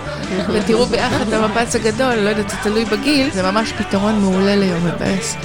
ותראו 0.49 0.87
ביחד 0.87 1.29
את 1.29 1.33
המפץ 1.33 1.77
הגדול, 1.77 2.15
לא 2.15 2.29
יודעת, 2.29 2.51
זה 2.51 2.57
תלוי 2.63 2.85
בגיל, 2.85 3.31
זה 3.31 3.43
ממש 3.43 3.73
פתרון 3.73 4.21
מעולה 4.21 4.57
ליום 4.57 4.87
מבאס. 4.87 5.37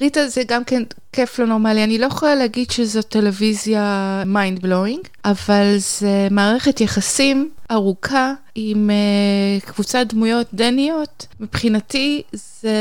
ריטה 0.00 0.28
זה 0.28 0.42
גם 0.46 0.64
כן 0.64 0.82
כיף 1.12 1.38
לא 1.38 1.46
נורמלי, 1.46 1.84
אני 1.84 1.98
לא 1.98 2.06
יכולה 2.06 2.34
להגיד 2.34 2.70
שזו 2.70 3.02
טלוויזיה 3.02 4.22
mind 4.26 4.62
blowing, 4.62 5.02
אבל 5.24 5.74
זה 5.76 6.28
מערכת 6.30 6.80
יחסים 6.80 7.50
ארוכה 7.70 8.32
עם 8.54 8.90
uh, 8.90 9.66
קבוצת 9.66 10.06
דמויות 10.08 10.46
דניות. 10.54 11.26
מבחינתי 11.40 12.22
זה 12.32 12.74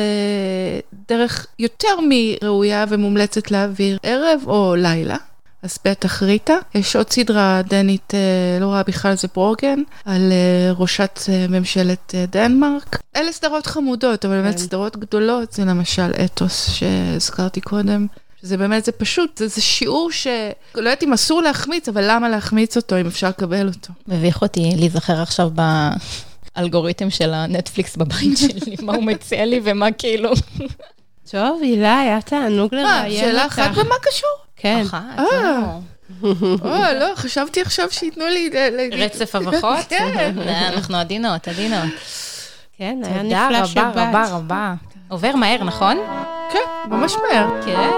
דרך 1.09 1.47
יותר 1.59 1.99
מראויה 2.09 2.85
ומומלצת 2.89 3.51
להעביר 3.51 3.97
ערב 4.03 4.41
או 4.47 4.75
לילה. 4.77 5.17
אז 5.63 5.77
בטח 5.85 6.23
ריטה. 6.23 6.55
יש 6.75 6.95
עוד 6.95 7.09
סדרה 7.09 7.61
דנית, 7.69 8.13
אה, 8.13 8.59
לא 8.59 8.65
רעה 8.65 8.83
בכלל, 8.83 9.15
זה 9.15 9.27
בורגן, 9.35 9.79
על 10.05 10.31
אה, 10.31 10.71
ראשת 10.77 11.19
אה, 11.29 11.45
ממשלת 11.49 12.15
דנמרק. 12.31 13.01
אלה 13.15 13.31
סדרות 13.31 13.67
חמודות, 13.67 14.25
אבל 14.25 14.41
באמת 14.41 14.55
כן. 14.55 14.61
סדרות 14.61 14.97
גדולות, 14.97 15.53
זה 15.53 15.65
למשל 15.65 16.11
אתוס 16.25 16.69
שהזכרתי 16.69 17.61
קודם. 17.61 18.07
שזה 18.41 18.57
באמת, 18.57 18.85
זה 18.85 18.91
פשוט, 18.91 19.37
זה, 19.37 19.47
זה 19.47 19.61
שיעור 19.61 20.11
ש... 20.11 20.27
לא 20.75 20.79
יודעת 20.79 21.03
אם 21.03 21.13
אסור 21.13 21.41
להחמיץ, 21.41 21.89
אבל 21.89 22.03
למה 22.07 22.29
להחמיץ 22.29 22.77
אותו 22.77 22.99
אם 22.99 23.07
אפשר 23.07 23.29
לקבל 23.29 23.67
אותו? 23.67 23.93
מביך 24.07 24.41
אותי 24.41 24.71
להיזכר 24.77 25.21
עכשיו 25.21 25.51
באלגוריתם 26.55 27.09
של 27.09 27.33
הנטפליקס 27.33 27.95
בבית 27.95 28.37
שלי, 28.61 28.75
מה 28.81 28.95
הוא 28.95 29.03
מציע 29.03 29.45
לי 29.45 29.61
ומה 29.63 29.91
כאילו. 29.91 30.31
טוב, 31.31 31.59
הילה, 31.61 31.99
היה 31.99 32.21
תענוג 32.21 32.75
מה, 32.75 32.81
לראיין 32.81 33.25
שאלה 33.25 33.43
אותך. 33.43 33.59
אחת 33.59 33.77
ומה 33.77 33.95
קשור? 34.01 34.29
כן. 34.59 34.83
אחת, 34.87 34.99
אה. 35.17 35.23
לא. 35.23 36.29
או, 36.61 36.69
לא, 36.99 37.15
חשבתי 37.15 37.61
עכשיו 37.61 37.91
שייתנו 37.91 38.25
לי... 38.25 38.49
ל- 38.49 39.03
רצף 39.03 39.35
אבחות? 39.35 39.77
כן. 39.89 40.33
אה, 40.47 40.67
אנחנו 40.67 40.97
עדינות, 40.97 41.47
עדינות. 41.47 41.89
כן, 42.77 42.97
היה 43.03 43.23
תודה 43.23 43.47
נפלא 43.49 43.57
רבה 43.57 43.65
שבאת. 43.65 43.95
רבה 43.95 44.25
רבה. 44.31 44.73
עובר 45.09 45.35
מהר, 45.35 45.63
נכון? 45.63 45.97
כן, 46.53 46.59
ממש 46.89 47.13
מהר. 47.15 47.47
כן. 47.65 47.89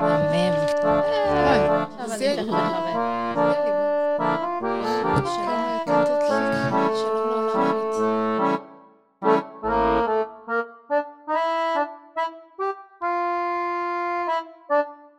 מהמם. 0.00 0.56